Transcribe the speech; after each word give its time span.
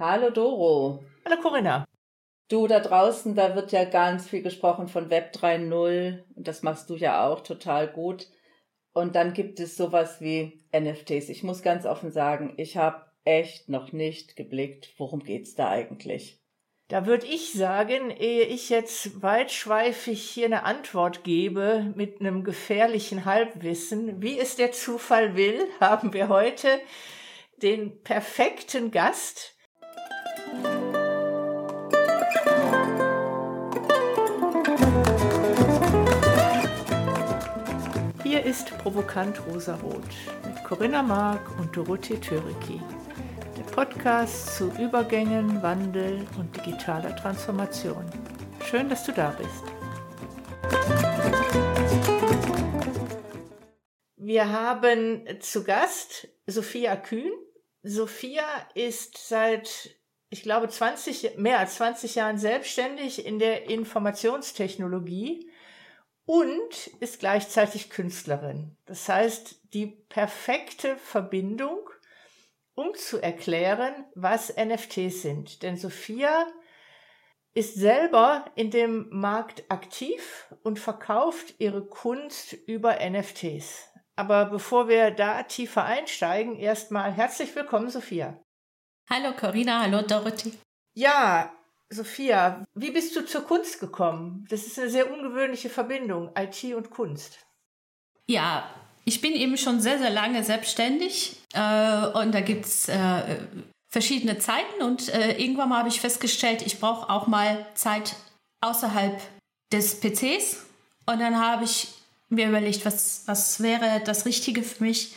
Hallo 0.00 0.30
Doro. 0.30 1.02
Hallo 1.24 1.42
Corinna. 1.42 1.84
Du 2.48 2.68
da 2.68 2.78
draußen, 2.78 3.34
da 3.34 3.56
wird 3.56 3.72
ja 3.72 3.84
ganz 3.84 4.28
viel 4.28 4.42
gesprochen 4.42 4.86
von 4.86 5.10
Web 5.10 5.34
3.0 5.34 6.22
und 6.36 6.46
das 6.46 6.62
machst 6.62 6.88
du 6.88 6.94
ja 6.94 7.26
auch 7.26 7.40
total 7.40 7.88
gut. 7.88 8.28
Und 8.92 9.16
dann 9.16 9.32
gibt 9.32 9.58
es 9.58 9.76
sowas 9.76 10.20
wie 10.20 10.64
NFTs. 10.72 11.30
Ich 11.30 11.42
muss 11.42 11.62
ganz 11.62 11.84
offen 11.84 12.12
sagen, 12.12 12.54
ich 12.58 12.76
habe 12.76 13.06
echt 13.24 13.68
noch 13.68 13.90
nicht 13.90 14.36
geblickt, 14.36 14.94
worum 14.98 15.18
geht's 15.18 15.56
da 15.56 15.68
eigentlich? 15.68 16.38
Da 16.86 17.04
würde 17.04 17.26
ich 17.26 17.52
sagen, 17.52 18.10
ehe 18.10 18.44
ich 18.44 18.70
jetzt 18.70 19.20
weitschweifig 19.20 20.22
hier 20.22 20.46
eine 20.46 20.62
Antwort 20.62 21.24
gebe 21.24 21.92
mit 21.96 22.20
einem 22.20 22.44
gefährlichen 22.44 23.24
Halbwissen, 23.24 24.22
wie 24.22 24.38
es 24.38 24.54
der 24.54 24.70
Zufall 24.70 25.34
will, 25.34 25.66
haben 25.80 26.12
wir 26.12 26.28
heute 26.28 26.68
den 27.60 28.00
perfekten 28.04 28.92
Gast. 28.92 29.57
Hier 38.22 38.44
ist 38.44 38.76
Provokant 38.78 39.40
Rosarot 39.46 40.04
mit 40.46 40.62
Corinna 40.64 41.02
Mark 41.02 41.58
und 41.58 41.76
Dorothee 41.76 42.18
Töriki. 42.18 42.80
Der 43.56 43.62
Podcast 43.64 44.56
zu 44.56 44.70
Übergängen, 44.78 45.62
Wandel 45.62 46.26
und 46.38 46.54
digitaler 46.56 47.16
Transformation. 47.16 48.04
Schön, 48.64 48.88
dass 48.88 49.04
du 49.04 49.12
da 49.12 49.30
bist. 49.30 49.64
Wir 54.16 54.52
haben 54.52 55.26
zu 55.40 55.64
Gast 55.64 56.28
Sophia 56.46 56.96
Kühn. 56.96 57.32
Sophia 57.82 58.44
ist 58.74 59.16
seit, 59.16 59.97
ich 60.30 60.42
glaube, 60.42 60.68
20, 60.68 61.38
mehr 61.38 61.58
als 61.58 61.76
20 61.76 62.14
Jahren 62.16 62.38
selbstständig 62.38 63.24
in 63.24 63.38
der 63.38 63.68
Informationstechnologie 63.70 65.50
und 66.26 66.88
ist 67.00 67.20
gleichzeitig 67.20 67.88
Künstlerin. 67.88 68.76
Das 68.84 69.08
heißt, 69.08 69.72
die 69.72 69.86
perfekte 69.86 70.96
Verbindung, 70.96 71.88
um 72.74 72.94
zu 72.94 73.18
erklären, 73.22 74.04
was 74.14 74.54
NFTs 74.54 75.22
sind. 75.22 75.62
Denn 75.62 75.78
Sophia 75.78 76.46
ist 77.54 77.74
selber 77.74 78.44
in 78.54 78.70
dem 78.70 79.08
Markt 79.10 79.64
aktiv 79.70 80.54
und 80.62 80.78
verkauft 80.78 81.54
ihre 81.58 81.86
Kunst 81.86 82.52
über 82.52 82.98
NFTs. 83.00 83.88
Aber 84.14 84.46
bevor 84.46 84.88
wir 84.88 85.10
da 85.10 85.42
tiefer 85.44 85.84
einsteigen, 85.84 86.56
erstmal 86.56 87.10
herzlich 87.10 87.56
willkommen, 87.56 87.88
Sophia. 87.88 88.38
Hallo 89.10 89.32
Corinna, 89.32 89.80
hallo 89.80 90.02
Dorothy. 90.02 90.52
Ja, 90.94 91.50
Sophia, 91.88 92.66
wie 92.74 92.90
bist 92.90 93.16
du 93.16 93.24
zur 93.24 93.42
Kunst 93.42 93.80
gekommen? 93.80 94.46
Das 94.50 94.66
ist 94.66 94.78
eine 94.78 94.90
sehr 94.90 95.10
ungewöhnliche 95.10 95.70
Verbindung, 95.70 96.30
IT 96.36 96.62
und 96.74 96.90
Kunst. 96.90 97.38
Ja, 98.26 98.68
ich 99.06 99.22
bin 99.22 99.32
eben 99.32 99.56
schon 99.56 99.80
sehr, 99.80 99.98
sehr 99.98 100.10
lange 100.10 100.44
selbstständig 100.44 101.36
äh, 101.54 102.06
und 102.08 102.34
da 102.34 102.42
gibt 102.42 102.66
es 102.66 102.90
äh, 102.90 103.38
verschiedene 103.88 104.38
Zeiten 104.38 104.82
und 104.82 105.08
äh, 105.08 105.38
irgendwann 105.38 105.70
mal 105.70 105.78
habe 105.78 105.88
ich 105.88 106.02
festgestellt, 106.02 106.60
ich 106.60 106.78
brauche 106.78 107.08
auch 107.08 107.26
mal 107.26 107.66
Zeit 107.74 108.14
außerhalb 108.60 109.18
des 109.72 110.00
PCs 110.00 110.66
und 111.06 111.18
dann 111.20 111.40
habe 111.40 111.64
ich 111.64 111.88
mir 112.28 112.48
überlegt, 112.48 112.84
was, 112.84 113.22
was 113.24 113.62
wäre 113.62 114.02
das 114.04 114.26
Richtige 114.26 114.62
für 114.62 114.84
mich 114.84 115.14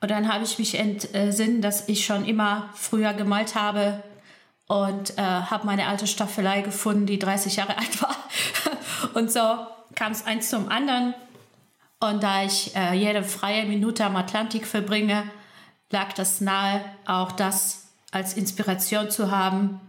und 0.00 0.10
dann 0.10 0.32
habe 0.32 0.44
ich 0.44 0.58
mich 0.58 0.78
entsinnen, 0.78 1.60
dass 1.60 1.88
ich 1.88 2.04
schon 2.04 2.24
immer 2.24 2.70
früher 2.74 3.12
gemalt 3.12 3.54
habe, 3.54 4.02
und 4.70 5.18
äh, 5.18 5.22
habe 5.22 5.66
meine 5.66 5.88
alte 5.88 6.06
Staffelei 6.06 6.60
gefunden, 6.60 7.04
die 7.04 7.18
30 7.18 7.56
Jahre 7.56 7.76
alt 7.78 8.00
war. 8.00 8.14
und 9.14 9.32
so 9.32 9.40
kam 9.96 10.12
es 10.12 10.24
eins 10.24 10.48
zum 10.48 10.68
anderen. 10.68 11.12
Und 11.98 12.22
da 12.22 12.44
ich 12.44 12.76
äh, 12.76 12.94
jede 12.94 13.24
freie 13.24 13.64
Minute 13.64 14.04
am 14.04 14.14
Atlantik 14.14 14.64
verbringe, 14.64 15.24
lag 15.90 16.12
das 16.12 16.40
nahe, 16.40 16.84
auch 17.04 17.32
das 17.32 17.88
als 18.12 18.34
Inspiration 18.34 19.10
zu 19.10 19.32
haben. 19.32 19.80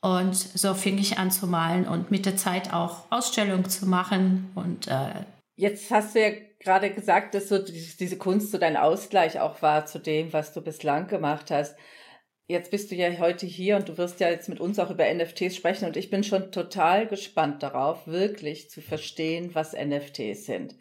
Und 0.00 0.34
so 0.34 0.74
fing 0.74 0.98
ich 0.98 1.18
an 1.18 1.30
zu 1.30 1.46
malen 1.46 1.86
und 1.86 2.10
mit 2.10 2.26
der 2.26 2.36
Zeit 2.36 2.72
auch 2.72 3.04
Ausstellungen 3.10 3.70
zu 3.70 3.86
machen. 3.86 4.50
Und 4.56 4.88
äh, 4.88 5.24
jetzt 5.54 5.88
hast 5.92 6.16
du 6.16 6.20
ja 6.20 6.32
gerade 6.60 6.90
gesagt, 6.90 7.34
dass 7.34 7.48
so 7.48 7.58
diese 7.58 8.16
Kunst 8.16 8.52
so 8.52 8.58
dein 8.58 8.76
Ausgleich 8.76 9.40
auch 9.40 9.60
war 9.62 9.86
zu 9.86 9.98
dem, 9.98 10.32
was 10.32 10.52
du 10.52 10.60
bislang 10.60 11.08
gemacht 11.08 11.50
hast 11.50 11.74
jetzt 12.50 12.72
bist 12.72 12.90
du 12.90 12.96
ja 12.96 13.08
heute 13.18 13.46
hier 13.46 13.76
und 13.76 13.88
du 13.88 13.96
wirst 13.96 14.18
ja 14.18 14.28
jetzt 14.28 14.48
mit 14.48 14.60
uns 14.60 14.78
auch 14.78 14.90
über 14.90 15.12
NFTs 15.12 15.54
sprechen 15.54 15.86
und 15.86 15.96
ich 15.96 16.10
bin 16.10 16.24
schon 16.24 16.50
total 16.50 17.06
gespannt 17.06 17.62
darauf, 17.62 18.06
wirklich 18.06 18.70
zu 18.70 18.82
verstehen, 18.82 19.54
was 19.54 19.72
NFTs 19.72 20.46
sind. 20.46 20.74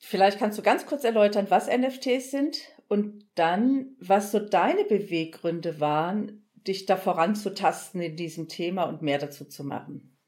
Vielleicht 0.00 0.38
kannst 0.38 0.58
du 0.58 0.62
ganz 0.62 0.84
kurz 0.86 1.04
erläutern, 1.04 1.46
was 1.48 1.68
NFTs 1.68 2.32
sind 2.32 2.58
und 2.88 3.24
dann, 3.36 3.94
was 4.00 4.32
so 4.32 4.40
deine 4.40 4.84
Beweggründe 4.84 5.78
waren, 5.78 6.50
dich 6.54 6.86
da 6.86 6.96
voranzutasten 6.96 8.00
in 8.00 8.16
diesem 8.16 8.48
Thema 8.48 8.84
und 8.84 9.02
mehr 9.02 9.18
dazu 9.18 9.44
zu 9.44 9.62
machen. 9.62 10.18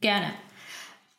Gerne. 0.00 0.32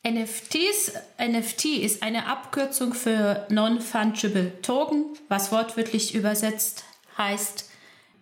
NFTs, 0.04 0.94
NFT 1.20 1.66
ist 1.66 2.02
eine 2.02 2.26
Abkürzung 2.26 2.94
für 2.96 3.46
Non-Fungible 3.50 4.62
Token, 4.62 5.06
was 5.28 5.52
wortwörtlich 5.52 6.16
übersetzt 6.16 6.84
heißt 7.18 7.70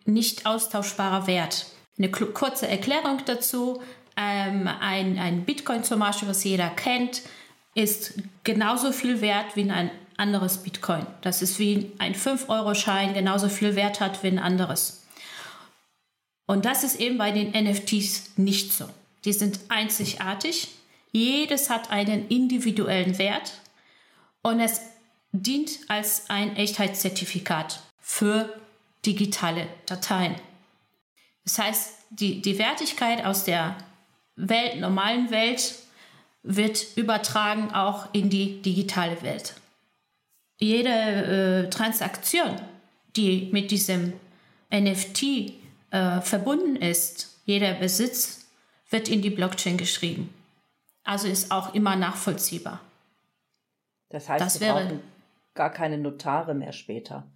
nicht 0.05 0.45
austauschbarer 0.45 1.27
Wert. 1.27 1.67
Eine 1.97 2.09
kurze 2.09 2.67
Erklärung 2.67 3.21
dazu. 3.25 3.81
Ähm, 4.17 4.67
ein, 4.67 5.17
ein 5.17 5.45
Bitcoin 5.45 5.83
zum 5.83 5.99
Beispiel, 5.99 6.27
was 6.27 6.43
jeder 6.43 6.69
kennt, 6.69 7.21
ist 7.75 8.15
genauso 8.43 8.91
viel 8.91 9.21
wert 9.21 9.55
wie 9.55 9.69
ein 9.69 9.91
anderes 10.17 10.57
Bitcoin. 10.57 11.05
Das 11.21 11.41
ist 11.41 11.59
wie 11.59 11.93
ein 11.99 12.13
5-Euro-Schein 12.13 13.13
genauso 13.13 13.47
viel 13.47 13.75
Wert 13.75 14.01
hat 14.01 14.21
wie 14.23 14.27
ein 14.27 14.39
anderes. 14.39 15.05
Und 16.45 16.65
das 16.65 16.83
ist 16.83 16.99
eben 16.99 17.17
bei 17.17 17.31
den 17.31 17.51
NFTs 17.51 18.37
nicht 18.37 18.73
so. 18.73 18.89
Die 19.23 19.33
sind 19.33 19.59
einzigartig. 19.69 20.69
Jedes 21.11 21.69
hat 21.69 21.91
einen 21.91 22.27
individuellen 22.27 23.17
Wert 23.17 23.53
und 24.41 24.59
es 24.59 24.81
dient 25.31 25.71
als 25.87 26.29
ein 26.29 26.55
Echtheitszertifikat 26.55 27.81
für 27.99 28.59
digitale 29.05 29.67
Dateien. 29.85 30.35
Das 31.43 31.59
heißt, 31.59 31.93
die, 32.09 32.41
die 32.41 32.57
Wertigkeit 32.57 33.25
aus 33.25 33.43
der 33.43 33.75
Welt, 34.35 34.79
normalen 34.79 35.31
Welt 35.31 35.75
wird 36.43 36.85
übertragen 36.95 37.71
auch 37.71 38.13
in 38.13 38.29
die 38.29 38.61
digitale 38.61 39.21
Welt. 39.21 39.55
Jede 40.59 41.65
äh, 41.65 41.69
Transaktion, 41.69 42.59
die 43.15 43.49
mit 43.51 43.71
diesem 43.71 44.13
NFT 44.71 45.23
äh, 45.91 46.21
verbunden 46.21 46.75
ist, 46.75 47.39
jeder 47.45 47.73
Besitz, 47.73 48.47
wird 48.89 49.09
in 49.09 49.21
die 49.21 49.29
Blockchain 49.29 49.77
geschrieben. 49.77 50.33
Also 51.09 51.27
ist 51.27 51.51
auch 51.51 51.73
immer 51.73 51.95
nachvollziehbar. 51.95 52.81
Das 54.09 54.29
heißt, 54.29 54.41
das 54.41 54.61
wir 54.61 54.73
brauchen 54.73 55.01
gar 55.55 55.71
keine 55.71 55.97
Notare 55.97 56.53
mehr 56.53 56.71
später 56.71 57.31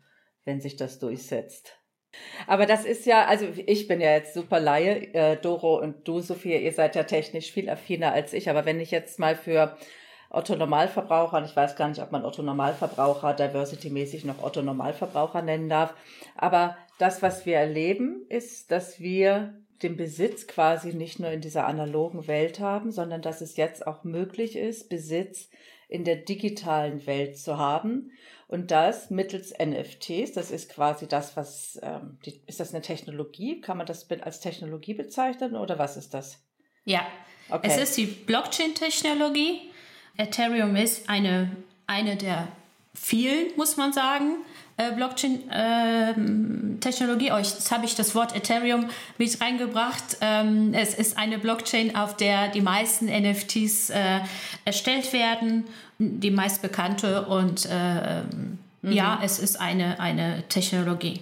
wenn 0.45 0.61
sich 0.61 0.75
das 0.75 0.99
durchsetzt. 0.99 1.77
Aber 2.45 2.67
das 2.67 2.85
ist 2.85 3.05
ja, 3.05 3.25
also 3.25 3.47
ich 3.65 3.87
bin 3.87 3.99
ja 3.99 4.11
jetzt 4.11 4.35
super 4.35 4.59
Laie, 4.59 5.13
äh, 5.13 5.35
Doro 5.37 5.79
und 5.79 6.07
du, 6.07 6.19
Sophia, 6.19 6.59
ihr 6.59 6.71
seid 6.71 6.95
ja 6.95 7.03
technisch 7.03 7.51
viel 7.51 7.69
affiner 7.69 8.11
als 8.11 8.33
ich. 8.33 8.49
Aber 8.49 8.65
wenn 8.65 8.79
ich 8.79 8.91
jetzt 8.91 9.17
mal 9.17 9.35
für 9.35 9.75
Otto 10.29 10.55
Normalverbraucher, 10.55 11.37
und 11.37 11.45
ich 11.45 11.55
weiß 11.55 11.75
gar 11.75 11.87
nicht, 11.87 12.01
ob 12.01 12.11
man 12.11 12.23
Otto 12.23 12.43
Normalverbraucher 12.43 13.33
diversity-mäßig 13.33 14.25
noch 14.25 14.43
Otto 14.43 14.61
Normalverbraucher 14.61 15.41
nennen 15.41 15.69
darf, 15.69 15.95
aber 16.35 16.77
das, 16.99 17.23
was 17.23 17.47
wir 17.47 17.57
erleben, 17.57 18.25
ist, 18.29 18.71
dass 18.71 18.99
wir 18.99 19.55
den 19.81 19.97
Besitz 19.97 20.47
quasi 20.47 20.93
nicht 20.93 21.19
nur 21.19 21.31
in 21.31 21.41
dieser 21.41 21.67
analogen 21.67 22.27
Welt 22.27 22.59
haben, 22.59 22.91
sondern 22.91 23.21
dass 23.21 23.41
es 23.41 23.57
jetzt 23.57 23.85
auch 23.87 24.03
möglich 24.03 24.55
ist, 24.55 24.89
Besitz 24.89 25.49
in 25.89 26.03
der 26.03 26.17
digitalen 26.17 27.05
Welt 27.05 27.37
zu 27.37 27.57
haben. 27.57 28.11
Und 28.47 28.71
das 28.71 29.09
mittels 29.09 29.53
NFTs, 29.57 30.33
das 30.33 30.51
ist 30.51 30.69
quasi 30.69 31.07
das, 31.07 31.35
was, 31.35 31.79
ähm, 31.81 32.19
die, 32.25 32.41
ist 32.45 32.59
das 32.59 32.73
eine 32.73 32.81
Technologie? 32.81 33.61
Kann 33.61 33.77
man 33.77 33.87
das 33.87 34.09
als 34.09 34.39
Technologie 34.39 34.93
bezeichnen 34.93 35.55
oder 35.55 35.79
was 35.79 35.97
ist 35.97 36.13
das? 36.13 36.43
Ja, 36.85 37.05
okay. 37.49 37.67
es 37.67 37.77
ist 37.77 37.97
die 37.97 38.05
Blockchain-Technologie. 38.05 39.71
Ethereum 40.17 40.75
ist 40.75 41.09
eine, 41.09 41.55
eine 41.87 42.15
der 42.15 42.47
vielen, 42.93 43.55
muss 43.55 43.77
man 43.77 43.93
sagen, 43.93 44.37
Blockchain-Technologie. 44.77 47.27
Ähm, 47.27 47.33
oh, 47.35 47.37
jetzt 47.37 47.71
habe 47.71 47.85
ich 47.85 47.95
das 47.95 48.13
Wort 48.15 48.35
Ethereum 48.35 48.89
mit 49.17 49.39
reingebracht. 49.39 50.17
Ähm, 50.21 50.73
es 50.73 50.95
ist 50.95 51.17
eine 51.17 51.37
Blockchain, 51.37 51.95
auf 51.95 52.17
der 52.17 52.49
die 52.49 52.59
meisten 52.61 53.05
NFTs 53.05 53.91
äh, 53.91 54.19
erstellt 54.65 55.13
werden, 55.13 55.63
die 55.99 56.31
meist 56.31 56.61
bekannte 56.61 57.27
und 57.27 57.65
äh, 57.71 58.23
mhm. 58.81 58.91
ja, 58.91 59.21
es 59.23 59.39
ist 59.39 59.61
eine, 59.61 59.99
eine 59.99 60.43
Technologie. 60.49 61.21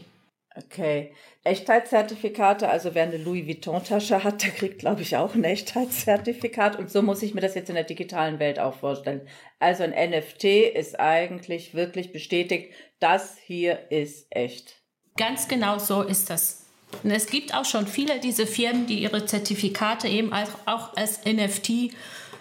Okay, 0.56 1.12
Echtheitszertifikate. 1.44 2.70
Also 2.70 2.94
wer 2.94 3.04
eine 3.04 3.18
Louis 3.18 3.48
Vuitton-Tasche 3.48 4.24
hat, 4.24 4.44
der 4.44 4.52
kriegt, 4.52 4.80
glaube 4.80 5.02
ich, 5.02 5.18
auch 5.18 5.34
ein 5.34 5.44
Echtheitszertifikat. 5.44 6.78
Und 6.78 6.92
so 6.92 7.02
muss 7.02 7.24
ich 7.24 7.34
mir 7.34 7.42
das 7.42 7.56
jetzt 7.56 7.70
in 7.70 7.76
der 7.76 7.84
digitalen 7.84 8.40
Welt 8.40 8.60
auch 8.60 8.76
vorstellen. 8.76 9.22
Also 9.60 9.84
ein 9.84 9.92
NFT 9.92 10.44
ist 10.76 11.00
eigentlich 11.00 11.74
wirklich 11.74 12.12
bestätigt, 12.12 12.74
das 13.02 13.38
hier 13.46 13.92
ist 13.92 14.28
echt. 14.30 14.76
Ganz 15.18 15.48
genau 15.48 15.78
so 15.78 16.02
ist 16.02 16.30
das. 16.30 16.66
Und 17.04 17.12
es 17.12 17.28
gibt 17.28 17.54
auch 17.54 17.66
schon 17.66 17.88
viele 17.88 18.20
diese 18.20 18.46
Firmen, 18.46 18.86
die 18.88 19.02
ihre 19.02 19.26
Zertifikate 19.26 20.08
eben 20.08 20.32
auch 20.34 20.96
als 20.96 21.26
NFT 21.26 21.94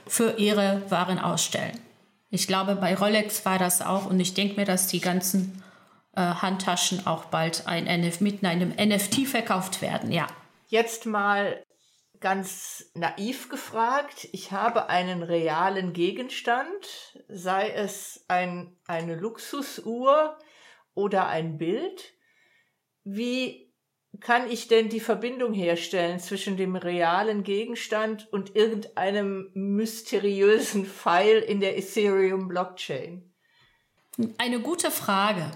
für 0.06 0.38
ihre 0.38 0.82
Waren 0.90 1.18
ausstellen. 1.18 1.78
Ich 2.30 2.46
glaube, 2.46 2.76
bei 2.76 2.94
Rolex 2.94 3.44
war 3.44 3.58
das 3.58 3.82
auch 3.82 4.06
und 4.06 4.20
ich 4.20 4.34
denke 4.34 4.56
mir, 4.56 4.66
dass 4.66 4.86
die 4.86 5.00
ganzen 5.00 5.62
äh, 6.14 6.20
Handtaschen 6.20 7.06
auch 7.06 7.26
bald 7.26 7.66
ein 7.66 7.86
NF 7.86 8.20
mit 8.20 8.44
einem 8.44 8.70
NFT 8.70 9.26
verkauft 9.26 9.82
werden, 9.82 10.12
ja. 10.12 10.26
Jetzt 10.66 11.06
mal 11.06 11.62
ganz 12.20 12.90
naiv 12.94 13.48
gefragt, 13.48 14.28
ich 14.32 14.52
habe 14.52 14.88
einen 14.88 15.22
realen 15.22 15.92
Gegenstand, 15.92 17.16
sei 17.28 17.70
es 17.70 18.24
ein, 18.28 18.76
eine 18.86 19.16
Luxusuhr 19.16 20.36
oder 20.94 21.28
ein 21.28 21.58
Bild. 21.58 22.14
Wie 23.04 23.70
kann 24.18 24.50
ich 24.50 24.68
denn 24.68 24.88
die 24.88 25.00
Verbindung 25.00 25.54
herstellen 25.54 26.18
zwischen 26.18 26.56
dem 26.56 26.76
realen 26.76 27.44
Gegenstand 27.44 28.30
und 28.32 28.56
irgendeinem 28.56 29.50
mysteriösen 29.54 30.84
Pfeil 30.84 31.38
in 31.38 31.60
der 31.60 31.78
Ethereum 31.78 32.48
Blockchain? 32.48 33.22
Eine 34.38 34.60
gute 34.60 34.90
Frage. 34.90 35.50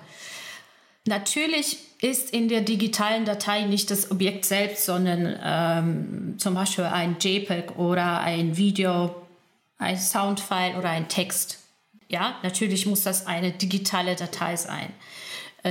Natürlich 1.06 1.78
ist 2.00 2.30
in 2.32 2.48
der 2.48 2.62
digitalen 2.62 3.24
Datei 3.24 3.62
nicht 3.62 3.90
das 3.90 4.10
Objekt 4.10 4.44
selbst, 4.46 4.86
sondern 4.86 5.38
ähm, 5.42 6.38
zum 6.38 6.54
Beispiel 6.54 6.84
ein 6.84 7.16
JPEG 7.20 7.76
oder 7.76 8.20
ein 8.20 8.56
Video, 8.56 9.14
ein 9.76 9.98
Soundfile 9.98 10.78
oder 10.78 10.88
ein 10.88 11.08
Text. 11.08 11.58
Ja, 12.08 12.38
natürlich 12.42 12.86
muss 12.86 13.02
das 13.02 13.26
eine 13.26 13.52
digitale 13.52 14.16
Datei 14.16 14.56
sein, 14.56 14.92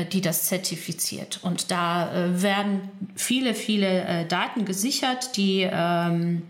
die 0.05 0.21
das 0.21 0.43
zertifiziert. 0.43 1.39
Und 1.43 1.71
da 1.71 2.13
äh, 2.13 2.41
werden 2.41 2.89
viele, 3.15 3.53
viele 3.53 4.03
äh, 4.03 4.25
Daten 4.25 4.65
gesichert, 4.65 5.37
die 5.37 5.67
ähm, 5.69 6.43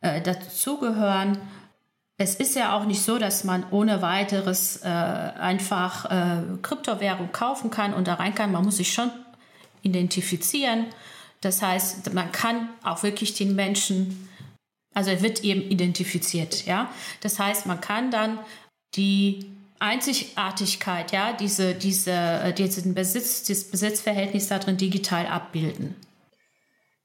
äh, 0.00 0.20
dazugehören 0.20 1.38
es 2.16 2.36
ist 2.36 2.54
ja 2.54 2.76
auch 2.76 2.84
nicht 2.84 3.02
so, 3.02 3.18
dass 3.18 3.44
man 3.44 3.66
ohne 3.70 4.00
weiteres 4.00 4.82
äh, 4.82 4.88
einfach 4.88 6.10
äh, 6.10 6.42
Kryptowährung 6.62 7.32
kaufen 7.32 7.70
kann 7.70 7.92
und 7.92 8.06
da 8.06 8.14
rein 8.14 8.34
kann. 8.34 8.52
Man 8.52 8.64
muss 8.64 8.76
sich 8.76 8.92
schon 8.92 9.10
identifizieren. 9.82 10.86
Das 11.40 11.60
heißt, 11.60 12.14
man 12.14 12.30
kann 12.30 12.68
auch 12.84 13.02
wirklich 13.02 13.34
den 13.34 13.56
Menschen, 13.56 14.28
also 14.94 15.10
er 15.10 15.22
wird 15.22 15.42
eben 15.42 15.62
identifiziert, 15.62 16.66
ja. 16.66 16.88
Das 17.20 17.38
heißt, 17.38 17.66
man 17.66 17.80
kann 17.80 18.10
dann 18.10 18.38
die 18.94 19.50
Einzigartigkeit, 19.84 21.12
ja, 21.12 21.34
diese, 21.34 21.74
diese, 21.74 22.10
äh, 22.10 22.52
diesen 22.54 22.94
Besitz, 22.94 23.42
dieses 23.42 23.70
Besitzverhältnis 23.70 24.48
darin 24.48 24.78
digital 24.78 25.26
abbilden. 25.26 25.94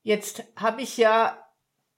Jetzt 0.02 0.44
habe 0.56 0.82
ich 0.82 0.96
ja, 0.96 1.38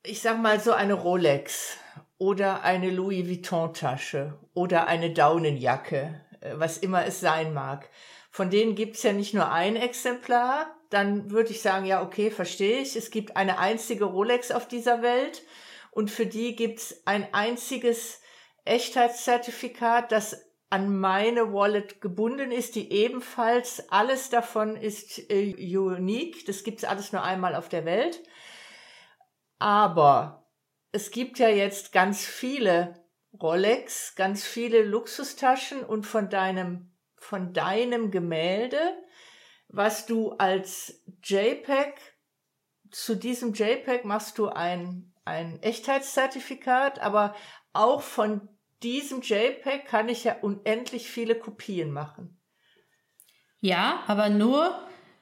ich 0.03 0.21
sag 0.21 0.41
mal 0.41 0.59
so 0.59 0.73
eine 0.73 0.95
Rolex 0.95 1.77
oder 2.17 2.63
eine 2.63 2.89
Louis 2.89 3.27
Vuitton-Tasche 3.27 4.39
oder 4.55 4.87
eine 4.87 5.13
Daunenjacke, 5.13 6.19
äh, 6.41 6.53
was 6.55 6.79
immer 6.79 7.05
es 7.05 7.19
sein 7.19 7.53
mag. 7.53 7.87
Von 8.31 8.49
denen 8.49 8.73
gibt's 8.73 9.03
ja 9.03 9.13
nicht 9.13 9.35
nur 9.35 9.51
ein 9.51 9.75
Exemplar, 9.75 10.75
dann 10.89 11.29
würde 11.29 11.51
ich 11.51 11.61
sagen, 11.61 11.85
ja, 11.85 12.01
okay, 12.01 12.31
verstehe 12.31 12.79
ich. 12.79 12.95
Es 12.95 13.11
gibt 13.11 13.37
eine 13.37 13.59
einzige 13.59 14.05
Rolex 14.05 14.51
auf 14.51 14.67
dieser 14.67 15.03
Welt 15.03 15.43
und 15.91 16.09
für 16.09 16.25
die 16.25 16.55
gibt's 16.55 17.03
ein 17.05 17.31
einziges 17.33 18.19
Echtheitszertifikat, 18.65 20.11
das 20.11 20.50
an 20.71 20.97
meine 20.97 21.53
Wallet 21.53 21.99
gebunden 21.99 22.49
ist, 22.49 22.75
die 22.75 22.91
ebenfalls 22.93 23.91
alles 23.91 24.29
davon 24.29 24.77
ist 24.77 25.29
äh, 25.29 25.53
unique. 25.77 26.45
Das 26.45 26.63
gibt's 26.63 26.85
alles 26.85 27.11
nur 27.11 27.23
einmal 27.23 27.55
auf 27.55 27.67
der 27.67 27.83
Welt. 27.83 28.23
Aber 29.59 30.49
es 30.93 31.11
gibt 31.11 31.39
ja 31.39 31.49
jetzt 31.49 31.91
ganz 31.91 32.25
viele 32.25 33.05
Rolex, 33.39 34.15
ganz 34.15 34.45
viele 34.45 34.83
Luxustaschen 34.83 35.83
und 35.83 36.07
von 36.07 36.29
deinem, 36.29 36.95
von 37.17 37.53
deinem 37.53 38.09
Gemälde, 38.09 38.79
was 39.67 40.05
du 40.05 40.31
als 40.31 41.03
JPEG, 41.21 41.95
zu 42.91 43.15
diesem 43.15 43.53
JPEG 43.53 44.05
machst 44.05 44.37
du 44.37 44.47
ein, 44.47 45.13
ein 45.25 45.61
Echtheitszertifikat, 45.61 46.99
aber 46.99 47.35
auch 47.73 48.01
von 48.01 48.47
diesem 48.83 49.21
JPEG 49.21 49.85
kann 49.85 50.09
ich 50.09 50.23
ja 50.23 50.35
unendlich 50.41 51.09
viele 51.09 51.35
Kopien 51.35 51.91
machen. 51.91 52.37
Ja, 53.59 54.03
aber 54.07 54.29
nur 54.29 54.73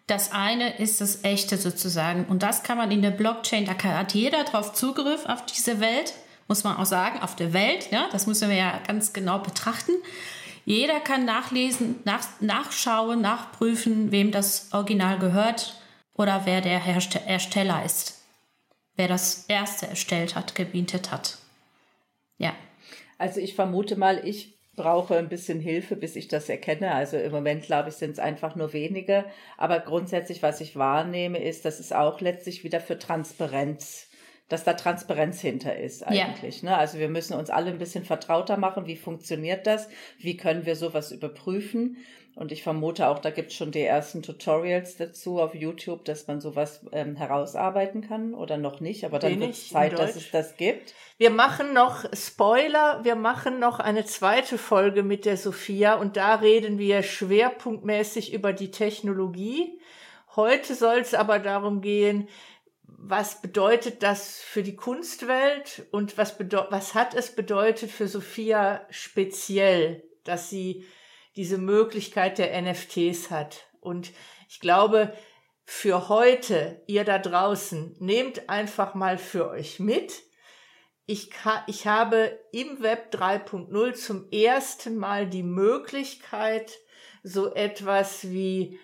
das 0.08 0.32
eine 0.32 0.78
ist 0.78 1.02
das 1.02 1.24
echte 1.24 1.58
sozusagen. 1.58 2.26
Und 2.26 2.42
das 2.42 2.64
kann 2.64 2.78
man 2.78 2.92
in 2.92 3.02
der 3.02 3.12
Blockchain, 3.12 3.66
da 3.66 3.78
hat 3.84 4.14
jeder 4.14 4.44
drauf 4.44 4.74
Zugriff 4.74 5.26
auf 5.26 5.46
diese 5.46 5.80
Welt, 5.80 6.14
muss 6.48 6.64
man 6.64 6.78
auch 6.78 6.86
sagen, 6.86 7.20
auf 7.20 7.36
der 7.36 7.54
Welt. 7.54 7.92
Ja, 7.92 8.10
das 8.12 8.26
müssen 8.26 8.50
wir 8.50 8.58
ja 8.58 8.80
ganz 8.88 9.14
genau 9.14 9.40
betrachten. 9.40 9.92
Jeder 10.66 11.00
kann 11.00 11.26
nachlesen, 11.26 12.00
nach, 12.06 12.26
nachschauen, 12.40 13.22
nachprüfen, 13.22 14.12
wem 14.12 14.32
das 14.32 14.70
Original 14.72 15.20
gehört 15.20 15.80
oder 16.14 16.46
wer 16.46 16.62
der 16.62 16.82
Ersteller 16.84 17.84
ist. 17.86 18.22
Wer 18.96 19.08
das 19.08 19.46
erste 19.48 19.88
erstellt 19.88 20.36
hat, 20.36 20.56
gebietet 20.56 21.12
hat. 21.12 21.38
Ja. 22.38 22.54
Also 23.19 23.39
ich 23.39 23.54
vermute 23.54 23.95
mal, 23.95 24.27
ich 24.27 24.57
brauche 24.75 25.18
ein 25.18 25.30
bisschen 25.30 25.60
Hilfe, 25.60 25.95
bis 25.95 26.16
ich 26.16 26.30
das 26.30 26.50
erkenne. 26.50 26.95
Also 26.95 27.18
im 27.18 27.31
Moment, 27.31 27.63
glaube 27.63 27.89
ich, 27.89 27.95
sind 27.95 28.12
es 28.12 28.19
einfach 28.19 28.56
nur 28.56 28.74
wenige. 28.74 29.25
Aber 29.57 29.80
grundsätzlich, 29.81 30.42
was 30.42 30.62
ich 30.62 30.77
wahrnehme, 30.77 31.38
ist, 31.38 31.66
dass 31.66 31.80
es 31.80 31.92
auch 31.92 32.21
letztlich 32.21 32.63
wieder 32.63 32.80
für 32.80 32.98
Transparenz 32.98 34.10
dass 34.50 34.63
da 34.63 34.74
Transparenz 34.74 35.39
hinter 35.39 35.77
ist 35.77 36.06
eigentlich. 36.06 36.63
Ja. 36.63 36.71
Ne? 36.71 36.77
Also 36.77 36.98
wir 36.98 37.07
müssen 37.07 37.36
uns 37.36 37.51
alle 37.51 37.69
ein 37.69 37.77
bisschen 37.77 38.04
vertrauter 38.04 38.57
machen, 38.57 38.88
wie 38.88 38.98
funktioniert 38.98 39.68
das, 39.68 39.88
wie 40.18 40.38
können 40.38 40.66
wir 40.66 40.75
sowas 40.75 41.12
überprüfen. 41.12 41.98
Und 42.40 42.54
ich 42.54 42.64
vermute 42.64 43.10
auch, 43.10 43.20
da 43.20 43.32
gibt 43.32 43.52
es 43.52 43.58
schon 43.58 43.72
die 43.72 43.82
ersten 43.82 44.24
Tutorials 44.24 44.96
dazu 44.96 45.42
auf 45.42 45.54
YouTube, 45.54 46.06
dass 46.06 46.26
man 46.28 46.40
sowas 46.40 46.80
ähm, 46.94 47.18
herausarbeiten 47.18 48.00
kann 48.00 48.34
oder 48.34 48.56
noch 48.56 48.80
nicht. 48.80 49.04
Aber 49.04 49.19
dann 49.19 49.42
wird 49.42 49.52
es 49.52 49.68
Zeit, 49.68 50.00
dass 50.00 50.16
es 50.16 50.31
das 50.31 50.56
gibt. 50.56 50.94
Wir 51.18 51.31
machen 51.31 51.74
noch 51.74 52.06
Spoiler, 52.14 53.04
wir 53.04 53.16
machen 53.16 53.60
noch 53.60 53.81
eine 53.81 54.06
zweite 54.06 54.58
Folge 54.58 55.04
mit 55.04 55.26
der 55.26 55.36
Sophia 55.36 55.96
und 55.96 56.16
da 56.16 56.36
reden 56.36 56.80
wir 56.80 57.04
schwerpunktmäßig 57.04 58.31
über 58.31 58.54
die 58.54 58.72
Technologie. 58.72 59.78
Heute 60.38 60.76
soll 60.76 61.00
es 61.00 61.14
aber 61.14 61.40
darum 61.40 61.81
gehen, 61.81 62.30
was 62.84 63.42
bedeutet 63.42 64.02
das 64.02 64.40
für 64.40 64.64
die 64.64 64.78
Kunstwelt 64.78 65.88
und 65.92 66.18
was, 66.18 66.38
was 66.69 66.94
hat 66.94 67.16
es 67.16 67.36
bedeutet 67.36 67.92
für 67.92 68.08
Sophia 68.08 68.88
speziell, 68.92 70.04
dass 70.24 70.50
sie 70.50 70.86
diese 71.40 71.58
Möglichkeit 71.58 72.38
der 72.38 72.62
NFTs 72.62 73.31
hat. 73.31 73.69
Und 73.80 74.12
ich 74.50 74.60
glaube, 74.60 75.14
für 75.64 76.10
heute, 76.10 76.84
ihr 76.86 77.06
da 77.06 77.18
draußen, 77.18 77.96
nehmt 78.00 78.50
einfach 78.50 78.94
mal 78.94 79.18
für 79.18 79.50
euch 79.50 79.80
mit. 79.80 80.22
Ich, 81.06 81.30
ich 81.68 81.88
habe 81.88 82.38
im 82.52 82.81
Web 82.81 83.14
3.0 83.16 83.94
zum 83.94 84.30
ersten 84.31 84.98
Mal 84.98 85.28
die 85.28 85.44
Möglichkeit, 85.44 86.78
so 87.24 87.54
etwas 87.54 88.30
wie 88.30 88.78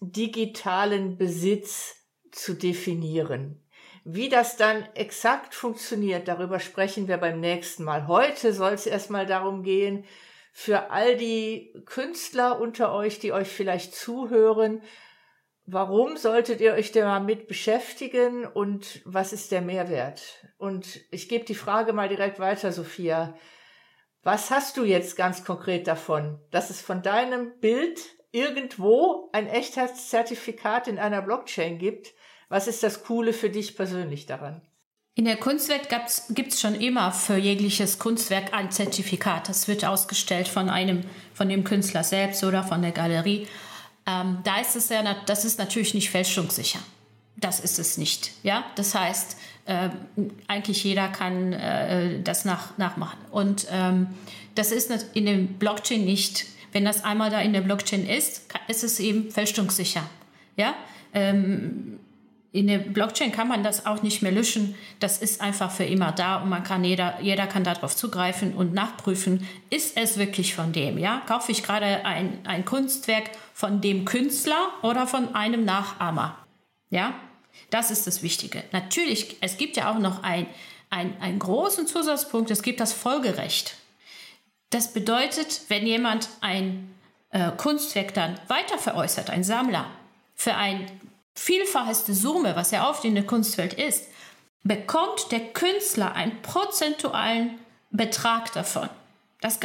digitalen 0.00 1.18
Besitz 1.18 1.96
zu 2.30 2.54
definieren. 2.54 3.60
Wie 4.04 4.28
das 4.28 4.56
dann 4.56 4.88
exakt 4.94 5.52
funktioniert, 5.52 6.28
darüber 6.28 6.60
sprechen 6.60 7.08
wir 7.08 7.16
beim 7.16 7.40
nächsten 7.40 7.82
Mal. 7.82 8.06
Heute 8.06 8.52
soll 8.52 8.74
es 8.74 8.86
erstmal 8.86 9.26
darum 9.26 9.64
gehen, 9.64 10.04
für 10.60 10.90
all 10.90 11.16
die 11.16 11.72
Künstler 11.86 12.60
unter 12.60 12.92
euch, 12.92 13.20
die 13.20 13.32
euch 13.32 13.46
vielleicht 13.46 13.94
zuhören, 13.94 14.82
warum 15.66 16.16
solltet 16.16 16.60
ihr 16.60 16.72
euch 16.72 16.90
damit 16.90 17.46
beschäftigen 17.46 18.44
und 18.44 19.00
was 19.04 19.32
ist 19.32 19.52
der 19.52 19.62
Mehrwert? 19.62 20.20
Und 20.56 21.00
ich 21.12 21.28
gebe 21.28 21.44
die 21.44 21.54
Frage 21.54 21.92
mal 21.92 22.08
direkt 22.08 22.40
weiter, 22.40 22.72
Sophia. 22.72 23.38
Was 24.24 24.50
hast 24.50 24.76
du 24.76 24.82
jetzt 24.82 25.14
ganz 25.14 25.44
konkret 25.44 25.86
davon, 25.86 26.40
dass 26.50 26.70
es 26.70 26.82
von 26.82 27.02
deinem 27.02 27.56
Bild 27.60 28.00
irgendwo 28.32 29.30
ein 29.32 29.46
Echtheitszertifikat 29.46 30.88
in 30.88 30.98
einer 30.98 31.22
Blockchain 31.22 31.78
gibt? 31.78 32.14
Was 32.48 32.66
ist 32.66 32.82
das 32.82 33.04
Coole 33.04 33.32
für 33.32 33.48
dich 33.48 33.76
persönlich 33.76 34.26
daran? 34.26 34.68
In 35.18 35.24
der 35.24 35.34
Kunstwelt 35.34 35.88
gibt 36.28 36.52
es 36.52 36.60
schon 36.60 36.76
immer 36.76 37.10
für 37.10 37.36
jegliches 37.36 37.98
Kunstwerk 37.98 38.54
ein 38.54 38.70
Zertifikat. 38.70 39.48
Das 39.48 39.66
wird 39.66 39.84
ausgestellt 39.84 40.46
von 40.46 40.70
einem, 40.70 41.02
von 41.34 41.48
dem 41.48 41.64
Künstler 41.64 42.04
selbst 42.04 42.44
oder 42.44 42.62
von 42.62 42.82
der 42.82 42.92
Galerie. 42.92 43.48
Ähm, 44.06 44.38
da 44.44 44.60
ist 44.60 44.76
es 44.76 44.90
ja, 44.90 45.02
das 45.26 45.44
ist 45.44 45.58
natürlich 45.58 45.92
nicht 45.92 46.10
fälschungssicher. 46.10 46.78
Das 47.34 47.58
ist 47.58 47.80
es 47.80 47.98
nicht. 47.98 48.30
Ja, 48.44 48.64
das 48.76 48.94
heißt, 48.94 49.36
äh, 49.64 49.88
eigentlich 50.46 50.84
jeder 50.84 51.08
kann 51.08 51.52
äh, 51.52 52.22
das 52.22 52.44
nach, 52.44 52.78
nachmachen. 52.78 53.18
Und 53.32 53.66
ähm, 53.72 54.06
das 54.54 54.70
ist 54.70 54.92
in 55.14 55.26
dem 55.26 55.54
Blockchain 55.54 56.04
nicht. 56.04 56.46
Wenn 56.70 56.84
das 56.84 57.02
einmal 57.02 57.30
da 57.30 57.40
in 57.40 57.52
der 57.52 57.62
Blockchain 57.62 58.08
ist, 58.08 58.42
ist 58.68 58.84
es 58.84 59.00
eben 59.00 59.32
fälschungssicher. 59.32 60.08
Ja, 60.56 60.76
ähm, 61.12 61.98
in 62.50 62.66
der 62.66 62.78
Blockchain 62.78 63.30
kann 63.30 63.48
man 63.48 63.62
das 63.62 63.84
auch 63.84 64.02
nicht 64.02 64.22
mehr 64.22 64.32
löschen. 64.32 64.74
Das 65.00 65.18
ist 65.18 65.40
einfach 65.40 65.70
für 65.70 65.84
immer 65.84 66.12
da 66.12 66.36
und 66.36 66.48
man 66.48 66.62
kann 66.62 66.82
jeder, 66.82 67.20
jeder 67.20 67.46
kann 67.46 67.62
darauf 67.62 67.94
zugreifen 67.94 68.54
und 68.54 68.72
nachprüfen, 68.72 69.46
ist 69.68 69.96
es 69.96 70.16
wirklich 70.16 70.54
von 70.54 70.72
dem, 70.72 70.96
ja? 70.96 71.22
Kaufe 71.26 71.52
ich 71.52 71.62
gerade 71.62 72.06
ein, 72.06 72.38
ein 72.46 72.64
Kunstwerk 72.64 73.30
von 73.52 73.82
dem 73.82 74.06
Künstler 74.06 74.68
oder 74.82 75.06
von 75.06 75.34
einem 75.34 75.64
Nachahmer? 75.64 76.38
Ja? 76.88 77.14
Das 77.70 77.90
ist 77.90 78.06
das 78.06 78.22
Wichtige. 78.22 78.64
Natürlich, 78.72 79.36
es 79.42 79.58
gibt 79.58 79.76
ja 79.76 79.92
auch 79.92 79.98
noch 79.98 80.22
ein, 80.22 80.46
ein, 80.88 81.20
einen 81.20 81.38
großen 81.38 81.86
Zusatzpunkt, 81.86 82.50
es 82.50 82.62
gibt 82.62 82.80
das 82.80 82.94
Folgerecht. 82.94 83.76
Das 84.70 84.94
bedeutet, 84.94 85.62
wenn 85.68 85.86
jemand 85.86 86.30
ein 86.40 86.94
äh, 87.30 87.50
Kunstwerk 87.52 88.14
dann 88.14 88.40
weiter 88.48 88.78
veräußert, 88.78 89.28
ein 89.28 89.44
Sammler, 89.44 89.86
für 90.34 90.54
ein 90.54 90.86
vielfacheste 91.38 92.14
Summe, 92.14 92.56
was 92.56 92.70
ja 92.70 92.88
oft 92.88 93.04
in 93.04 93.14
der 93.14 93.26
Kunstwelt 93.26 93.74
ist, 93.74 94.04
bekommt 94.64 95.30
der 95.30 95.40
Künstler 95.40 96.14
einen 96.14 96.42
prozentualen 96.42 97.58
Betrag 97.90 98.52
davon. 98.52 98.88
Das, 99.40 99.60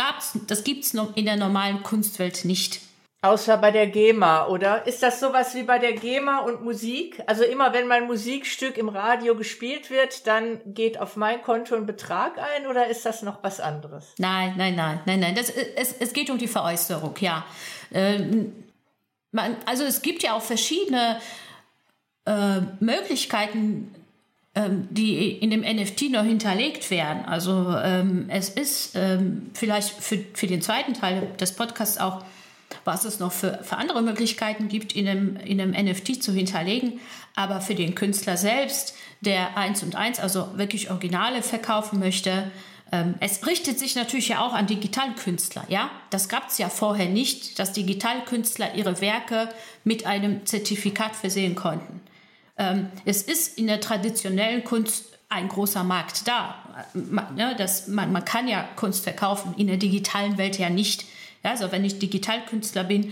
das 0.48 0.64
gibt 0.64 0.86
es 0.86 0.94
in 0.94 1.26
der 1.26 1.36
normalen 1.36 1.82
Kunstwelt 1.84 2.46
nicht. 2.46 2.82
Außer 3.24 3.56
bei 3.58 3.72
der 3.72 3.88
GEMA, 3.88 4.48
oder? 4.48 4.86
Ist 4.86 5.02
das 5.02 5.22
sowas 5.22 5.56
wie 5.56 5.64
bei 5.64 5.80
der 5.80 5.94
GEMA 5.94 6.40
und 6.40 6.62
Musik? 6.62 7.24
Also 7.26 7.44
immer 7.46 7.72
wenn 7.72 7.88
mein 7.88 8.06
Musikstück 8.06 8.78
im 8.78 8.90
Radio 8.90 9.34
gespielt 9.36 9.90
wird, 9.90 10.28
dann 10.28 10.60
geht 10.66 11.00
auf 11.00 11.16
mein 11.16 11.42
Konto 11.42 11.74
ein 11.74 11.86
Betrag 11.86 12.38
ein 12.38 12.68
oder 12.68 12.88
ist 12.88 13.06
das 13.06 13.22
noch 13.22 13.42
was 13.42 13.62
anderes? 13.62 14.14
Nein, 14.18 14.56
nein, 14.58 14.76
nein, 14.76 15.00
nein, 15.06 15.22
nein. 15.22 15.36
Das, 15.36 15.50
es, 15.50 15.96
es 16.00 16.12
geht 16.12 16.30
um 16.30 16.38
die 16.38 16.50
Veräußerung, 16.50 17.16
ja. 17.22 17.46
Ähm, 17.94 18.54
man, 19.32 19.56
also 19.66 19.86
es 19.86 20.02
gibt 20.02 20.22
ja 20.22 20.34
auch 20.34 20.42
verschiedene 20.42 21.20
äh, 22.26 22.62
Möglichkeiten, 22.80 23.94
ähm, 24.56 24.88
die 24.92 25.32
in 25.32 25.50
dem 25.50 25.62
NFT 25.62 26.12
noch 26.12 26.24
hinterlegt 26.24 26.92
werden. 26.92 27.26
Also 27.26 27.76
ähm, 27.78 28.26
es 28.30 28.50
ist 28.50 28.96
ähm, 28.96 29.50
vielleicht 29.54 29.90
für, 29.90 30.20
für 30.34 30.48
den 30.48 30.62
zweiten 30.62 30.94
Teil 30.94 31.28
des 31.40 31.54
Podcasts 31.54 31.98
auch, 31.98 32.24
was 32.86 33.06
es 33.06 33.20
noch 33.20 33.32
für, 33.32 33.60
für 33.64 33.78
andere 33.78 34.02
Möglichkeiten 34.02 34.68
gibt, 34.68 34.96
in 34.96 35.08
einem, 35.08 35.38
in 35.38 35.60
einem 35.60 35.72
NFT 35.72 36.22
zu 36.22 36.34
hinterlegen. 36.34 37.00
Aber 37.36 37.62
für 37.62 37.76
den 37.76 37.96
Künstler 37.96 38.38
selbst, 38.38 38.96
der 39.22 39.58
eins 39.58 39.82
und 39.82 39.96
eins, 39.96 40.20
also 40.20 40.50
wirklich 40.56 40.92
Originale 40.92 41.42
verkaufen 41.42 42.00
möchte, 42.00 42.52
ähm, 42.92 43.16
es 43.20 43.46
richtet 43.48 43.80
sich 43.80 43.96
natürlich 43.96 44.30
ja 44.30 44.46
auch 44.46 44.54
an 44.54 44.68
Digitalkünstler, 44.68 45.66
ja. 45.68 45.90
Das 46.12 46.30
gab 46.30 46.50
es 46.50 46.60
ja 46.60 46.70
vorher 46.70 47.10
nicht, 47.10 47.58
dass 47.58 47.74
Digitalkünstler 47.74 48.76
ihre 48.76 49.02
Werke 49.02 49.50
mit 49.84 50.06
einem 50.06 50.46
Zertifikat 50.46 51.16
versehen 51.16 51.56
konnten. 51.56 52.02
Ähm, 52.58 52.88
es 53.06 53.24
ist 53.24 53.58
in 53.58 53.68
der 53.68 53.82
traditionellen 53.82 54.64
Kunst 54.64 55.06
ein 55.30 55.48
großer 55.48 55.84
Markt 55.84 56.28
da. 56.28 56.56
Man, 56.94 57.36
ne, 57.36 57.56
das, 57.58 57.88
man, 57.88 58.12
man 58.12 58.24
kann 58.24 58.48
ja 58.48 58.64
Kunst 58.76 59.04
verkaufen, 59.04 59.56
in 59.58 59.68
der 59.68 59.78
digitalen 59.78 60.38
Welt 60.38 60.60
ja 60.60 60.70
nicht. 60.70 61.06
Ja, 61.44 61.52
also 61.52 61.72
wenn 61.72 61.84
ich 61.84 62.00
Digitalkünstler 62.00 62.84
bin, 62.84 63.12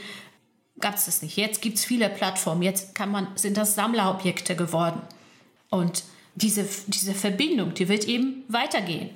gab 0.80 0.96
es 0.96 1.06
das 1.06 1.22
nicht. 1.22 1.38
Jetzt 1.38 1.62
gibt 1.62 1.78
es 1.78 1.86
viele 1.86 2.10
Plattformen, 2.10 2.62
jetzt 2.62 2.96
kann 2.96 3.12
man, 3.12 3.28
sind 3.36 3.58
das 3.58 3.76
Sammlerobjekte 3.76 4.56
geworden. 4.56 5.02
Und 5.70 6.04
diese, 6.36 6.66
diese 6.88 7.14
Verbindung, 7.14 7.74
die 7.74 7.90
wird 7.90 8.06
eben 8.06 8.44
weitergehen. 8.48 9.10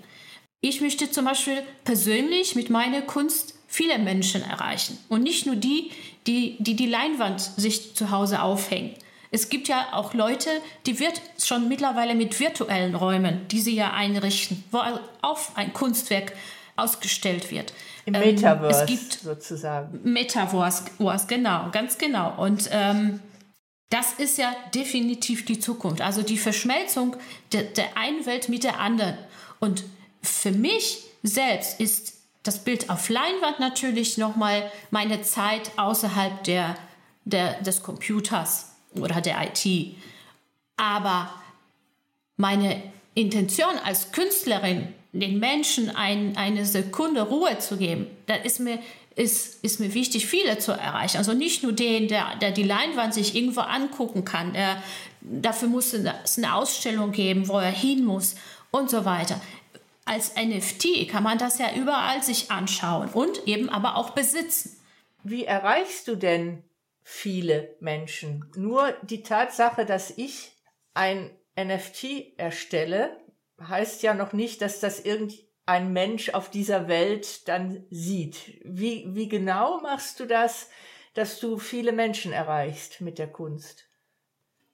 Ich 0.61 0.81
möchte 0.81 1.11
zum 1.11 1.25
Beispiel 1.25 1.61
persönlich 1.83 2.55
mit 2.55 2.69
meiner 2.69 3.01
Kunst 3.01 3.53
viele 3.67 3.99
Menschen 3.99 4.41
erreichen 4.41 4.97
und 5.09 5.21
nicht 5.21 5.45
nur 5.45 5.55
die, 5.55 5.91
die 6.27 6.57
die, 6.59 6.75
die 6.75 6.87
Leinwand 6.87 7.41
sich 7.41 7.95
zu 7.95 8.09
Hause 8.09 8.41
aufhängen. 8.41 8.95
Es 9.35 9.49
gibt 9.49 9.67
ja 9.67 9.89
auch 9.91 10.13
Leute, 10.13 10.49
die 10.85 10.97
wird 10.97 11.21
schon 11.43 11.67
mittlerweile 11.67 12.15
mit 12.15 12.39
virtuellen 12.39 12.95
Räumen, 12.95 13.45
die 13.49 13.59
sie 13.59 13.75
ja 13.75 13.91
einrichten, 13.91 14.63
wo 14.71 14.77
auch 15.21 15.39
ein 15.55 15.73
Kunstwerk 15.73 16.31
ausgestellt 16.77 17.51
wird. 17.51 17.73
Im 18.05 18.13
ähm, 18.13 18.21
Metaverse 18.21 18.83
es 18.83 18.85
gibt 18.85 19.11
sozusagen. 19.11 19.99
Metaverse, 20.05 20.85
genau, 21.27 21.69
ganz 21.73 21.97
genau. 21.97 22.41
Und 22.41 22.69
ähm, 22.71 23.19
das 23.89 24.13
ist 24.13 24.37
ja 24.37 24.55
definitiv 24.73 25.43
die 25.43 25.59
Zukunft. 25.59 25.99
Also 25.99 26.21
die 26.21 26.37
Verschmelzung 26.37 27.17
der, 27.51 27.63
der 27.63 27.97
einen 27.97 28.25
Welt 28.25 28.47
mit 28.47 28.63
der 28.63 28.79
anderen. 28.79 29.17
Und 29.59 29.83
für 30.21 30.51
mich 30.51 31.03
selbst 31.23 31.81
ist 31.81 32.13
das 32.43 32.63
Bild 32.63 32.89
auf 32.89 33.09
Leinwand 33.09 33.59
natürlich 33.59 34.17
nochmal 34.17 34.71
meine 34.91 35.23
Zeit 35.23 35.71
außerhalb 35.75 36.41
der, 36.45 36.75
der, 37.25 37.61
des 37.61 37.83
Computers 37.83 38.74
oder 39.01 39.21
der 39.21 39.37
IT. 39.43 39.95
Aber 40.77 41.29
meine 42.37 42.81
Intention 43.13 43.77
als 43.83 44.11
Künstlerin, 44.11 44.93
den 45.13 45.39
Menschen 45.39 45.95
ein, 45.95 46.35
eine 46.35 46.65
Sekunde 46.65 47.21
Ruhe 47.21 47.57
zu 47.59 47.77
geben, 47.77 48.07
da 48.25 48.35
ist 48.35 48.59
mir, 48.59 48.79
ist, 49.15 49.63
ist 49.63 49.79
mir 49.79 49.93
wichtig, 49.93 50.25
viele 50.25 50.57
zu 50.57 50.73
erreichen. 50.73 51.17
Also 51.17 51.33
nicht 51.33 51.63
nur 51.63 51.71
den, 51.71 52.07
der, 52.07 52.35
der 52.35 52.51
die 52.51 52.63
Leinwand 52.63 53.13
sich 53.13 53.35
irgendwo 53.35 53.61
angucken 53.61 54.25
kann. 54.25 54.53
Der, 54.53 54.83
dafür 55.21 55.69
muss 55.69 55.93
es 55.93 56.37
eine 56.37 56.53
Ausstellung 56.53 57.11
geben, 57.11 57.47
wo 57.47 57.57
er 57.57 57.71
hin 57.71 58.03
muss 58.03 58.35
und 58.71 58.89
so 58.89 59.05
weiter. 59.05 59.39
Als 60.03 60.33
NFT 60.35 61.07
kann 61.09 61.23
man 61.23 61.37
das 61.37 61.57
ja 61.57 61.73
überall 61.73 62.21
sich 62.21 62.51
anschauen 62.51 63.09
und 63.09 63.47
eben 63.47 63.69
aber 63.69 63.95
auch 63.95 64.11
besitzen. 64.11 64.77
Wie 65.23 65.45
erreichst 65.45 66.07
du 66.07 66.15
denn 66.15 66.61
viele 67.07 67.77
Menschen. 67.79 68.51
Nur 68.55 68.91
die 69.03 69.21
Tatsache, 69.21 69.85
dass 69.85 70.09
ich 70.09 70.57
ein 70.95 71.29
NFT 71.55 72.35
erstelle, 72.35 73.15
heißt 73.61 74.01
ja 74.01 74.15
noch 74.15 74.33
nicht, 74.33 74.59
dass 74.63 74.79
das 74.79 74.99
irgendein 74.99 75.93
Mensch 75.93 76.29
auf 76.29 76.49
dieser 76.49 76.87
Welt 76.87 77.47
dann 77.47 77.85
sieht. 77.91 78.59
Wie, 78.65 79.05
wie 79.09 79.29
genau 79.29 79.79
machst 79.81 80.19
du 80.19 80.25
das, 80.25 80.69
dass 81.13 81.39
du 81.39 81.59
viele 81.59 81.91
Menschen 81.91 82.33
erreichst 82.33 83.01
mit 83.01 83.19
der 83.19 83.31
Kunst? 83.31 83.85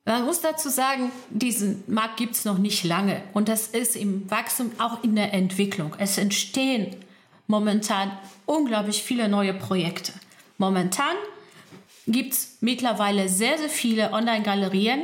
Man 0.06 0.24
muss 0.24 0.40
dazu 0.40 0.70
sagen, 0.70 1.12
diesen 1.30 1.84
Markt 1.88 2.16
gibt 2.16 2.36
es 2.36 2.46
noch 2.46 2.58
nicht 2.58 2.86
lange 2.86 3.22
und 3.34 3.50
das 3.50 3.68
ist 3.68 3.98
im 3.98 4.32
Wachstum, 4.32 4.72
auch 4.80 5.04
in 5.04 5.18
der 5.18 5.34
Entwicklung. 5.34 5.96
Es 6.00 6.18
entstehen 6.18 6.96
momentan 7.48 8.18
unglaublich 8.46 9.04
viele 9.04 9.28
neue 9.28 9.54
Projekte. 9.54 10.14
Momentan 10.58 11.18
gibt 12.08 12.34
es 12.34 12.58
mittlerweile 12.62 13.30
sehr, 13.30 13.58
sehr 13.58 13.70
viele 13.70 14.12
Online-Galerien, 14.14 15.04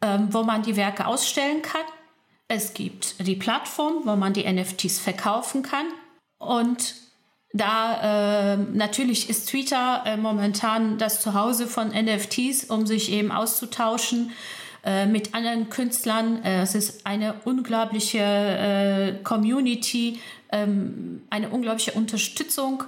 ähm, 0.00 0.28
wo 0.30 0.42
man 0.42 0.62
die 0.62 0.76
Werke 0.76 1.06
ausstellen 1.06 1.62
kann. 1.62 1.82
Es 2.48 2.74
gibt 2.74 3.26
die 3.26 3.36
Plattform, 3.36 4.02
wo 4.04 4.16
man 4.16 4.32
die 4.32 4.50
NFTs 4.50 4.98
verkaufen 4.98 5.62
kann. 5.62 5.86
Und 6.38 6.94
da 7.52 8.54
äh, 8.54 8.56
natürlich 8.56 9.30
ist 9.30 9.48
Twitter 9.48 10.02
äh, 10.04 10.16
momentan 10.16 10.98
das 10.98 11.22
Zuhause 11.22 11.66
von 11.66 11.88
NFTs, 11.88 12.64
um 12.64 12.86
sich 12.86 13.12
eben 13.12 13.30
auszutauschen 13.30 14.32
äh, 14.84 15.06
mit 15.06 15.34
anderen 15.34 15.70
Künstlern. 15.70 16.44
Äh, 16.44 16.62
es 16.62 16.74
ist 16.74 17.06
eine 17.06 17.34
unglaubliche 17.44 18.18
äh, 18.18 19.22
Community, 19.22 20.20
ähm, 20.50 21.22
eine 21.30 21.48
unglaubliche 21.48 21.92
Unterstützung 21.92 22.84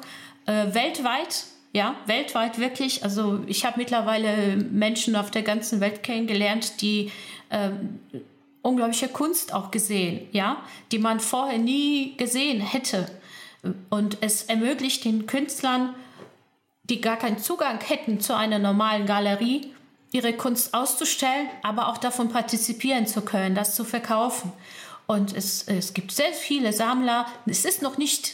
äh, 0.46 0.74
weltweit 0.74 1.44
ja, 1.76 1.94
weltweit 2.06 2.58
wirklich. 2.58 3.04
Also 3.04 3.40
ich 3.46 3.66
habe 3.66 3.76
mittlerweile 3.76 4.56
Menschen 4.56 5.14
auf 5.14 5.30
der 5.30 5.42
ganzen 5.42 5.78
Welt 5.80 6.02
kennengelernt, 6.02 6.80
die 6.80 7.12
äh, 7.50 7.68
unglaubliche 8.62 9.08
Kunst 9.08 9.52
auch 9.52 9.70
gesehen, 9.70 10.26
ja, 10.32 10.62
die 10.90 10.98
man 10.98 11.20
vorher 11.20 11.58
nie 11.58 12.16
gesehen 12.16 12.62
hätte. 12.62 13.10
Und 13.90 14.16
es 14.22 14.44
ermöglicht 14.44 15.04
den 15.04 15.26
Künstlern, 15.26 15.94
die 16.84 17.02
gar 17.02 17.18
keinen 17.18 17.38
Zugang 17.38 17.78
hätten 17.86 18.20
zu 18.20 18.34
einer 18.34 18.58
normalen 18.58 19.04
Galerie, 19.04 19.70
ihre 20.12 20.32
Kunst 20.32 20.72
auszustellen, 20.72 21.50
aber 21.62 21.88
auch 21.88 21.98
davon 21.98 22.30
partizipieren 22.30 23.06
zu 23.06 23.20
können, 23.20 23.54
das 23.54 23.74
zu 23.74 23.84
verkaufen. 23.84 24.50
Und 25.06 25.36
es, 25.36 25.64
es 25.68 25.92
gibt 25.92 26.10
sehr 26.10 26.32
viele 26.32 26.72
Sammler. 26.72 27.26
Es 27.44 27.66
ist 27.66 27.82
noch 27.82 27.98
nicht 27.98 28.32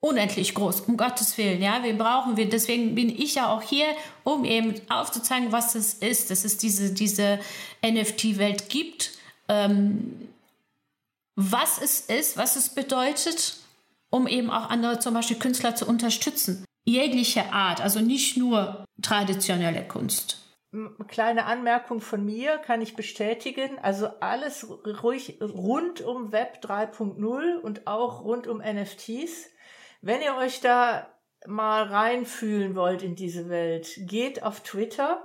unendlich 0.00 0.54
groß, 0.54 0.82
um 0.82 0.96
Gottes 0.96 1.36
Willen. 1.38 1.60
Ja, 1.60 1.82
wir 1.82 1.96
brauchen 1.96 2.36
wir. 2.36 2.48
Deswegen 2.48 2.94
bin 2.94 3.08
ich 3.08 3.34
ja 3.36 3.52
auch 3.52 3.62
hier, 3.62 3.86
um 4.24 4.44
eben 4.44 4.74
aufzuzeigen, 4.88 5.52
was 5.52 5.74
es 5.74 5.94
ist, 5.94 6.30
dass 6.30 6.44
es 6.44 6.56
diese, 6.56 6.92
diese 6.92 7.40
NFT-Welt 7.84 8.68
gibt, 8.68 9.12
ähm, 9.48 10.28
was 11.34 11.80
es 11.80 12.00
ist, 12.00 12.36
was 12.36 12.56
es 12.56 12.74
bedeutet, 12.74 13.56
um 14.10 14.26
eben 14.26 14.50
auch 14.50 14.70
andere, 14.70 14.98
zum 14.98 15.14
Beispiel 15.14 15.38
Künstler 15.38 15.74
zu 15.74 15.86
unterstützen. 15.86 16.64
jegliche 16.84 17.52
Art, 17.52 17.82
also 17.82 18.00
nicht 18.00 18.38
nur 18.38 18.84
traditionelle 19.02 19.86
Kunst. 19.86 20.38
Kleine 21.06 21.44
Anmerkung 21.44 22.00
von 22.00 22.24
mir 22.24 22.58
kann 22.58 22.80
ich 22.80 22.96
bestätigen. 22.96 23.78
Also 23.80 24.08
alles 24.20 24.66
ruhig 25.02 25.38
rund 25.40 26.00
um 26.00 26.32
Web 26.32 26.60
3.0 26.62 27.58
und 27.58 27.86
auch 27.86 28.24
rund 28.24 28.46
um 28.46 28.58
NFTs. 28.58 29.50
Wenn 30.00 30.22
ihr 30.22 30.36
euch 30.36 30.60
da 30.60 31.12
mal 31.46 31.84
reinfühlen 31.84 32.74
wollt 32.74 33.02
in 33.02 33.16
diese 33.16 33.48
Welt, 33.48 33.98
geht 34.02 34.42
auf 34.42 34.60
Twitter, 34.60 35.24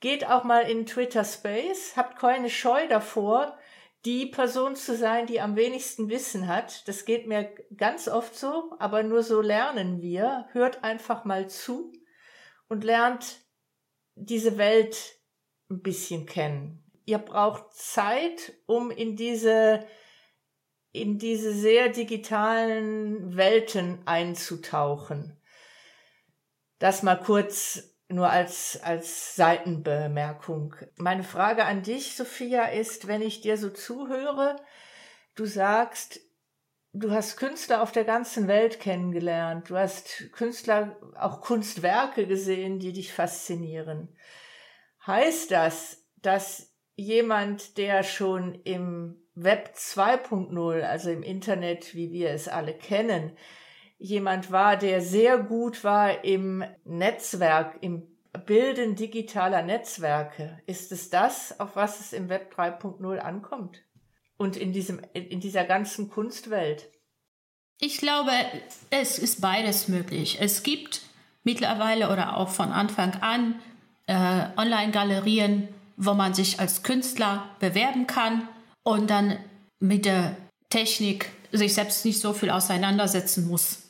geht 0.00 0.26
auch 0.26 0.44
mal 0.44 0.70
in 0.70 0.86
Twitter 0.86 1.24
Space, 1.24 1.96
habt 1.96 2.18
keine 2.18 2.50
Scheu 2.50 2.86
davor, 2.88 3.58
die 4.04 4.26
Person 4.26 4.76
zu 4.76 4.96
sein, 4.96 5.26
die 5.26 5.40
am 5.40 5.56
wenigsten 5.56 6.08
Wissen 6.08 6.46
hat. 6.46 6.86
Das 6.86 7.04
geht 7.04 7.26
mir 7.26 7.52
ganz 7.76 8.08
oft 8.08 8.36
so, 8.36 8.72
aber 8.78 9.02
nur 9.02 9.22
so 9.22 9.40
lernen 9.40 10.00
wir. 10.00 10.46
Hört 10.52 10.84
einfach 10.84 11.24
mal 11.24 11.48
zu 11.48 11.92
und 12.68 12.84
lernt 12.84 13.40
diese 14.14 14.56
Welt 14.56 15.18
ein 15.70 15.82
bisschen 15.82 16.26
kennen. 16.26 16.84
Ihr 17.04 17.18
braucht 17.18 17.72
Zeit, 17.72 18.52
um 18.66 18.90
in 18.90 19.16
diese 19.16 19.84
in 20.92 21.18
diese 21.18 21.52
sehr 21.52 21.90
digitalen 21.90 23.36
Welten 23.36 24.00
einzutauchen. 24.06 25.40
Das 26.78 27.02
mal 27.02 27.16
kurz 27.16 27.94
nur 28.08 28.30
als, 28.30 28.80
als 28.82 29.36
Seitenbemerkung. 29.36 30.74
Meine 30.96 31.24
Frage 31.24 31.64
an 31.64 31.82
dich, 31.82 32.16
Sophia, 32.16 32.64
ist, 32.64 33.06
wenn 33.06 33.20
ich 33.20 33.40
dir 33.40 33.58
so 33.58 33.68
zuhöre, 33.68 34.56
du 35.34 35.44
sagst, 35.44 36.20
du 36.92 37.10
hast 37.10 37.36
Künstler 37.36 37.82
auf 37.82 37.92
der 37.92 38.04
ganzen 38.04 38.48
Welt 38.48 38.80
kennengelernt, 38.80 39.68
du 39.68 39.76
hast 39.76 40.32
Künstler, 40.32 40.96
auch 41.16 41.42
Kunstwerke 41.42 42.26
gesehen, 42.26 42.78
die 42.78 42.92
dich 42.92 43.12
faszinieren. 43.12 44.16
Heißt 45.06 45.50
das, 45.50 46.06
dass 46.16 46.74
jemand, 46.96 47.76
der 47.76 48.02
schon 48.02 48.54
im 48.62 49.22
Web 49.42 49.74
2.0, 49.76 50.82
also 50.82 51.10
im 51.10 51.22
Internet, 51.22 51.94
wie 51.94 52.12
wir 52.12 52.30
es 52.30 52.48
alle 52.48 52.74
kennen, 52.74 53.32
jemand 53.98 54.50
war, 54.50 54.76
der 54.76 55.00
sehr 55.00 55.38
gut 55.38 55.84
war 55.84 56.24
im 56.24 56.64
Netzwerk, 56.84 57.76
im 57.80 58.02
Bilden 58.46 58.94
digitaler 58.96 59.62
Netzwerke. 59.62 60.60
Ist 60.66 60.92
es 60.92 61.10
das, 61.10 61.58
auf 61.60 61.76
was 61.76 62.00
es 62.00 62.12
im 62.12 62.28
Web 62.28 62.54
3.0 62.56 63.18
ankommt? 63.18 63.82
Und 64.36 64.56
in 64.56 64.72
diesem, 64.72 65.00
in 65.12 65.40
dieser 65.40 65.64
ganzen 65.64 66.10
Kunstwelt? 66.10 66.88
Ich 67.80 67.98
glaube, 67.98 68.32
es 68.90 69.18
ist 69.18 69.40
beides 69.40 69.88
möglich. 69.88 70.38
Es 70.40 70.62
gibt 70.62 71.02
mittlerweile 71.44 72.10
oder 72.10 72.36
auch 72.36 72.48
von 72.48 72.70
Anfang 72.70 73.14
an 73.20 73.60
äh, 74.06 74.46
Online-Galerien, 74.56 75.68
wo 75.96 76.14
man 76.14 76.34
sich 76.34 76.60
als 76.60 76.82
Künstler 76.82 77.48
bewerben 77.60 78.06
kann 78.06 78.48
und 78.88 79.10
dann 79.10 79.36
mit 79.80 80.06
der 80.06 80.34
Technik 80.70 81.28
sich 81.52 81.74
selbst 81.74 82.06
nicht 82.06 82.20
so 82.20 82.32
viel 82.32 82.48
auseinandersetzen 82.48 83.46
muss. 83.46 83.82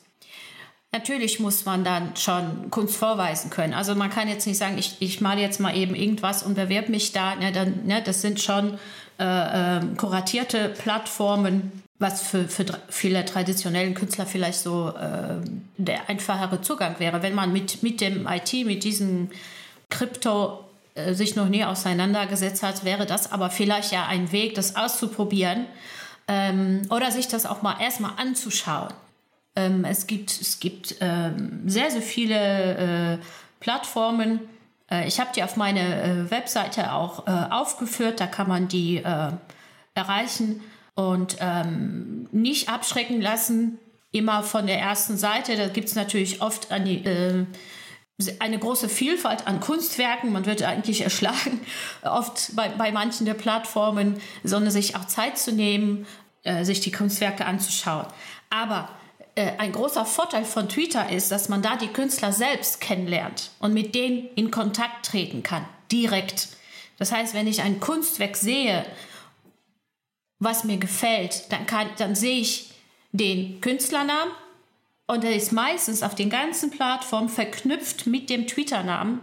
Natürlich 0.91 1.39
muss 1.39 1.63
man 1.63 1.85
dann 1.85 2.17
schon 2.17 2.69
Kunst 2.69 2.97
vorweisen 2.97 3.49
können. 3.49 3.73
Also 3.73 3.95
man 3.95 4.09
kann 4.09 4.27
jetzt 4.27 4.45
nicht 4.45 4.57
sagen, 4.57 4.77
ich, 4.77 4.97
ich 4.99 5.21
male 5.21 5.39
jetzt 5.39 5.61
mal 5.61 5.73
eben 5.73 5.95
irgendwas 5.95 6.43
und 6.43 6.55
bewerbe 6.55 6.91
mich 6.91 7.13
da. 7.13 7.35
Ne, 7.35 7.53
dann, 7.53 7.85
ne, 7.85 8.01
das 8.03 8.21
sind 8.21 8.41
schon 8.41 8.77
äh, 9.19 9.77
äh, 9.77 9.81
kuratierte 9.95 10.67
Plattformen, 10.67 11.83
was 11.97 12.21
für, 12.21 12.49
für 12.49 12.65
viele 12.89 13.23
traditionellen 13.23 13.93
Künstler 13.93 14.25
vielleicht 14.25 14.59
so 14.59 14.89
äh, 14.89 15.35
der 15.77 16.09
einfachere 16.09 16.61
Zugang 16.61 16.95
wäre. 16.99 17.21
Wenn 17.21 17.35
man 17.35 17.53
mit, 17.53 17.83
mit 17.83 18.01
dem 18.01 18.27
IT, 18.27 18.65
mit 18.65 18.83
diesem 18.83 19.29
Krypto 19.89 20.68
äh, 21.07 21.13
sich 21.13 21.35
noch 21.35 21.49
nie 21.49 21.63
auseinandergesetzt 21.63 22.63
hat, 22.63 22.83
wäre 22.83 23.05
das 23.05 23.31
aber 23.31 23.49
vielleicht 23.49 23.91
ja 23.91 24.05
ein 24.07 24.31
Weg, 24.31 24.55
das 24.55 24.75
auszuprobieren 24.75 25.65
ähm, 26.27 26.83
oder 26.89 27.11
sich 27.11 27.27
das 27.27 27.45
auch 27.45 27.61
mal 27.61 27.81
erstmal 27.81 28.11
anzuschauen. 28.17 28.93
Ähm, 29.55 29.83
es 29.83 30.07
gibt, 30.07 30.29
es 30.29 30.59
gibt 30.59 30.95
ähm, 31.01 31.61
sehr, 31.65 31.91
sehr 31.91 32.01
viele 32.01 33.15
äh, 33.15 33.17
Plattformen. 33.59 34.39
Äh, 34.89 35.07
ich 35.07 35.19
habe 35.19 35.31
die 35.35 35.43
auf 35.43 35.57
meine 35.57 36.01
äh, 36.01 36.31
Webseite 36.31 36.93
auch 36.93 37.27
äh, 37.27 37.31
aufgeführt. 37.49 38.19
Da 38.19 38.27
kann 38.27 38.47
man 38.47 38.67
die 38.67 39.03
erreichen 39.95 40.61
und 40.95 41.37
ähm, 41.39 42.27
nicht 42.31 42.69
abschrecken 42.69 43.21
lassen, 43.21 43.79
immer 44.11 44.43
von 44.43 44.67
der 44.67 44.79
ersten 44.79 45.17
Seite. 45.17 45.57
Da 45.57 45.67
gibt 45.67 45.89
es 45.89 45.95
natürlich 45.95 46.41
oft 46.41 46.71
an 46.71 46.85
die, 46.85 47.03
eine 48.39 48.59
große 48.59 48.89
Vielfalt 48.89 49.47
an 49.47 49.59
Kunstwerken. 49.59 50.31
Man 50.31 50.45
wird 50.45 50.63
eigentlich 50.63 51.01
erschlagen, 51.01 51.61
oft 52.03 52.55
bei, 52.55 52.69
bei 52.69 52.91
manchen 52.91 53.25
der 53.25 53.33
Plattformen, 53.33 54.21
sondern 54.43 54.71
sich 54.71 54.95
auch 54.95 55.05
Zeit 55.05 55.37
zu 55.37 55.51
nehmen, 55.51 56.05
sich 56.61 56.79
die 56.79 56.91
Kunstwerke 56.91 57.45
anzuschauen. 57.45 58.07
Aber 58.49 58.89
äh, 59.39 59.57
ein 59.57 59.71
großer 59.71 60.05
Vorteil 60.05 60.43
von 60.43 60.67
Twitter 60.67 61.09
ist, 61.09 61.31
dass 61.31 61.47
man 61.47 61.61
da 61.61 61.77
die 61.77 61.87
Künstler 61.87 62.33
selbst 62.33 62.81
kennenlernt 62.81 63.51
und 63.59 63.73
mit 63.73 63.95
denen 63.95 64.27
in 64.35 64.51
Kontakt 64.51 65.05
treten 65.05 65.43
kann, 65.43 65.65
direkt. 65.91 66.49
Das 66.97 67.13
heißt, 67.13 67.33
wenn 67.33 67.47
ich 67.47 67.61
ein 67.61 67.79
Kunstwerk 67.79 68.35
sehe, 68.35 68.85
was 70.39 70.65
mir 70.65 70.77
gefällt, 70.77 71.51
dann, 71.53 71.65
kann, 71.65 71.87
dann 71.97 72.15
sehe 72.15 72.39
ich 72.39 72.71
den 73.13 73.61
Künstlernamen 73.61 74.31
und 75.09 75.23
er 75.23 75.35
ist 75.35 75.51
meistens 75.51 76.03
auf 76.03 76.13
den 76.13 76.29
ganzen 76.29 76.69
Plattformen 76.69 77.29
verknüpft 77.29 78.05
mit 78.05 78.29
dem 78.29 78.45
Twitter-Namen. 78.45 79.21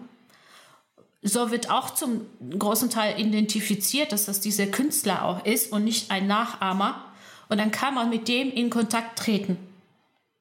So 1.22 1.52
wird 1.52 1.70
auch 1.70 1.90
zum 1.90 2.22
großen 2.58 2.90
Teil 2.90 3.20
identifiziert, 3.20 4.10
dass 4.10 4.24
das 4.24 4.40
dieser 4.40 4.66
Künstler 4.66 5.24
auch 5.24 5.44
ist 5.46 5.70
und 5.70 5.84
nicht 5.84 6.10
ein 6.10 6.26
Nachahmer. 6.26 7.04
Und 7.48 7.58
dann 7.58 7.70
kann 7.70 7.94
man 7.94 8.10
mit 8.10 8.26
dem 8.26 8.50
in 8.50 8.68
Kontakt 8.68 9.16
treten. 9.16 9.58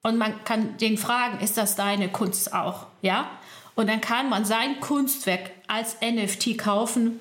Und 0.02 0.18
man 0.18 0.42
kann 0.42 0.78
den 0.78 0.98
fragen, 0.98 1.38
ist 1.38 1.56
das 1.56 1.76
deine 1.76 2.08
Kunst 2.08 2.52
auch? 2.52 2.86
Ja? 3.00 3.30
Und 3.76 3.88
dann 3.88 4.00
kann 4.00 4.28
man 4.28 4.44
sein 4.44 4.80
Kunstwerk 4.80 5.52
als 5.68 5.98
NFT 6.00 6.58
kaufen 6.58 7.20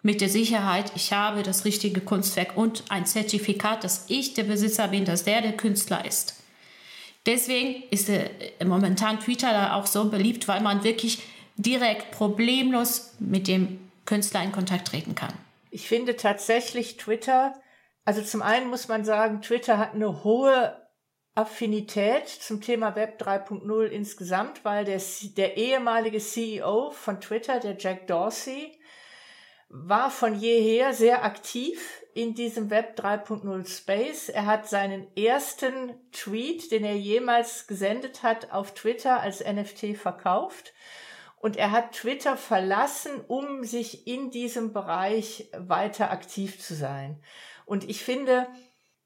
mit 0.00 0.22
der 0.22 0.30
Sicherheit, 0.30 0.92
ich 0.94 1.12
habe 1.12 1.42
das 1.42 1.66
richtige 1.66 2.00
Kunstwerk 2.00 2.56
und 2.56 2.84
ein 2.88 3.04
Zertifikat, 3.04 3.84
dass 3.84 4.06
ich 4.08 4.32
der 4.32 4.44
Besitzer 4.44 4.88
bin, 4.88 5.04
dass 5.04 5.24
der 5.24 5.42
der 5.42 5.58
Künstler 5.58 6.06
ist. 6.06 6.35
Deswegen 7.26 7.82
ist 7.90 8.08
äh, 8.08 8.30
momentan 8.64 9.20
Twitter 9.20 9.50
da 9.50 9.74
auch 9.74 9.86
so 9.86 10.08
beliebt, 10.08 10.46
weil 10.48 10.60
man 10.60 10.84
wirklich 10.84 11.22
direkt 11.56 12.12
problemlos 12.12 13.14
mit 13.18 13.48
dem 13.48 13.90
Künstler 14.04 14.42
in 14.42 14.52
Kontakt 14.52 14.88
treten 14.88 15.14
kann. 15.14 15.32
Ich 15.70 15.88
finde 15.88 16.16
tatsächlich 16.16 16.96
Twitter, 16.96 17.54
also 18.04 18.22
zum 18.22 18.42
einen 18.42 18.70
muss 18.70 18.88
man 18.88 19.04
sagen, 19.04 19.42
Twitter 19.42 19.78
hat 19.78 19.94
eine 19.94 20.22
hohe 20.22 20.80
Affinität 21.34 22.28
zum 22.28 22.62
Thema 22.62 22.96
Web 22.96 23.20
3.0 23.20 23.86
insgesamt, 23.86 24.64
weil 24.64 24.84
der, 24.84 25.02
der 25.36 25.56
ehemalige 25.56 26.18
CEO 26.18 26.92
von 26.92 27.20
Twitter, 27.20 27.60
der 27.60 27.76
Jack 27.78 28.06
Dorsey, 28.06 28.75
war 29.68 30.10
von 30.10 30.38
jeher 30.38 30.92
sehr 30.92 31.24
aktiv 31.24 32.02
in 32.14 32.34
diesem 32.34 32.70
Web 32.70 32.98
3.0 32.98 33.68
Space. 33.68 34.28
Er 34.28 34.46
hat 34.46 34.68
seinen 34.68 35.06
ersten 35.16 35.94
Tweet, 36.12 36.70
den 36.70 36.84
er 36.84 36.96
jemals 36.96 37.66
gesendet 37.66 38.22
hat, 38.22 38.52
auf 38.52 38.74
Twitter 38.74 39.20
als 39.20 39.44
NFT 39.44 39.96
verkauft. 39.96 40.72
Und 41.36 41.56
er 41.56 41.72
hat 41.72 41.92
Twitter 41.92 42.36
verlassen, 42.36 43.20
um 43.26 43.64
sich 43.64 44.06
in 44.06 44.30
diesem 44.30 44.72
Bereich 44.72 45.50
weiter 45.56 46.10
aktiv 46.10 46.60
zu 46.60 46.74
sein. 46.74 47.22
Und 47.66 47.88
ich 47.88 48.02
finde, 48.02 48.46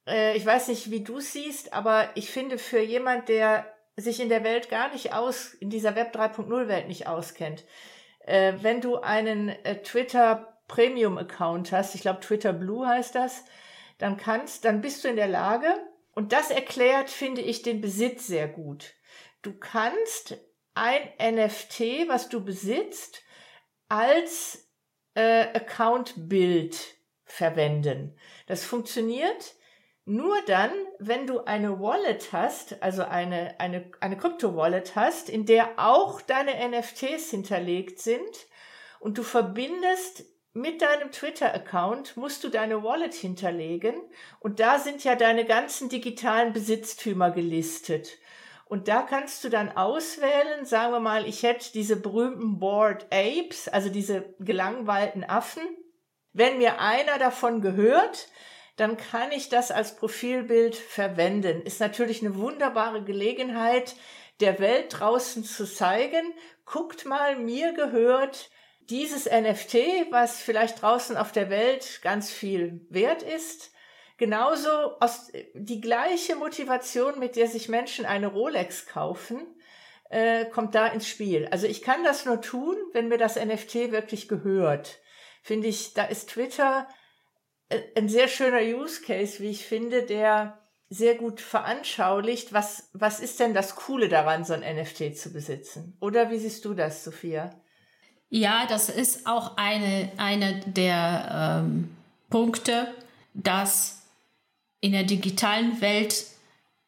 äh, 0.06 0.36
ich 0.36 0.46
weiß 0.46 0.68
nicht, 0.68 0.90
wie 0.90 1.02
du 1.02 1.20
siehst, 1.20 1.72
aber 1.72 2.10
ich 2.14 2.30
finde 2.30 2.58
für 2.58 2.80
jemand, 2.80 3.28
der 3.28 3.66
sich 3.96 4.20
in 4.20 4.28
der 4.28 4.44
Welt 4.44 4.68
gar 4.68 4.92
nicht 4.92 5.12
aus, 5.12 5.52
in 5.54 5.70
dieser 5.70 5.96
Web 5.96 6.14
3.0 6.14 6.68
Welt 6.68 6.88
nicht 6.88 7.06
auskennt, 7.06 7.64
äh, 8.20 8.54
wenn 8.60 8.80
du 8.80 8.96
einen 8.96 9.48
äh, 9.48 9.82
Twitter 9.82 10.49
Premium 10.70 11.18
Account 11.18 11.72
hast, 11.72 11.96
ich 11.96 12.02
glaube 12.02 12.20
Twitter 12.20 12.52
Blue 12.52 12.86
heißt 12.86 13.16
das, 13.16 13.44
dann 13.98 14.16
kannst, 14.16 14.64
dann 14.64 14.80
bist 14.80 15.02
du 15.02 15.08
in 15.08 15.16
der 15.16 15.28
Lage, 15.28 15.74
und 16.12 16.32
das 16.32 16.50
erklärt, 16.50 17.10
finde 17.10 17.40
ich, 17.40 17.62
den 17.62 17.80
Besitz 17.80 18.26
sehr 18.26 18.48
gut. 18.48 18.94
Du 19.42 19.52
kannst 19.58 20.36
ein 20.74 21.02
NFT, 21.20 22.08
was 22.08 22.28
du 22.28 22.44
besitzt, 22.44 23.22
als 23.88 24.70
äh, 25.14 25.46
Account-Bild 25.54 26.76
verwenden. 27.24 28.16
Das 28.46 28.64
funktioniert, 28.64 29.54
nur 30.04 30.36
dann, 30.46 30.72
wenn 30.98 31.26
du 31.26 31.44
eine 31.44 31.80
Wallet 31.80 32.32
hast, 32.32 32.82
also 32.82 33.02
eine, 33.02 33.58
eine, 33.58 33.90
eine 34.00 34.16
Krypto-Wallet 34.16 34.96
hast, 34.96 35.28
in 35.28 35.46
der 35.46 35.78
auch 35.78 36.20
deine 36.20 36.52
NFTs 36.68 37.30
hinterlegt 37.30 37.98
sind 38.00 38.46
und 38.98 39.18
du 39.18 39.22
verbindest 39.22 40.24
mit 40.52 40.82
deinem 40.82 41.12
Twitter-Account, 41.12 42.16
musst 42.16 42.42
du 42.42 42.48
deine 42.48 42.82
Wallet 42.82 43.14
hinterlegen 43.14 43.94
und 44.40 44.58
da 44.58 44.78
sind 44.78 45.04
ja 45.04 45.14
deine 45.14 45.44
ganzen 45.44 45.88
digitalen 45.88 46.52
Besitztümer 46.52 47.30
gelistet. 47.30 48.18
Und 48.66 48.88
da 48.88 49.02
kannst 49.02 49.42
du 49.42 49.48
dann 49.48 49.76
auswählen, 49.76 50.64
sagen 50.64 50.92
wir 50.92 51.00
mal, 51.00 51.26
ich 51.26 51.42
hätte 51.42 51.72
diese 51.72 51.96
berühmten 51.96 52.58
Bored 52.58 53.06
Apes, 53.10 53.68
also 53.68 53.88
diese 53.88 54.34
gelangweilten 54.38 55.24
Affen. 55.24 55.62
Wenn 56.32 56.58
mir 56.58 56.80
einer 56.80 57.18
davon 57.18 57.60
gehört, 57.62 58.28
dann 58.76 58.96
kann 58.96 59.32
ich 59.32 59.48
das 59.48 59.70
als 59.72 59.96
Profilbild 59.96 60.76
verwenden. 60.76 61.62
Ist 61.62 61.80
natürlich 61.80 62.22
eine 62.22 62.36
wunderbare 62.36 63.02
Gelegenheit, 63.02 63.96
der 64.38 64.58
Welt 64.58 65.00
draußen 65.00 65.44
zu 65.44 65.66
zeigen, 65.66 66.32
guckt 66.64 67.04
mal, 67.04 67.36
mir 67.36 67.72
gehört 67.72 68.50
dieses 68.90 69.26
NFT, 69.26 70.10
was 70.10 70.42
vielleicht 70.42 70.82
draußen 70.82 71.16
auf 71.16 71.32
der 71.32 71.48
Welt 71.48 72.00
ganz 72.02 72.30
viel 72.30 72.84
wert 72.90 73.22
ist. 73.22 73.72
Genauso 74.18 74.68
aus, 75.00 75.32
die 75.54 75.80
gleiche 75.80 76.36
Motivation, 76.36 77.18
mit 77.18 77.36
der 77.36 77.46
sich 77.46 77.68
Menschen 77.68 78.04
eine 78.04 78.26
Rolex 78.26 78.86
kaufen, 78.86 79.46
äh, 80.10 80.44
kommt 80.46 80.74
da 80.74 80.88
ins 80.88 81.08
Spiel. 81.08 81.48
Also 81.50 81.66
ich 81.66 81.82
kann 81.82 82.04
das 82.04 82.26
nur 82.26 82.40
tun, 82.40 82.76
wenn 82.92 83.08
mir 83.08 83.16
das 83.16 83.36
NFT 83.36 83.92
wirklich 83.92 84.28
gehört. 84.28 84.98
Finde 85.42 85.68
ich, 85.68 85.94
da 85.94 86.04
ist 86.04 86.30
Twitter 86.30 86.86
äh, 87.70 87.80
ein 87.96 88.08
sehr 88.08 88.28
schöner 88.28 88.60
Use 88.60 89.00
Case, 89.02 89.40
wie 89.40 89.50
ich 89.50 89.64
finde, 89.64 90.02
der 90.02 90.58
sehr 90.90 91.14
gut 91.14 91.40
veranschaulicht, 91.40 92.52
was, 92.52 92.90
was 92.92 93.20
ist 93.20 93.38
denn 93.38 93.54
das 93.54 93.76
Coole 93.76 94.08
daran, 94.08 94.44
so 94.44 94.52
ein 94.52 94.76
NFT 94.76 95.16
zu 95.16 95.32
besitzen? 95.32 95.96
Oder 96.00 96.30
wie 96.30 96.38
siehst 96.38 96.64
du 96.64 96.74
das, 96.74 97.04
Sophia? 97.04 97.50
Ja, 98.30 98.64
das 98.66 98.88
ist 98.88 99.26
auch 99.26 99.56
eine, 99.56 100.10
eine 100.16 100.60
der 100.60 101.62
ähm, 101.64 101.96
Punkte, 102.30 102.94
dass 103.34 104.06
in 104.80 104.92
der 104.92 105.02
digitalen 105.02 105.80
Welt 105.80 106.24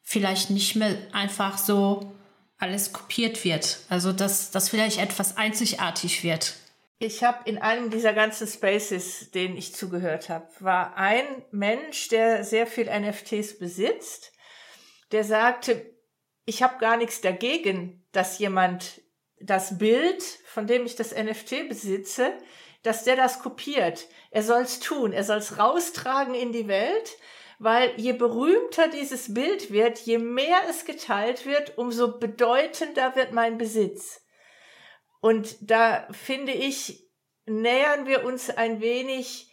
vielleicht 0.01 0.49
nicht 0.49 0.75
mehr 0.75 0.95
einfach 1.11 1.57
so 1.57 2.13
alles 2.57 2.93
kopiert 2.93 3.43
wird. 3.43 3.79
Also 3.89 4.13
dass 4.13 4.51
das 4.51 4.69
vielleicht 4.69 4.99
etwas 4.99 5.37
einzigartig 5.37 6.23
wird. 6.23 6.55
Ich 6.97 7.23
habe 7.23 7.39
in 7.49 7.57
einem 7.57 7.89
dieser 7.89 8.13
ganzen 8.13 8.47
Spaces, 8.47 9.31
denen 9.31 9.57
ich 9.57 9.75
zugehört 9.75 10.29
habe, 10.29 10.47
war 10.59 10.95
ein 10.95 11.25
Mensch, 11.51 12.07
der 12.07 12.45
sehr 12.45 12.65
viel 12.65 12.85
NFTs 12.85 13.59
besitzt, 13.59 14.31
der 15.11 15.25
sagte, 15.25 15.93
ich 16.45 16.63
habe 16.63 16.79
gar 16.79 16.95
nichts 16.95 17.19
dagegen, 17.19 18.05
dass 18.13 18.39
jemand 18.39 19.01
das 19.45 19.77
Bild, 19.77 20.23
von 20.45 20.67
dem 20.67 20.85
ich 20.85 20.95
das 20.95 21.13
NFT 21.13 21.67
besitze, 21.67 22.33
dass 22.81 23.03
der 23.03 23.15
das 23.15 23.39
kopiert. 23.41 24.07
Er 24.31 24.43
soll's 24.43 24.79
tun, 24.79 25.13
er 25.13 25.23
soll's 25.23 25.57
raustragen 25.57 26.33
in 26.33 26.51
die 26.51 26.67
Welt, 26.67 27.17
weil 27.59 27.93
je 27.97 28.13
berühmter 28.13 28.87
dieses 28.87 29.33
Bild 29.33 29.71
wird, 29.71 29.99
je 29.99 30.17
mehr 30.17 30.61
es 30.69 30.85
geteilt 30.85 31.45
wird, 31.45 31.77
umso 31.77 32.19
bedeutender 32.19 33.15
wird 33.15 33.31
mein 33.31 33.57
Besitz. 33.57 34.21
Und 35.21 35.55
da 35.61 36.07
finde 36.11 36.51
ich, 36.51 37.07
nähern 37.45 38.05
wir 38.07 38.25
uns 38.25 38.49
ein 38.49 38.81
wenig 38.81 39.52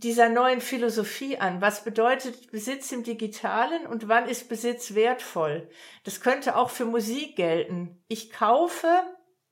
dieser 0.00 0.28
neuen 0.28 0.60
Philosophie 0.60 1.38
an. 1.38 1.60
Was 1.60 1.84
bedeutet 1.84 2.50
Besitz 2.50 2.90
im 2.92 3.04
Digitalen 3.04 3.86
und 3.86 4.08
wann 4.08 4.28
ist 4.28 4.48
Besitz 4.48 4.94
wertvoll? 4.94 5.68
Das 6.04 6.20
könnte 6.20 6.56
auch 6.56 6.70
für 6.70 6.84
Musik 6.84 7.36
gelten. 7.36 8.02
Ich 8.08 8.32
kaufe 8.32 8.88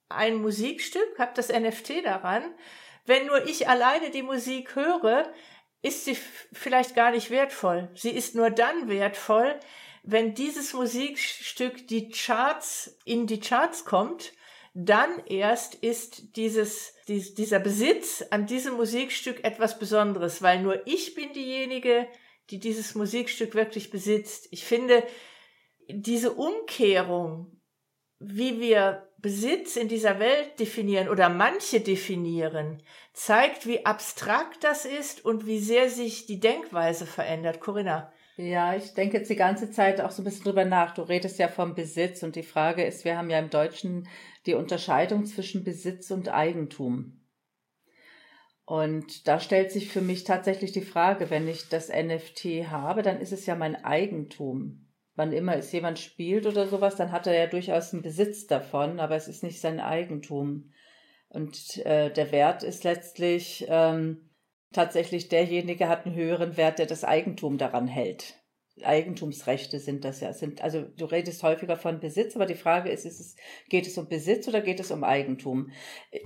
ein 0.08 0.36
Musikstück, 0.36 1.18
habe 1.18 1.32
das 1.34 1.48
NFT 1.48 2.04
daran. 2.04 2.42
Wenn 3.06 3.26
nur 3.26 3.46
ich 3.46 3.68
alleine 3.68 4.10
die 4.10 4.22
Musik 4.22 4.74
höre, 4.74 5.32
ist 5.80 6.04
sie 6.04 6.16
vielleicht 6.52 6.94
gar 6.94 7.12
nicht 7.12 7.30
wertvoll. 7.30 7.90
Sie 7.94 8.10
ist 8.10 8.34
nur 8.34 8.50
dann 8.50 8.88
wertvoll, 8.88 9.58
wenn 10.02 10.34
dieses 10.34 10.72
Musikstück 10.72 11.86
die 11.88 12.10
Charts 12.10 12.98
in 13.04 13.26
die 13.26 13.40
Charts 13.40 13.84
kommt 13.84 14.32
dann 14.74 15.10
erst 15.26 15.74
ist 15.74 16.36
dieses, 16.36 16.94
dies, 17.06 17.34
dieser 17.34 17.58
Besitz 17.58 18.24
an 18.30 18.46
diesem 18.46 18.74
Musikstück 18.74 19.44
etwas 19.44 19.78
Besonderes, 19.78 20.40
weil 20.40 20.62
nur 20.62 20.86
ich 20.86 21.14
bin 21.14 21.32
diejenige, 21.32 22.08
die 22.50 22.58
dieses 22.58 22.94
Musikstück 22.94 23.54
wirklich 23.54 23.90
besitzt. 23.90 24.48
Ich 24.50 24.64
finde, 24.64 25.02
diese 25.88 26.32
Umkehrung, 26.32 27.60
wie 28.18 28.60
wir 28.60 29.08
Besitz 29.18 29.76
in 29.76 29.88
dieser 29.88 30.18
Welt 30.18 30.58
definieren 30.58 31.08
oder 31.08 31.28
manche 31.28 31.80
definieren, 31.80 32.82
zeigt, 33.12 33.66
wie 33.66 33.86
abstrakt 33.86 34.64
das 34.64 34.84
ist 34.84 35.24
und 35.24 35.46
wie 35.46 35.60
sehr 35.60 35.90
sich 35.90 36.26
die 36.26 36.40
Denkweise 36.40 37.06
verändert. 37.06 37.60
Corinna. 37.60 38.12
Ja, 38.36 38.74
ich 38.74 38.94
denke 38.94 39.18
jetzt 39.18 39.28
die 39.28 39.36
ganze 39.36 39.70
Zeit 39.70 40.00
auch 40.00 40.10
so 40.10 40.22
ein 40.22 40.24
bisschen 40.24 40.44
drüber 40.44 40.64
nach. 40.64 40.94
Du 40.94 41.02
redest 41.02 41.38
ja 41.38 41.48
vom 41.48 41.74
Besitz 41.74 42.22
und 42.22 42.34
die 42.34 42.42
Frage 42.42 42.82
ist, 42.82 43.04
wir 43.04 43.16
haben 43.16 43.30
ja 43.30 43.38
im 43.38 43.50
Deutschen 43.50 44.08
die 44.46 44.54
Unterscheidung 44.54 45.24
zwischen 45.24 45.64
Besitz 45.64 46.10
und 46.10 46.28
Eigentum. 46.28 47.20
Und 48.64 49.26
da 49.28 49.40
stellt 49.40 49.72
sich 49.72 49.88
für 49.88 50.00
mich 50.00 50.24
tatsächlich 50.24 50.72
die 50.72 50.82
Frage, 50.82 51.30
wenn 51.30 51.48
ich 51.48 51.68
das 51.68 51.88
NFT 51.88 52.70
habe, 52.70 53.02
dann 53.02 53.20
ist 53.20 53.32
es 53.32 53.46
ja 53.46 53.54
mein 53.54 53.84
Eigentum. 53.84 54.88
Wann 55.14 55.32
immer 55.32 55.56
es 55.56 55.72
jemand 55.72 55.98
spielt 55.98 56.46
oder 56.46 56.66
sowas, 56.66 56.96
dann 56.96 57.12
hat 57.12 57.26
er 57.26 57.34
ja 57.34 57.46
durchaus 57.46 57.92
einen 57.92 58.02
Besitz 58.02 58.46
davon, 58.46 58.98
aber 58.98 59.16
es 59.16 59.28
ist 59.28 59.42
nicht 59.42 59.60
sein 59.60 59.78
Eigentum. 59.78 60.72
Und 61.28 61.78
äh, 61.84 62.10
der 62.10 62.32
Wert 62.32 62.62
ist 62.62 62.84
letztlich 62.84 63.66
ähm, 63.68 64.30
tatsächlich 64.72 65.28
derjenige 65.28 65.88
hat 65.88 66.06
einen 66.06 66.14
höheren 66.14 66.56
Wert, 66.56 66.78
der 66.78 66.86
das 66.86 67.04
Eigentum 67.04 67.58
daran 67.58 67.88
hält. 67.88 68.41
Eigentumsrechte 68.82 69.78
sind 69.78 70.04
das 70.04 70.20
ja. 70.20 70.32
Sind, 70.32 70.62
also 70.62 70.82
du 70.82 71.04
redest 71.04 71.42
häufiger 71.42 71.76
von 71.76 72.00
Besitz, 72.00 72.34
aber 72.34 72.46
die 72.46 72.54
Frage 72.54 72.90
ist, 72.90 73.04
ist 73.04 73.20
es, 73.20 73.36
geht 73.68 73.86
es 73.86 73.98
um 73.98 74.08
Besitz 74.08 74.48
oder 74.48 74.62
geht 74.62 74.80
es 74.80 74.90
um 74.90 75.04
Eigentum? 75.04 75.70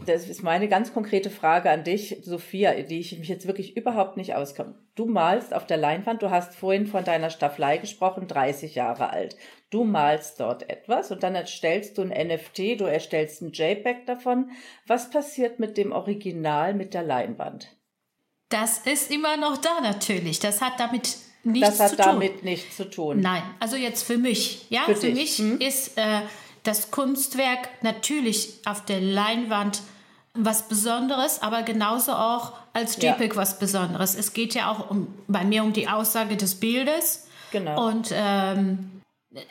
Das 0.06 0.28
ist 0.28 0.42
meine 0.42 0.68
ganz 0.68 0.94
konkrete 0.94 1.30
Frage 1.30 1.70
an 1.70 1.82
dich, 1.82 2.20
Sophia, 2.22 2.72
die 2.82 3.00
ich 3.00 3.18
mich 3.18 3.28
jetzt 3.28 3.46
wirklich 3.46 3.76
überhaupt 3.76 4.16
nicht 4.16 4.34
auskomme. 4.34 4.78
Du 4.94 5.06
malst 5.06 5.54
auf 5.54 5.66
der 5.66 5.76
Leinwand, 5.76 6.22
du 6.22 6.30
hast 6.30 6.54
vorhin 6.54 6.86
von 6.86 7.04
deiner 7.04 7.30
Staffelei 7.30 7.78
gesprochen, 7.78 8.28
30 8.28 8.76
Jahre 8.76 9.10
alt. 9.10 9.36
Du 9.70 9.82
malst 9.84 10.38
dort 10.38 10.70
etwas 10.70 11.10
und 11.10 11.24
dann 11.24 11.34
erstellst 11.34 11.98
du 11.98 12.02
ein 12.02 12.28
NFT, 12.28 12.80
du 12.80 12.84
erstellst 12.84 13.42
ein 13.42 13.52
JPEG 13.52 14.06
davon. 14.06 14.52
Was 14.86 15.10
passiert 15.10 15.58
mit 15.58 15.76
dem 15.76 15.90
Original, 15.90 16.74
mit 16.74 16.94
der 16.94 17.02
Leinwand? 17.02 17.76
Das 18.48 18.78
ist 18.86 19.10
immer 19.10 19.36
noch 19.36 19.56
da 19.56 19.80
natürlich. 19.80 20.38
Das 20.38 20.62
hat 20.62 20.78
damit 20.78 21.25
nichts 21.46 21.78
das 21.78 21.92
hat 21.92 21.98
damit 21.98 22.44
nichts 22.44 22.76
zu 22.76 22.90
tun. 22.90 23.20
Nein, 23.20 23.42
also 23.60 23.76
jetzt 23.76 24.02
für 24.02 24.18
mich. 24.18 24.66
Ja, 24.68 24.82
für, 24.84 24.96
für 24.96 25.10
mich 25.10 25.38
hm? 25.38 25.58
ist 25.60 25.96
äh, 25.96 26.20
das 26.62 26.90
Kunstwerk 26.90 27.68
natürlich 27.82 28.54
auf 28.64 28.84
der 28.84 29.00
Leinwand 29.00 29.80
was 30.34 30.68
Besonderes, 30.68 31.40
aber 31.40 31.62
genauso 31.62 32.12
auch 32.12 32.52
als 32.72 32.96
JPEG 32.96 33.32
ja. 33.32 33.36
was 33.36 33.58
Besonderes. 33.58 34.14
Es 34.14 34.32
geht 34.32 34.54
ja 34.54 34.70
auch 34.70 34.90
um, 34.90 35.08
bei 35.28 35.44
mir 35.44 35.64
um 35.64 35.72
die 35.72 35.88
Aussage 35.88 36.36
des 36.36 36.56
Bildes. 36.56 37.26
Genau. 37.52 37.88
Und 37.88 38.10
ähm, 38.12 39.00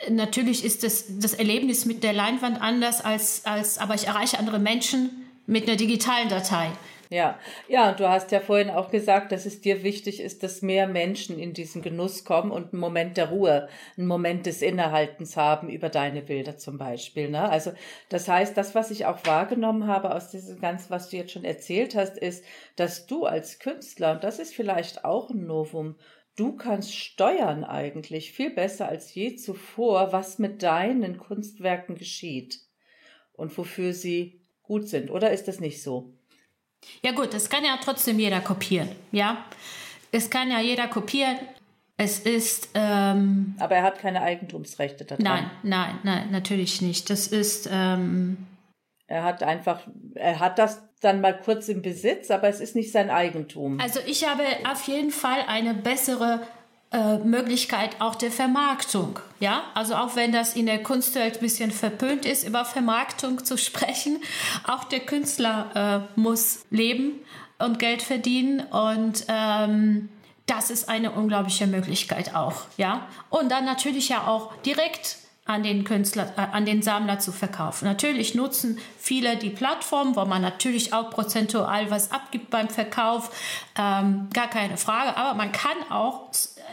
natürlich 0.08 0.64
ist 0.64 0.84
das, 0.84 1.04
das 1.08 1.34
Erlebnis 1.34 1.86
mit 1.86 2.04
der 2.04 2.12
Leinwand 2.12 2.60
anders 2.60 3.04
als, 3.04 3.44
als, 3.44 3.78
aber 3.78 3.94
ich 3.94 4.06
erreiche 4.06 4.38
andere 4.38 4.58
Menschen 4.58 5.10
mit 5.46 5.66
einer 5.66 5.76
digitalen 5.76 6.28
Datei. 6.28 6.70
Ja, 7.08 7.38
ja, 7.68 7.90
und 7.90 8.00
du 8.00 8.08
hast 8.08 8.32
ja 8.32 8.40
vorhin 8.40 8.68
auch 8.68 8.90
gesagt, 8.90 9.30
dass 9.30 9.46
es 9.46 9.60
dir 9.60 9.84
wichtig 9.84 10.20
ist, 10.20 10.42
dass 10.42 10.60
mehr 10.60 10.88
Menschen 10.88 11.38
in 11.38 11.52
diesen 11.52 11.80
Genuss 11.80 12.24
kommen 12.24 12.50
und 12.50 12.72
einen 12.72 12.80
Moment 12.80 13.16
der 13.16 13.28
Ruhe, 13.30 13.68
einen 13.96 14.08
Moment 14.08 14.46
des 14.46 14.60
Innehaltens 14.60 15.36
haben 15.36 15.68
über 15.68 15.88
deine 15.88 16.20
Bilder 16.22 16.56
zum 16.56 16.78
Beispiel. 16.78 17.30
Ne? 17.30 17.48
Also 17.48 17.72
das 18.08 18.26
heißt, 18.26 18.56
das, 18.56 18.74
was 18.74 18.90
ich 18.90 19.06
auch 19.06 19.24
wahrgenommen 19.24 19.86
habe 19.86 20.12
aus 20.12 20.30
diesem 20.30 20.58
ganzen, 20.60 20.90
was 20.90 21.08
du 21.08 21.16
jetzt 21.16 21.30
schon 21.30 21.44
erzählt 21.44 21.94
hast, 21.94 22.18
ist, 22.18 22.44
dass 22.74 23.06
du 23.06 23.24
als 23.24 23.60
Künstler, 23.60 24.12
und 24.12 24.24
das 24.24 24.40
ist 24.40 24.52
vielleicht 24.54 25.04
auch 25.04 25.30
ein 25.30 25.46
Novum, 25.46 25.94
du 26.34 26.56
kannst 26.56 26.92
steuern 26.92 27.62
eigentlich 27.62 28.32
viel 28.32 28.50
besser 28.50 28.88
als 28.88 29.14
je 29.14 29.36
zuvor, 29.36 30.12
was 30.12 30.40
mit 30.40 30.64
deinen 30.64 31.18
Kunstwerken 31.18 31.94
geschieht 31.94 32.62
und 33.32 33.56
wofür 33.56 33.92
sie 33.92 34.40
gut 34.62 34.88
sind. 34.88 35.12
Oder 35.12 35.30
ist 35.30 35.46
das 35.46 35.60
nicht 35.60 35.80
so? 35.84 36.15
Ja 37.02 37.12
gut, 37.12 37.34
es 37.34 37.48
kann 37.48 37.64
ja 37.64 37.78
trotzdem 37.82 38.18
jeder 38.18 38.40
kopieren, 38.40 38.88
ja. 39.12 39.44
Es 40.12 40.30
kann 40.30 40.50
ja 40.50 40.60
jeder 40.60 40.88
kopieren. 40.88 41.38
Es 41.98 42.18
ist. 42.20 42.70
Ähm, 42.74 43.54
Aber 43.58 43.76
er 43.76 43.82
hat 43.82 43.98
keine 43.98 44.22
Eigentumsrechte 44.22 45.04
daran. 45.04 45.24
Nein, 45.24 45.50
nein, 45.62 45.98
nein, 46.02 46.30
natürlich 46.30 46.82
nicht. 46.82 47.08
Das 47.10 47.26
ist. 47.26 47.68
Ähm, 47.72 48.46
er 49.06 49.22
hat 49.24 49.42
einfach, 49.42 49.80
er 50.14 50.40
hat 50.40 50.58
das 50.58 50.82
dann 51.00 51.20
mal 51.20 51.38
kurz 51.38 51.68
im 51.68 51.82
Besitz, 51.82 52.30
aber 52.30 52.48
es 52.48 52.60
ist 52.60 52.74
nicht 52.74 52.90
sein 52.90 53.08
Eigentum. 53.10 53.80
Also 53.80 54.00
ich 54.06 54.28
habe 54.28 54.42
auf 54.68 54.88
jeden 54.88 55.10
Fall 55.10 55.38
eine 55.46 55.74
bessere 55.74 56.40
äh, 56.92 57.18
Möglichkeit 57.18 58.00
auch 58.00 58.14
der 58.14 58.30
Vermarktung. 58.30 59.18
Ja, 59.40 59.64
also 59.74 59.94
auch 59.94 60.16
wenn 60.16 60.32
das 60.32 60.54
in 60.54 60.66
der 60.66 60.82
Kunstwelt 60.82 61.34
ein 61.34 61.40
bisschen 61.40 61.70
verpönt 61.70 62.24
ist, 62.24 62.46
über 62.46 62.64
Vermarktung 62.64 63.44
zu 63.44 63.58
sprechen, 63.58 64.22
auch 64.66 64.84
der 64.84 65.00
Künstler 65.00 66.06
äh, 66.16 66.20
muss 66.20 66.64
leben 66.70 67.20
und 67.58 67.78
Geld 67.78 68.02
verdienen 68.02 68.60
und 68.60 69.24
ähm, 69.28 70.08
das 70.46 70.70
ist 70.70 70.88
eine 70.88 71.10
unglaubliche 71.10 71.66
Möglichkeit 71.66 72.34
auch. 72.34 72.66
Ja, 72.76 73.08
und 73.30 73.50
dann 73.50 73.64
natürlich 73.64 74.08
ja 74.08 74.26
auch 74.26 74.54
direkt 74.62 75.16
an 75.46 75.62
den 75.62 75.84
Künstler, 75.84 76.32
äh, 76.36 76.40
an 76.52 76.66
den 76.66 76.82
Sammler 76.82 77.18
zu 77.18 77.32
verkaufen. 77.32 77.86
Natürlich 77.86 78.34
nutzen 78.34 78.78
viele 78.98 79.36
die 79.36 79.50
Plattform, 79.50 80.16
wo 80.16 80.24
man 80.24 80.42
natürlich 80.42 80.92
auch 80.92 81.10
prozentual 81.10 81.90
was 81.90 82.10
abgibt 82.10 82.50
beim 82.50 82.68
Verkauf, 82.68 83.30
ähm, 83.78 84.28
gar 84.32 84.48
keine 84.48 84.76
Frage. 84.76 85.16
Aber 85.16 85.34
man 85.34 85.52
kann 85.52 85.76
auch 85.90 86.30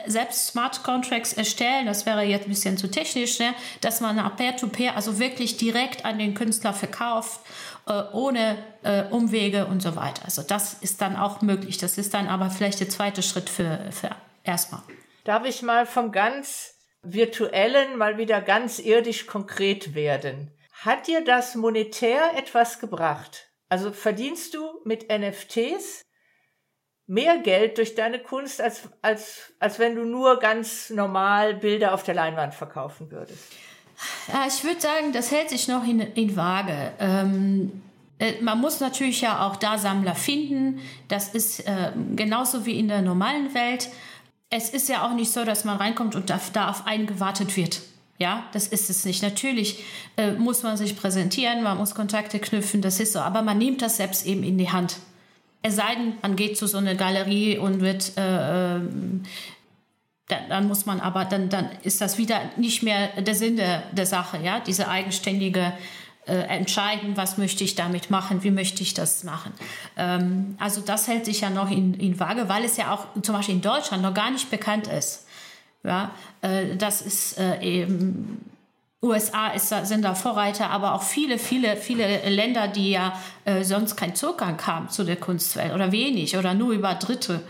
selbst 0.08 0.48
Smart 0.48 0.84
Contracts 0.84 1.34
erstellen. 1.34 1.86
Das 1.86 2.06
wäre 2.06 2.24
jetzt 2.24 2.46
ein 2.46 2.50
bisschen 2.50 2.78
zu 2.78 2.90
technisch, 2.90 3.40
ne? 3.40 3.54
dass 3.82 4.02
man 4.02 4.18
Peer-to-Peer, 4.36 4.92
-Peer, 4.92 4.96
also 4.96 5.20
wirklich 5.20 5.58
direkt 5.58 6.04
an 6.04 6.18
den 6.18 6.34
Künstler 6.34 6.74
verkauft, 6.74 7.40
äh, 7.88 8.02
ohne 8.12 8.58
äh, 8.84 9.04
Umwege 9.04 9.68
und 9.68 9.82
so 9.82 9.96
weiter. 9.96 10.26
Also 10.26 10.42
das 10.42 10.74
ist 10.76 11.02
dann 11.02 11.16
auch 11.16 11.42
möglich. 11.42 11.78
Das 11.78 11.98
ist 11.98 12.14
dann 12.14 12.28
aber 12.28 12.50
vielleicht 12.50 12.80
der 12.80 12.90
zweite 12.90 13.22
Schritt 13.22 13.50
für, 13.50 13.80
für 13.92 14.10
erstmal. 14.44 14.82
Darf 15.24 15.46
ich 15.46 15.62
mal 15.62 15.86
vom 15.86 16.12
ganz 16.12 16.73
virtuellen 17.04 17.98
mal 17.98 18.18
wieder 18.18 18.42
ganz 18.42 18.80
irdisch 18.80 19.28
konkret 19.28 19.94
werden. 19.94 20.52
Hat 20.72 21.08
dir 21.08 21.24
das 21.24 21.56
monetär 21.56 22.32
etwas 22.38 22.80
gebracht? 22.80 23.50
Also 23.70 23.92
verdienst 23.92 24.54
du 24.54 24.82
mit 24.86 25.08
NFTs 25.10 26.02
mehr 27.06 27.38
Geld 27.40 27.78
durch 27.78 27.96
deine 27.96 28.20
Kunst, 28.20 28.62
als, 28.62 28.90
als, 29.02 29.54
als 29.60 29.80
wenn 29.80 29.96
du 29.96 30.06
nur 30.06 30.40
ganz 30.40 30.90
normal 30.90 31.56
Bilder 31.56 31.94
auf 31.94 32.04
der 32.04 32.16
Leinwand 32.16 32.54
verkaufen 32.54 33.12
würdest? 33.12 33.52
Ja, 34.32 34.46
ich 34.48 34.64
würde 34.64 34.82
sagen, 34.82 35.12
das 35.12 35.32
hält 35.32 35.50
sich 35.50 35.68
noch 35.68 35.86
in, 35.86 36.00
in 36.00 36.36
Waage. 36.36 36.94
Ähm, 37.00 37.84
äh, 38.20 38.42
man 38.42 38.60
muss 38.60 38.80
natürlich 38.80 39.22
ja 39.22 39.46
auch 39.46 39.56
da 39.56 39.78
Sammler 39.78 40.16
finden. 40.16 40.80
Das 41.08 41.30
ist 41.34 41.62
äh, 41.62 41.92
genauso 42.16 42.66
wie 42.66 42.80
in 42.80 42.88
der 42.88 43.02
normalen 43.02 43.54
Welt 43.54 43.90
es 44.56 44.70
ist 44.70 44.88
ja 44.88 45.04
auch 45.04 45.16
nicht 45.16 45.32
so, 45.32 45.46
dass 45.46 45.66
man 45.66 45.78
reinkommt 45.78 46.16
und 46.16 46.30
da, 46.30 46.40
da 46.54 46.70
auf 46.70 46.86
einen 46.86 47.08
gewartet 47.08 47.58
wird. 47.58 47.82
Ja, 48.20 48.44
das 48.54 48.68
ist 48.68 48.92
es 48.92 49.04
nicht. 49.04 49.24
Natürlich 49.24 49.84
äh, 50.16 50.34
muss 50.34 50.62
man 50.62 50.78
sich 50.78 50.96
präsentieren, 50.96 51.64
man 51.64 51.78
muss 51.78 51.96
Kontakte 51.96 52.38
knüpfen, 52.38 52.84
das 52.84 53.00
ist 53.00 53.14
so, 53.14 53.20
aber 53.20 53.42
man 53.42 53.58
nimmt 53.58 53.82
das 53.82 53.98
selbst 53.98 54.28
eben 54.28 54.44
in 54.44 54.60
die 54.60 54.70
Hand. 54.70 54.98
Es 55.64 55.78
sei 55.78 55.96
denn, 55.96 56.14
man 56.22 56.36
geht 56.36 56.56
zu 56.56 56.68
so 56.68 56.78
einer 56.78 56.94
Galerie 56.94 57.58
und 57.58 57.82
wird, 57.82 58.16
äh, 58.16 58.76
ähm, 58.76 59.24
dann, 60.28 60.50
dann, 60.50 60.68
muss 60.68 60.86
man 60.86 61.00
aber, 61.00 61.26
dann, 61.26 61.50
dann 61.50 61.70
ist 61.82 62.00
das 62.00 62.20
wieder 62.20 62.40
nicht 62.56 62.84
mehr 62.84 63.20
der 63.20 63.34
Sinn 63.34 63.58
der, 63.58 63.82
der 63.92 64.06
Sache, 64.06 64.38
ja, 64.44 64.60
diese 64.60 64.88
eigenständige 64.88 65.74
äh, 66.26 66.34
entscheiden, 66.34 67.18
was 67.18 67.38
möchte 67.38 67.64
ich 67.64 67.76
damit 67.76 68.10
machen, 68.10 68.44
wie 68.44 68.52
möchte 68.52 68.82
ich 68.82 68.94
das 68.94 69.24
machen. 69.24 69.54
Ähm, 69.98 70.56
also 70.60 70.82
das 70.82 71.08
hält 71.08 71.26
sich 71.26 71.42
ja 71.42 71.50
noch 71.50 71.70
in, 71.70 71.94
in 71.96 72.20
Waage, 72.20 72.50
weil 72.50 72.64
es 72.64 72.78
ja 72.78 72.94
auch 72.94 73.08
zum 73.22 73.36
Beispiel 73.36 73.56
in 73.56 73.62
Deutschland 73.62 74.04
noch 74.04 74.14
gar 74.14 74.32
nicht 74.32 74.50
bekannt 74.50 74.88
ist. 74.88 75.26
Ja, 75.84 76.12
äh, 76.42 76.76
das 76.78 77.02
ist 77.02 77.38
äh, 77.38 77.62
eben 77.62 78.40
USA 79.04 79.50
ist, 79.50 79.68
sind 79.68 80.04
da 80.04 80.16
Vorreiter, 80.16 80.70
aber 80.70 80.94
auch 80.94 81.04
viele, 81.04 81.38
viele, 81.38 81.76
viele 81.76 82.30
Länder, 82.30 82.70
die 82.70 82.92
ja 82.92 83.20
äh, 83.44 83.64
sonst 83.64 83.98
keinen 83.98 84.16
Zugang 84.16 84.66
haben 84.66 84.90
zu 84.90 85.04
der 85.04 85.18
Kunstwelt 85.18 85.74
oder 85.74 85.92
wenig 85.92 86.38
oder 86.38 86.54
nur 86.54 86.72
über 86.72 86.96
Dritte. 86.96 87.42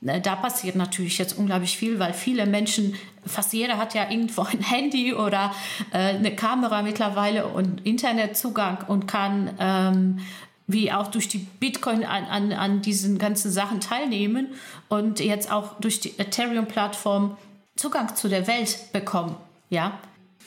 Ne, 0.00 0.20
da 0.20 0.36
passiert 0.36 0.76
natürlich 0.76 1.18
jetzt 1.18 1.36
unglaublich 1.36 1.76
viel, 1.76 1.98
weil 1.98 2.12
viele 2.12 2.46
Menschen, 2.46 2.94
fast 3.26 3.52
jeder 3.52 3.78
hat 3.78 3.94
ja 3.94 4.08
irgendwo 4.08 4.42
ein 4.42 4.60
Handy 4.60 5.12
oder 5.12 5.52
äh, 5.92 6.14
eine 6.14 6.36
Kamera 6.36 6.82
mittlerweile 6.82 7.48
und 7.48 7.84
Internetzugang 7.84 8.84
und 8.86 9.08
kann 9.08 9.56
ähm, 9.58 10.20
wie 10.68 10.92
auch 10.92 11.08
durch 11.08 11.26
die 11.26 11.38
Bitcoin 11.38 12.04
an, 12.04 12.26
an, 12.26 12.52
an 12.52 12.82
diesen 12.82 13.18
ganzen 13.18 13.50
Sachen 13.50 13.80
teilnehmen 13.80 14.48
und 14.88 15.18
jetzt 15.18 15.50
auch 15.50 15.80
durch 15.80 15.98
die 15.98 16.16
Ethereum-Plattform 16.18 17.36
Zugang 17.74 18.14
zu 18.14 18.28
der 18.28 18.46
Welt 18.46 18.92
bekommen. 18.92 19.34
Ja. 19.70 19.98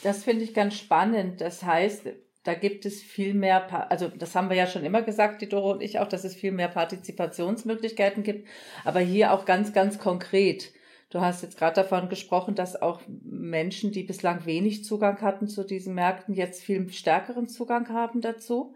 Das 0.04 0.24
finde 0.24 0.44
ich 0.44 0.54
ganz 0.54 0.78
spannend. 0.78 1.42
Das 1.42 1.64
heißt, 1.64 2.04
da 2.44 2.54
gibt 2.54 2.86
es 2.86 3.02
viel 3.02 3.34
mehr, 3.34 3.92
also 3.92 4.08
das 4.08 4.36
haben 4.36 4.50
wir 4.50 4.58
ja 4.58 4.68
schon 4.68 4.84
immer 4.84 5.02
gesagt, 5.02 5.42
die 5.42 5.50
Doro 5.50 5.72
und 5.72 5.82
ich 5.82 6.00
auch, 6.00 6.08
dass 6.08 6.24
es 6.24 6.36
viel 6.36 6.52
mehr 6.52 6.70
Partizipationsmöglichkeiten 6.70 8.24
gibt, 8.24 8.48
aber 8.84 9.00
hier 9.00 9.34
auch 9.34 9.46
ganz, 9.46 9.74
ganz 9.74 10.00
konkret. 10.00 10.72
Du 11.10 11.20
hast 11.20 11.44
jetzt 11.44 11.58
gerade 11.58 11.76
davon 11.76 12.10
gesprochen, 12.10 12.56
dass 12.56 12.82
auch 12.82 13.02
Menschen, 13.08 13.92
die 13.92 14.04
bislang 14.04 14.46
wenig 14.46 14.86
Zugang 14.86 15.22
hatten 15.22 15.48
zu 15.48 15.66
diesen 15.66 15.94
Märkten, 15.94 16.34
jetzt 16.34 16.64
viel 16.64 16.92
stärkeren 16.92 17.48
Zugang 17.48 17.90
haben 17.90 18.22
dazu 18.22 18.74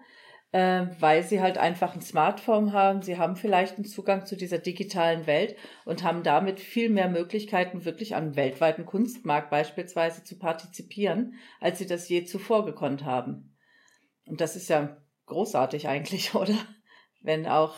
äh, 0.56 0.88
weil 1.02 1.22
sie 1.22 1.42
halt 1.42 1.58
einfach 1.58 1.96
ein 1.96 2.02
Smartphone 2.02 2.72
haben. 2.72 3.02
Sie 3.02 3.18
haben 3.18 3.36
vielleicht 3.36 3.76
einen 3.76 3.84
Zugang 3.84 4.26
zu 4.26 4.38
dieser 4.38 4.58
digitalen 4.58 5.28
Welt 5.28 5.58
und 5.84 6.02
haben 6.02 6.24
damit 6.24 6.62
viel 6.62 6.90
mehr 6.90 7.10
Möglichkeiten, 7.10 7.84
wirklich 7.84 8.16
am 8.16 8.38
weltweiten 8.38 8.86
Kunstmarkt 8.86 9.50
beispielsweise 9.50 10.24
zu 10.24 10.40
partizipieren, 10.40 11.34
als 11.60 11.80
sie 11.80 11.88
das 11.88 12.08
je 12.08 12.24
zuvor 12.24 12.66
gekonnt 12.66 13.04
haben. 13.04 13.55
Und 14.28 14.42
das 14.42 14.56
ist 14.56 14.70
ja 14.70 14.98
großartig 15.26 15.88
eigentlich, 15.88 16.36
oder? 16.36 16.56
Wenn 17.22 17.48
auch, 17.48 17.76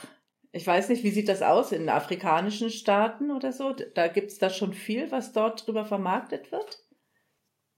ich 0.51 0.65
weiß 0.65 0.89
nicht, 0.89 1.03
wie 1.03 1.11
sieht 1.11 1.29
das 1.29 1.41
aus 1.41 1.71
in 1.71 1.89
afrikanischen 1.89 2.69
Staaten 2.69 3.31
oder 3.31 3.51
so? 3.51 3.73
Da 3.73 4.07
gibt 4.07 4.31
es 4.31 4.39
da 4.39 4.49
schon 4.49 4.73
viel, 4.73 5.11
was 5.11 5.33
dort 5.33 5.67
drüber 5.67 5.85
vermarktet 5.85 6.51
wird? 6.51 6.83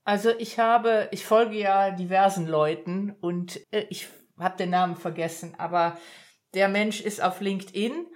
Also 0.04 0.30
ich 0.38 0.58
habe, 0.58 1.08
ich 1.12 1.24
folge 1.24 1.58
ja 1.58 1.90
diversen 1.90 2.46
Leuten 2.46 3.14
und 3.20 3.60
äh, 3.72 3.86
ich 3.90 4.08
habe 4.38 4.56
den 4.56 4.70
Namen 4.70 4.96
vergessen, 4.96 5.54
aber 5.58 5.98
der 6.54 6.68
Mensch 6.68 7.00
ist 7.00 7.22
auf 7.22 7.40
LinkedIn 7.40 8.06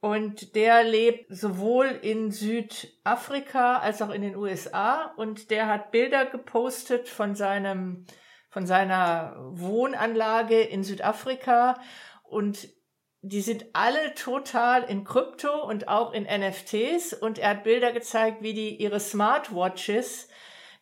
und 0.00 0.54
der 0.54 0.84
lebt 0.84 1.34
sowohl 1.34 1.86
in 1.86 2.30
Südafrika 2.30 3.78
als 3.78 4.00
auch 4.00 4.10
in 4.10 4.22
den 4.22 4.36
USA 4.36 5.12
und 5.16 5.50
der 5.50 5.66
hat 5.66 5.90
Bilder 5.90 6.26
gepostet 6.26 7.08
von 7.08 7.34
seinem 7.34 8.06
von 8.48 8.66
seiner 8.66 9.36
Wohnanlage 9.50 10.60
in 10.60 10.84
Südafrika 10.84 11.80
und 12.22 12.68
die 13.20 13.40
sind 13.40 13.66
alle 13.72 14.14
total 14.14 14.84
in 14.84 15.04
Krypto 15.04 15.64
und 15.66 15.88
auch 15.88 16.12
in 16.12 16.24
NFTs 16.24 17.12
und 17.12 17.38
er 17.38 17.50
hat 17.50 17.64
Bilder 17.64 17.92
gezeigt, 17.92 18.42
wie 18.42 18.54
die 18.54 18.76
ihre 18.76 19.00
Smartwatches 19.00 20.28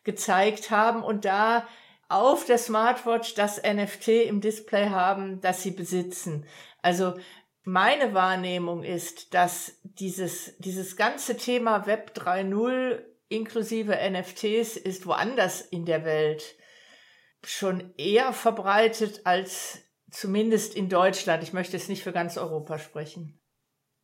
gezeigt 0.03 0.69
haben 0.69 1.03
und 1.03 1.25
da 1.25 1.67
auf 2.09 2.45
der 2.45 2.57
Smartwatch 2.57 3.33
das 3.33 3.61
NFT 3.61 4.07
im 4.27 4.39
Display 4.39 4.89
haben, 4.89 5.41
das 5.41 5.63
sie 5.63 5.71
besitzen. 5.71 6.45
Also 6.81 7.15
meine 7.63 8.13
Wahrnehmung 8.13 8.83
ist, 8.83 9.33
dass 9.33 9.79
dieses, 9.83 10.55
dieses 10.59 10.95
ganze 10.95 11.35
Thema 11.35 11.85
Web 11.85 12.13
3.0 12.15 13.03
inklusive 13.27 13.97
NFTs 14.09 14.77
ist 14.77 15.05
woanders 15.05 15.59
in 15.61 15.85
der 15.85 16.05
Welt 16.05 16.55
schon 17.43 17.93
eher 17.97 18.33
verbreitet 18.33 19.21
als 19.25 19.83
zumindest 20.09 20.75
in 20.75 20.89
Deutschland. 20.89 21.43
Ich 21.43 21.53
möchte 21.53 21.77
jetzt 21.77 21.89
nicht 21.89 22.03
für 22.03 22.11
ganz 22.11 22.37
Europa 22.37 22.79
sprechen. 22.79 23.39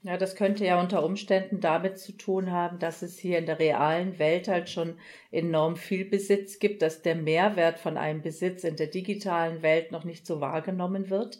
Ja, 0.05 0.17
das 0.17 0.35
könnte 0.35 0.65
ja 0.65 0.81
unter 0.81 1.05
Umständen 1.05 1.61
damit 1.61 1.97
zu 1.97 2.11
tun 2.11 2.51
haben, 2.51 2.77
dass 2.77 3.01
es 3.03 3.17
hier 3.17 3.37
in 3.37 3.45
der 3.45 3.59
realen 3.59 4.19
Welt 4.19 4.49
halt 4.49 4.69
schon 4.69 4.99
enorm 5.31 5.77
viel 5.77 6.03
Besitz 6.03 6.59
gibt, 6.59 6.81
dass 6.81 7.01
der 7.01 7.15
Mehrwert 7.15 7.79
von 7.79 7.97
einem 7.97 8.21
Besitz 8.21 8.65
in 8.65 8.75
der 8.75 8.87
digitalen 8.87 9.61
Welt 9.61 9.93
noch 9.93 10.03
nicht 10.03 10.27
so 10.27 10.41
wahrgenommen 10.41 11.09
wird, 11.09 11.39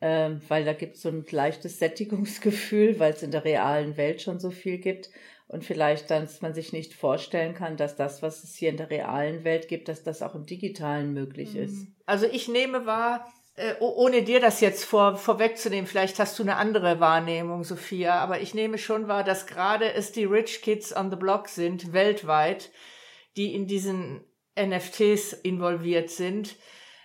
ähm, 0.00 0.40
weil 0.46 0.64
da 0.64 0.72
gibt 0.72 0.96
es 0.96 1.02
so 1.02 1.08
ein 1.08 1.26
leichtes 1.32 1.80
Sättigungsgefühl, 1.80 3.00
weil 3.00 3.12
es 3.12 3.24
in 3.24 3.32
der 3.32 3.44
realen 3.44 3.96
Welt 3.96 4.22
schon 4.22 4.38
so 4.38 4.52
viel 4.52 4.78
gibt 4.78 5.10
und 5.50 5.64
vielleicht, 5.64 6.12
dass 6.12 6.42
man 6.42 6.54
sich 6.54 6.72
nicht 6.72 6.94
vorstellen 6.94 7.54
kann, 7.54 7.76
dass 7.76 7.96
das, 7.96 8.22
was 8.22 8.44
es 8.44 8.54
hier 8.54 8.70
in 8.70 8.76
der 8.76 8.88
realen 8.88 9.42
Welt 9.42 9.66
gibt, 9.66 9.88
dass 9.88 10.04
das 10.04 10.22
auch 10.22 10.36
im 10.36 10.46
digitalen 10.46 11.12
möglich 11.12 11.56
ist. 11.56 11.72
Mhm. 11.72 11.96
Also 12.06 12.26
ich 12.26 12.46
nehme 12.46 12.86
wahr, 12.86 13.28
äh, 13.56 13.74
ohne 13.80 14.22
dir 14.22 14.38
das 14.38 14.60
jetzt 14.60 14.84
vor, 14.84 15.16
vorwegzunehmen, 15.16 15.88
vielleicht 15.88 16.20
hast 16.20 16.38
du 16.38 16.44
eine 16.44 16.54
andere 16.54 17.00
Wahrnehmung, 17.00 17.64
Sophia, 17.64 18.20
aber 18.20 18.40
ich 18.40 18.54
nehme 18.54 18.78
schon 18.78 19.08
wahr, 19.08 19.24
dass 19.24 19.48
gerade 19.48 19.92
es 19.92 20.12
die 20.12 20.24
Rich 20.24 20.62
Kids 20.62 20.96
on 20.96 21.10
the 21.10 21.16
Block 21.16 21.48
sind, 21.48 21.92
weltweit, 21.92 22.70
die 23.36 23.52
in 23.52 23.66
diesen 23.66 24.20
NFTs 24.56 25.32
involviert 25.32 26.10
sind. 26.10 26.54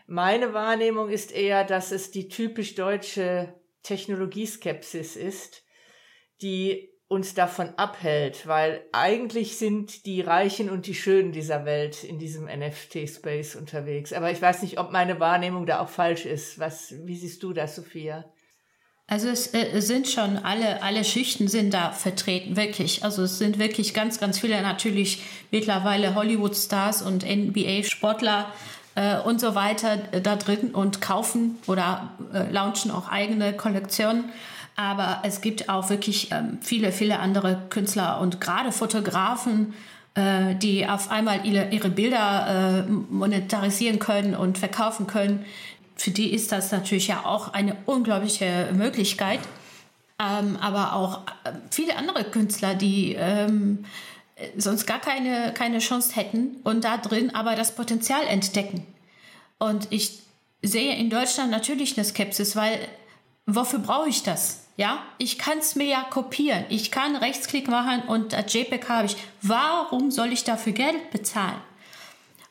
Meine 0.06 0.54
Wahrnehmung 0.54 1.10
ist 1.10 1.32
eher, 1.32 1.64
dass 1.64 1.92
es 1.92 2.12
die 2.12 2.30
typisch 2.30 2.76
deutsche 2.76 3.56
Technologieskepsis 3.82 5.16
ist, 5.16 5.64
die 6.44 6.95
uns 7.08 7.36
davon 7.36 7.70
abhält, 7.78 8.48
weil 8.48 8.82
eigentlich 8.92 9.58
sind 9.58 10.06
die 10.06 10.22
Reichen 10.22 10.70
und 10.70 10.88
die 10.88 10.96
Schönen 10.96 11.32
dieser 11.32 11.64
Welt 11.66 12.04
in 12.04 12.18
diesem 12.18 12.46
NFT-Space 12.46 13.56
unterwegs. 13.56 14.12
Aber 14.12 14.32
ich 14.32 14.42
weiß 14.42 14.64
nicht, 14.64 14.80
ob 14.80 14.92
meine 14.92 15.20
Wahrnehmung 15.20 15.66
da 15.68 15.82
auch 15.82 15.90
falsch 15.90 16.26
ist. 16.26 16.58
Was, 16.58 16.94
wie 17.06 17.16
siehst 17.16 17.44
du 17.44 17.54
das, 17.54 17.76
Sophia? 17.76 18.26
Also 19.08 19.30
es 19.30 19.54
äh, 19.54 19.82
sind 19.82 20.08
schon 20.08 20.38
alle, 20.38 20.82
alle 20.82 21.04
Schichten 21.04 21.48
sind 21.48 21.76
da 21.76 21.92
vertreten, 21.92 22.58
wirklich. 22.58 23.04
Also 23.04 23.22
es 23.22 23.38
sind 23.38 23.60
wirklich 23.60 23.94
ganz, 23.94 24.20
ganz 24.20 24.40
viele 24.40 24.60
natürlich 24.64 25.22
mittlerweile 25.52 26.16
Hollywood-Stars 26.16 27.04
und 27.04 27.24
NBA-Sportler 27.24 28.52
äh, 28.96 29.20
und 29.20 29.40
so 29.40 29.54
weiter 29.54 30.00
äh, 30.12 30.22
da 30.22 30.36
drin 30.38 30.72
und 30.74 31.02
kaufen 31.02 31.60
oder 31.68 32.14
äh, 32.34 32.52
launchen 32.52 32.90
auch 32.90 33.08
eigene 33.08 33.54
Kollektionen. 33.54 34.26
Aber 34.76 35.22
es 35.24 35.42
gibt 35.42 35.70
auch 35.70 35.90
wirklich 35.90 36.32
ähm, 36.32 36.58
viele, 36.62 36.92
viele 36.92 37.20
andere 37.20 37.62
Künstler 37.70 38.20
und 38.20 38.42
gerade 38.42 38.72
Fotografen 38.72 39.74
äh, 40.16 40.56
die 40.56 40.88
auf 40.88 41.12
einmal 41.12 41.46
ihre, 41.46 41.70
ihre 41.72 41.90
Bilder 41.90 42.86
äh, 42.88 42.90
monetarisieren 42.90 44.00
können 44.00 44.34
und 44.34 44.58
verkaufen 44.58 45.08
können. 45.08 45.46
Für 45.98 46.12
die 46.12 46.34
ist 46.34 46.54
das 46.54 46.72
natürlich 46.72 47.08
ja 47.08 47.26
auch 47.26 47.54
eine 47.54 47.76
unglaubliche 47.86 48.70
Möglichkeit. 48.74 49.42
Ähm, 50.18 50.56
aber 50.62 50.94
auch 50.94 51.28
äh, 51.44 51.52
viele 51.70 51.98
andere 51.98 52.24
Künstler, 52.24 52.76
die 52.76 53.16
ähm, 53.20 53.84
sonst 54.56 54.86
gar 54.86 55.00
keine, 55.00 55.54
keine 55.54 55.80
Chance 55.80 56.16
hätten 56.16 56.62
und 56.64 56.86
da 56.86 56.98
drin 56.98 57.36
aber 57.36 57.56
das 57.56 57.76
Potenzial 57.76 58.26
entdecken. 58.26 58.88
Und 59.58 59.88
ich 59.90 60.20
sehe 60.62 60.96
in 60.96 61.10
Deutschland 61.10 61.52
natürlich 61.52 61.98
eine 61.98 62.06
Skepsis, 62.06 62.56
weil 62.56 62.80
wofür 63.46 63.80
brauche 63.80 64.08
ich 64.08 64.24
das? 64.24 64.65
Ja, 64.78 65.04
ich 65.18 65.38
kann 65.38 65.60
es 65.60 65.76
mir 65.76 65.86
ja 65.86 66.04
kopieren. 66.04 66.66
Ich 66.70 66.92
kann 66.92 67.16
Rechtsklick 67.16 67.68
machen 67.68 68.02
und 68.08 68.34
das 68.34 68.54
JPEG 68.54 68.90
habe 68.90 69.06
ich. 69.06 69.16
Warum 69.42 70.12
soll 70.12 70.34
ich 70.34 70.44
dafür 70.44 70.74
Geld 70.74 71.12
bezahlen? 71.12 71.62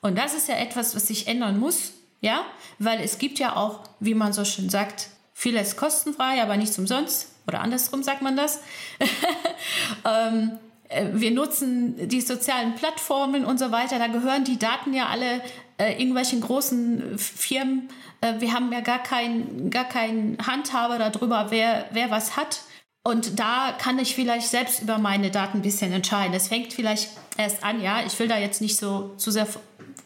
Und 0.01 0.17
das 0.17 0.35
ist 0.35 0.49
ja 0.49 0.57
etwas, 0.57 0.95
was 0.95 1.09
sich 1.09 1.29
ändern 1.29 1.59
muss, 1.59 1.93
ja, 2.21 2.45
weil 2.79 3.01
es 3.01 3.19
gibt 3.19 3.39
ja 3.39 3.57
auch, 3.57 3.81
wie 4.01 4.15
man 4.15 4.33
so 4.33 4.45
schön 4.45 4.71
sagt, 4.71 5.09
vieles 5.35 5.77
kostenfrei, 5.77 6.43
aber 6.43 6.57
nichts 6.57 6.79
umsonst. 6.79 7.29
Oder 7.47 7.61
andersrum 7.61 8.03
sagt 8.03 8.23
man 8.23 8.37
das. 8.37 8.61
ähm, 10.05 10.59
äh, 10.89 11.09
wir 11.13 11.31
nutzen 11.31 12.09
die 12.09 12.21
sozialen 12.21 12.75
Plattformen 12.75 13.45
und 13.45 13.59
so 13.59 13.71
weiter. 13.71 13.99
Da 13.99 14.07
gehören 14.07 14.45
die 14.45 14.59
Daten 14.59 14.95
ja 14.95 15.09
alle 15.09 15.43
äh, 15.79 15.93
irgendwelchen 15.93 16.41
großen 16.41 17.19
Firmen 17.19 17.89
äh, 18.25 18.41
wir 18.41 18.53
haben 18.53 18.73
ja 18.73 18.81
gar 18.81 19.03
keinen 19.03 19.71
gar 19.71 19.85
kein 19.85 20.39
Handhaber 20.45 20.99
darüber, 20.99 21.47
wer, 21.51 21.87
wer 21.93 22.11
was 22.11 22.37
hat. 22.37 22.63
Und 23.03 23.39
da 23.39 23.75
kann 23.79 23.99
ich 23.99 24.15
vielleicht 24.15 24.49
selbst 24.49 24.81
über 24.81 24.97
meine 24.97 25.31
Daten 25.31 25.59
ein 25.59 25.63
bisschen 25.63 25.93
entscheiden. 25.93 26.35
Es 26.35 26.49
fängt 26.49 26.73
vielleicht 26.73 27.11
erst 27.37 27.63
an, 27.63 27.83
ja, 27.83 28.01
ich 28.07 28.19
will 28.19 28.29
da 28.29 28.39
jetzt 28.39 28.63
nicht 28.63 28.79
so 28.79 29.15
zu 29.19 29.31
sehr 29.31 29.47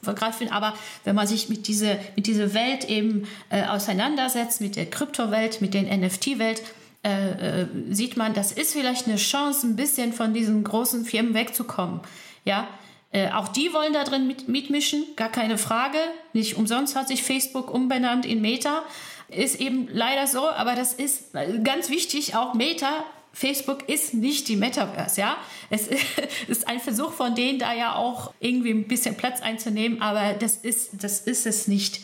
vergreifen, 0.02 0.50
aber 0.50 0.74
wenn 1.04 1.14
man 1.14 1.26
sich 1.26 1.48
mit 1.48 1.68
dieser 1.68 1.96
mit 2.16 2.26
diese 2.26 2.54
Welt 2.54 2.88
eben 2.88 3.28
äh, 3.50 3.64
auseinandersetzt, 3.64 4.60
mit 4.60 4.74
der 4.74 4.86
Kryptowelt, 4.86 5.60
mit 5.60 5.74
der 5.74 5.82
NFT-Welt, 5.96 6.62
äh, 7.04 7.62
äh, 7.62 7.66
sieht 7.90 8.16
man, 8.16 8.34
das 8.34 8.50
ist 8.50 8.72
vielleicht 8.72 9.06
eine 9.06 9.16
Chance, 9.16 9.66
ein 9.66 9.76
bisschen 9.76 10.12
von 10.12 10.34
diesen 10.34 10.64
großen 10.64 11.04
Firmen 11.04 11.34
wegzukommen. 11.34 12.00
Ja, 12.44 12.66
äh, 13.10 13.30
auch 13.30 13.48
die 13.48 13.72
wollen 13.72 13.92
da 13.92 14.04
drin 14.04 14.26
mit, 14.26 14.48
mitmischen, 14.48 15.04
gar 15.16 15.30
keine 15.30 15.56
Frage. 15.56 15.98
Nicht 16.32 16.56
umsonst 16.56 16.94
hat 16.94 17.08
sich 17.08 17.22
Facebook 17.22 17.72
umbenannt 17.72 18.26
in 18.26 18.40
Meta. 18.40 18.82
Ist 19.28 19.60
eben 19.60 19.88
leider 19.90 20.26
so, 20.26 20.48
aber 20.48 20.74
das 20.74 20.94
ist 20.94 21.32
ganz 21.64 21.90
wichtig, 21.90 22.34
auch 22.34 22.54
Meta. 22.54 23.04
Facebook 23.32 23.88
ist 23.88 24.14
nicht 24.14 24.48
die 24.48 24.56
Metaverse, 24.56 25.20
ja. 25.20 25.36
Es 25.70 25.88
ist 26.48 26.68
ein 26.68 26.80
Versuch 26.80 27.12
von 27.12 27.34
denen, 27.34 27.58
da 27.58 27.72
ja 27.72 27.94
auch 27.94 28.32
irgendwie 28.40 28.70
ein 28.70 28.88
bisschen 28.88 29.16
Platz 29.16 29.40
einzunehmen, 29.40 30.02
aber 30.02 30.34
das 30.34 30.56
ist, 30.56 31.02
das 31.02 31.20
ist 31.20 31.46
es 31.46 31.68
nicht. 31.68 32.00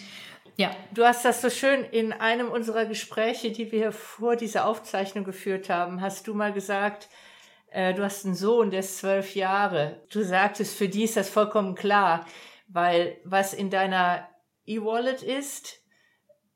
Ja. 0.57 0.71
Du 0.93 1.05
hast 1.05 1.25
das 1.25 1.43
so 1.43 1.51
schön 1.51 1.85
in 1.90 2.12
einem 2.12 2.49
unserer 2.49 2.85
Gespräche, 2.85 3.51
die 3.51 3.73
wir 3.73 3.90
vor 3.90 4.37
dieser 4.37 4.67
Aufzeichnung 4.67 5.25
geführt 5.25 5.69
haben, 5.69 6.01
hast 6.01 6.29
du 6.29 6.35
mal 6.35 6.53
gesagt, 6.53 7.09
äh, 7.75 7.93
du 7.93 8.05
hast 8.05 8.25
einen 8.25 8.37
Sohn, 8.37 8.71
der 8.71 8.81
ist 8.81 8.99
zwölf 8.99 9.35
Jahre. 9.35 10.01
Du 10.11 10.23
sagtest, 10.23 10.77
für 10.77 10.89
die 10.89 11.05
ist 11.05 11.17
das 11.17 11.29
vollkommen 11.29 11.75
klar, 11.75 12.25
weil 12.69 13.19
was 13.25 13.53
in 13.53 13.69
deiner 13.69 14.29
E-Wallet 14.65 15.23
ist, 15.23 15.81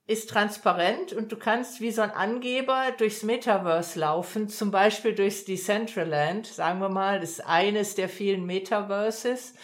ist 0.06 0.30
transparent 0.30 1.12
und 1.12 1.32
du 1.32 1.36
kannst 1.36 1.80
wie 1.80 1.90
so 1.90 2.02
ein 2.02 2.12
Angeber 2.12 2.92
durchs 2.96 3.24
Metaverse 3.24 3.98
laufen, 3.98 4.48
zum 4.48 4.70
Beispiel 4.70 5.14
durchs 5.14 5.44
Decentraland, 5.44 6.46
sagen 6.46 6.78
wir 6.78 6.88
mal, 6.88 7.20
das 7.20 7.32
ist 7.32 7.46
eines 7.46 7.96
der 7.96 8.08
vielen 8.08 8.46
Metaverses. 8.46 9.54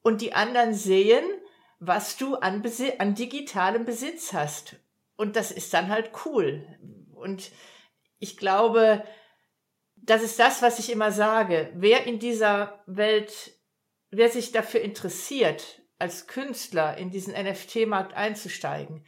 Und 0.00 0.20
die 0.20 0.32
anderen 0.32 0.74
sehen, 0.74 1.24
was 1.80 2.16
du 2.16 2.36
an, 2.36 2.62
Besi 2.62 2.92
an 2.98 3.14
digitalem 3.16 3.84
Besitz 3.84 4.32
hast. 4.32 4.76
Und 5.16 5.34
das 5.34 5.50
ist 5.50 5.74
dann 5.74 5.88
halt 5.88 6.12
cool. 6.24 6.64
Und 7.12 7.50
ich 8.20 8.36
glaube, 8.36 9.02
das 10.02 10.22
ist 10.22 10.38
das, 10.38 10.62
was 10.62 10.78
ich 10.78 10.90
immer 10.90 11.12
sage. 11.12 11.72
Wer 11.74 12.06
in 12.06 12.18
dieser 12.18 12.82
Welt, 12.86 13.52
wer 14.10 14.28
sich 14.28 14.50
dafür 14.50 14.80
interessiert, 14.80 15.82
als 15.98 16.26
Künstler 16.26 16.96
in 16.96 17.10
diesen 17.10 17.34
NFT-Markt 17.34 18.14
einzusteigen, 18.14 19.06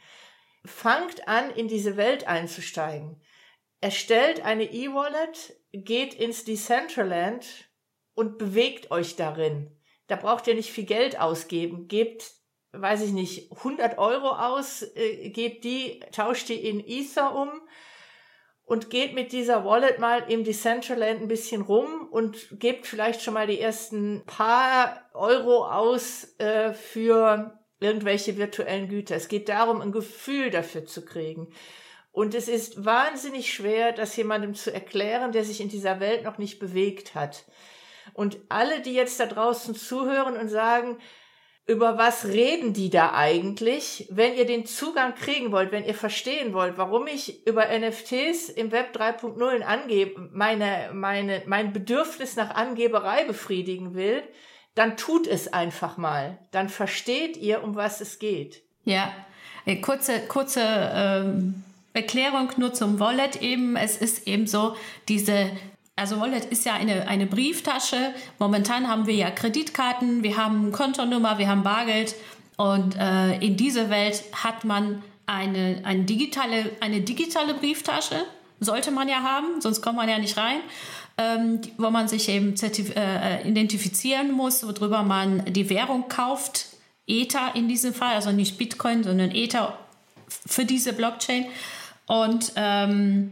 fangt 0.63 1.27
an, 1.27 1.51
in 1.51 1.67
diese 1.67 1.97
Welt 1.97 2.27
einzusteigen. 2.27 3.21
Erstellt 3.81 4.41
eine 4.43 4.71
E-Wallet, 4.71 5.57
geht 5.73 6.13
ins 6.13 6.45
Decentraland 6.45 7.45
und 8.13 8.37
bewegt 8.37 8.89
euch 8.89 9.17
darin. 9.17 9.77
Da 10.07 10.15
braucht 10.15 10.47
ihr 10.47 10.55
nicht 10.55 10.71
viel 10.71 10.85
Geld 10.85 11.19
ausgeben. 11.19 11.89
Gebt, 11.89 12.31
weiß 12.71 13.01
ich 13.01 13.11
nicht, 13.11 13.51
100 13.51 13.97
Euro 13.97 14.29
aus, 14.29 14.81
äh, 14.95 15.29
gebt 15.29 15.65
die, 15.65 15.99
tauscht 16.13 16.47
die 16.47 16.67
in 16.67 16.79
Ether 16.79 17.35
um 17.35 17.49
und 18.65 18.89
geht 18.89 19.13
mit 19.13 19.31
dieser 19.31 19.63
Wallet 19.63 19.99
mal 19.99 20.23
im 20.27 20.43
Decentraland 20.43 21.21
ein 21.21 21.27
bisschen 21.27 21.61
rum 21.61 22.07
und 22.09 22.59
gebt 22.59 22.87
vielleicht 22.87 23.21
schon 23.21 23.35
mal 23.35 23.47
die 23.47 23.59
ersten 23.59 24.23
paar 24.25 25.01
Euro 25.13 25.67
aus 25.67 26.35
äh, 26.39 26.73
für 26.73 27.59
irgendwelche 27.79 28.37
virtuellen 28.37 28.89
Güter. 28.89 29.15
Es 29.15 29.27
geht 29.27 29.49
darum, 29.49 29.81
ein 29.81 29.91
Gefühl 29.91 30.49
dafür 30.49 30.85
zu 30.85 31.05
kriegen. 31.05 31.53
Und 32.11 32.33
es 32.33 32.47
ist 32.47 32.85
wahnsinnig 32.85 33.53
schwer, 33.53 33.91
das 33.91 34.15
jemandem 34.15 34.55
zu 34.55 34.73
erklären, 34.73 35.31
der 35.31 35.43
sich 35.43 35.61
in 35.61 35.69
dieser 35.69 35.99
Welt 35.99 36.23
noch 36.23 36.37
nicht 36.37 36.59
bewegt 36.59 37.13
hat. 37.13 37.43
Und 38.13 38.39
alle, 38.49 38.81
die 38.81 38.93
jetzt 38.93 39.19
da 39.19 39.25
draußen 39.25 39.75
zuhören 39.75 40.37
und 40.37 40.47
sagen, 40.47 40.97
über 41.67 41.97
was 41.97 42.25
reden 42.25 42.73
die 42.73 42.91
da 42.91 43.13
eigentlich, 43.13 44.07
wenn 44.11 44.35
ihr 44.35 44.45
den 44.45 44.65
Zugang 44.67 45.15
kriegen 45.15 45.51
wollt, 45.51 45.71
wenn 45.71 45.83
ihr 45.83 45.95
verstehen 45.95 46.53
wollt, 46.53 46.77
warum 46.77 47.07
ich 47.07 47.45
über 47.47 47.65
NFTs 47.65 48.49
im 48.49 48.71
Web 48.71 48.95
3.0 48.95 49.61
angebe, 49.61 50.29
meine, 50.31 50.91
meine, 50.93 51.41
mein 51.47 51.73
Bedürfnis 51.73 52.35
nach 52.35 52.51
Angeberei 52.53 53.23
befriedigen 53.23 53.95
will, 53.95 54.21
dann 54.75 54.95
tut 54.95 55.25
es 55.25 55.51
einfach 55.53 55.97
mal. 55.97 56.37
Dann 56.51 56.69
versteht 56.69 57.35
ihr, 57.37 57.63
um 57.63 57.75
was 57.75 57.99
es 57.99 58.19
geht. 58.19 58.61
Ja, 58.83 59.11
äh, 59.65 59.77
kurze, 59.77 60.19
kurze 60.27 60.61
ähm, 60.61 61.63
Erklärung 61.93 62.51
nur 62.57 62.73
zum 62.73 62.99
Wallet 62.99 63.41
eben. 63.41 63.75
Es 63.75 63.97
ist 63.97 64.27
eben 64.27 64.45
so, 64.45 64.75
diese 65.07 65.49
also 65.95 66.19
Wallet 66.19 66.45
ist 66.45 66.65
ja 66.65 66.73
eine, 66.73 67.07
eine 67.07 67.25
Brieftasche. 67.25 68.13
Momentan 68.37 68.89
haben 68.89 69.07
wir 69.07 69.15
ja 69.15 69.31
Kreditkarten, 69.31 70.23
wir 70.23 70.35
haben 70.35 70.71
Kontonummer, 70.71 71.37
wir 71.37 71.47
haben 71.47 71.63
Bargeld. 71.63 72.15
Und 72.57 72.97
äh, 72.97 73.37
in 73.37 73.55
dieser 73.55 73.89
Welt 73.89 74.23
hat 74.33 74.65
man 74.65 75.03
eine, 75.25 75.81
eine, 75.83 76.03
digitale, 76.03 76.71
eine 76.81 77.01
digitale 77.01 77.53
Brieftasche. 77.53 78.25
Sollte 78.59 78.91
man 78.91 79.07
ja 79.07 79.21
haben, 79.21 79.61
sonst 79.61 79.81
kommt 79.81 79.97
man 79.97 80.09
ja 80.09 80.19
nicht 80.19 80.37
rein. 80.37 80.59
Ähm, 81.17 81.61
wo 81.77 81.89
man 81.91 82.09
sich 82.09 82.27
eben 82.27 82.55
äh, 82.61 83.47
identifizieren 83.47 84.33
muss, 84.33 84.67
worüber 84.67 85.01
man 85.03 85.45
die 85.45 85.69
Währung 85.69 86.09
kauft. 86.09 86.65
Ether 87.07 87.55
in 87.55 87.69
diesem 87.69 87.93
Fall, 87.93 88.15
also 88.15 88.33
nicht 88.33 88.57
Bitcoin, 88.57 89.03
sondern 89.03 89.31
Ether 89.31 89.77
für 90.27 90.65
diese 90.65 90.91
Blockchain. 90.91 91.45
Und 92.05 92.51
ähm, 92.57 93.31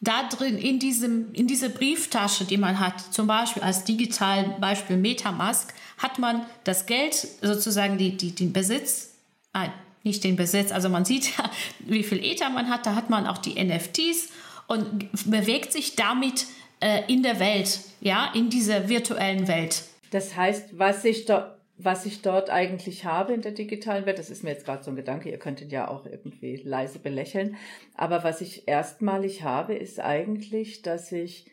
da 0.00 0.28
drin 0.28 0.56
in 0.56 0.78
diesem 0.78 1.32
in 1.34 1.46
diese 1.46 1.68
Brieftasche, 1.68 2.44
die 2.44 2.56
man 2.56 2.80
hat, 2.80 3.00
zum 3.12 3.26
Beispiel 3.26 3.62
als 3.62 3.84
digitalen 3.84 4.58
Beispiel 4.60 4.96
MetaMask, 4.96 5.74
hat 5.98 6.18
man 6.18 6.46
das 6.64 6.86
Geld 6.86 7.14
sozusagen 7.42 7.98
die, 7.98 8.16
die 8.16 8.34
den 8.34 8.52
Besitz, 8.52 9.14
äh, 9.52 9.68
nicht 10.02 10.24
den 10.24 10.36
Besitz, 10.36 10.72
also 10.72 10.88
man 10.88 11.04
sieht 11.04 11.36
ja, 11.36 11.50
wie 11.80 12.02
viel 12.02 12.24
Ether 12.24 12.48
man 12.48 12.70
hat, 12.70 12.86
da 12.86 12.94
hat 12.94 13.10
man 13.10 13.26
auch 13.26 13.38
die 13.38 13.62
NFTs 13.62 14.30
und 14.66 15.10
bewegt 15.30 15.72
sich 15.72 15.96
damit 15.96 16.46
äh, 16.80 17.02
in 17.12 17.22
der 17.22 17.38
Welt, 17.38 17.80
ja, 18.00 18.30
in 18.32 18.48
dieser 18.48 18.88
virtuellen 18.88 19.48
Welt. 19.48 19.82
Das 20.12 20.34
heißt, 20.34 20.78
was 20.78 21.02
sich 21.02 21.26
da 21.26 21.59
was 21.84 22.06
ich 22.06 22.22
dort 22.22 22.50
eigentlich 22.50 23.04
habe 23.04 23.32
in 23.32 23.42
der 23.42 23.52
digitalen 23.52 24.06
Welt, 24.06 24.18
das 24.18 24.30
ist 24.30 24.42
mir 24.42 24.50
jetzt 24.50 24.64
gerade 24.64 24.82
so 24.82 24.90
ein 24.90 24.96
Gedanke, 24.96 25.30
ihr 25.30 25.38
könnt 25.38 25.60
ihn 25.60 25.70
ja 25.70 25.88
auch 25.88 26.06
irgendwie 26.06 26.56
leise 26.56 26.98
belächeln, 26.98 27.56
aber 27.94 28.24
was 28.24 28.40
ich 28.40 28.68
erstmalig 28.68 29.42
habe, 29.42 29.74
ist 29.74 30.00
eigentlich, 30.00 30.82
dass 30.82 31.10
ich 31.12 31.50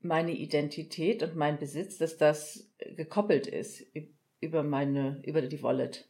meine 0.00 0.32
Identität 0.32 1.22
und 1.22 1.36
mein 1.36 1.58
Besitz, 1.58 1.98
dass 1.98 2.16
das 2.16 2.70
gekoppelt 2.96 3.46
ist 3.46 3.84
über 4.40 4.62
meine, 4.62 5.22
über 5.24 5.42
die 5.42 5.62
Wallet. 5.62 6.08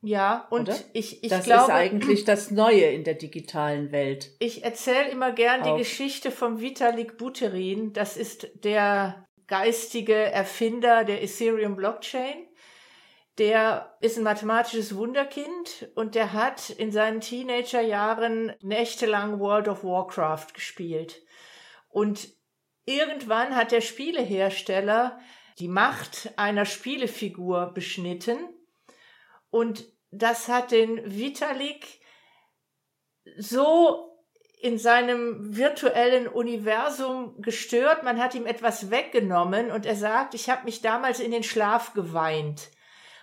Ja, 0.00 0.46
und 0.50 0.68
Oder? 0.68 0.78
ich, 0.92 1.24
ich 1.24 1.30
das 1.30 1.44
glaube. 1.44 1.60
Das 1.60 1.68
ist 1.68 1.74
eigentlich 1.74 2.24
das 2.24 2.50
Neue 2.52 2.84
in 2.92 3.02
der 3.02 3.14
digitalen 3.14 3.90
Welt. 3.90 4.30
Ich 4.38 4.62
erzähle 4.62 5.10
immer 5.10 5.32
gern 5.32 5.62
Auf. 5.62 5.76
die 5.76 5.82
Geschichte 5.82 6.30
von 6.30 6.60
Vitalik 6.60 7.18
Buterin. 7.18 7.92
Das 7.92 8.16
ist 8.16 8.48
der 8.62 9.26
geistige 9.48 10.14
Erfinder 10.14 11.04
der 11.04 11.22
Ethereum 11.22 11.74
Blockchain. 11.74 12.46
Der 13.38 13.96
ist 14.00 14.16
ein 14.16 14.24
mathematisches 14.24 14.96
Wunderkind 14.96 15.90
und 15.94 16.14
der 16.14 16.32
hat 16.32 16.70
in 16.70 16.92
seinen 16.92 17.20
Teenagerjahren 17.20 18.54
nächtelang 18.60 19.38
World 19.38 19.68
of 19.68 19.84
Warcraft 19.84 20.54
gespielt. 20.54 21.22
Und 21.88 22.28
irgendwann 22.84 23.54
hat 23.54 23.72
der 23.72 23.80
Spielehersteller 23.80 25.18
die 25.58 25.68
Macht 25.68 26.32
einer 26.36 26.64
Spielefigur 26.64 27.72
beschnitten. 27.74 28.38
Und 29.50 29.84
das 30.10 30.48
hat 30.48 30.72
den 30.72 31.00
Vitalik 31.16 32.00
so 33.36 34.17
in 34.60 34.78
seinem 34.78 35.56
virtuellen 35.56 36.26
Universum 36.26 37.40
gestört, 37.40 38.02
man 38.02 38.20
hat 38.20 38.34
ihm 38.34 38.46
etwas 38.46 38.90
weggenommen 38.90 39.70
und 39.70 39.86
er 39.86 39.94
sagt, 39.94 40.34
ich 40.34 40.50
habe 40.50 40.64
mich 40.64 40.80
damals 40.80 41.20
in 41.20 41.30
den 41.30 41.44
Schlaf 41.44 41.94
geweint. 41.94 42.70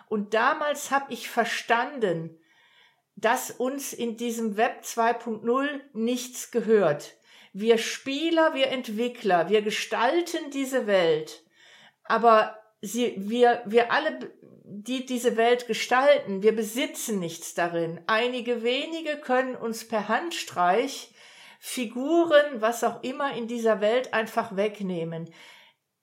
Und 0.08 0.34
damals 0.34 0.92
habe 0.92 1.12
ich 1.12 1.30
verstanden, 1.30 2.38
dass 3.16 3.52
uns 3.52 3.92
in 3.92 4.18
diesem 4.18 4.56
Web 4.58 4.84
2.0 4.84 5.82
nichts 5.94 6.52
gehört. 6.52 7.16
Wir 7.54 7.78
Spieler, 7.78 8.54
wir 8.54 8.68
Entwickler, 8.68 9.50
wir 9.50 9.62
gestalten 9.62 10.52
diese 10.52 10.88
Welt, 10.88 11.44
aber 12.04 12.60
sie, 12.82 13.16
wir, 13.18 13.62
wir 13.66 13.92
alle, 13.92 14.32
die 14.64 15.06
diese 15.06 15.38
Welt 15.38 15.68
gestalten, 15.68 16.44
wir 16.44 16.56
besitzen 16.56 17.20
nichts 17.20 17.54
darin. 17.54 18.02
Einige 18.08 18.64
wenige 18.64 19.18
können 19.18 19.56
uns 19.56 19.88
per 19.88 20.08
Handstreich 20.10 21.15
Figuren, 21.68 22.62
was 22.62 22.84
auch 22.84 23.02
immer 23.02 23.36
in 23.36 23.48
dieser 23.48 23.82
Welt 23.82 24.14
einfach 24.14 24.56
wegnehmen. 24.56 25.34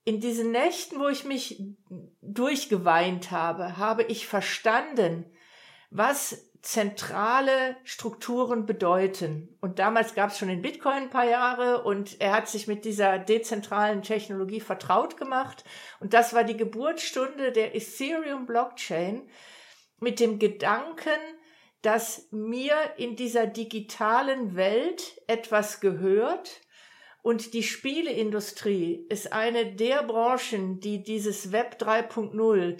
In 0.04 0.18
diesen 0.18 0.50
Nächten, 0.50 0.98
wo 0.98 1.06
ich 1.06 1.24
mich 1.24 1.62
durchgeweint 2.20 3.30
habe, 3.30 3.76
habe 3.76 4.02
ich 4.02 4.26
verstanden, 4.26 5.24
was 5.88 6.50
zentrale 6.62 7.76
Strukturen 7.84 8.66
bedeuten. 8.66 9.56
Und 9.60 9.78
damals 9.78 10.14
gab 10.14 10.30
es 10.30 10.38
schon 10.38 10.48
den 10.48 10.62
Bitcoin 10.62 11.04
ein 11.04 11.10
paar 11.10 11.28
Jahre 11.28 11.84
und 11.84 12.20
er 12.20 12.32
hat 12.32 12.48
sich 12.48 12.66
mit 12.66 12.84
dieser 12.84 13.20
dezentralen 13.20 14.02
Technologie 14.02 14.60
vertraut 14.60 15.16
gemacht. 15.16 15.62
Und 16.00 16.12
das 16.12 16.34
war 16.34 16.42
die 16.42 16.56
Geburtsstunde 16.56 17.52
der 17.52 17.76
Ethereum 17.76 18.46
Blockchain 18.46 19.30
mit 20.00 20.18
dem 20.18 20.40
Gedanken, 20.40 21.20
dass 21.82 22.28
mir 22.30 22.74
in 22.96 23.16
dieser 23.16 23.46
digitalen 23.46 24.56
Welt 24.56 25.20
etwas 25.26 25.80
gehört 25.80 26.62
und 27.22 27.54
die 27.54 27.62
Spieleindustrie 27.62 29.06
ist 29.08 29.32
eine 29.32 29.74
der 29.74 30.02
Branchen, 30.02 30.80
die 30.80 31.02
dieses 31.02 31.52
Web 31.52 31.76
3.0 31.80 32.78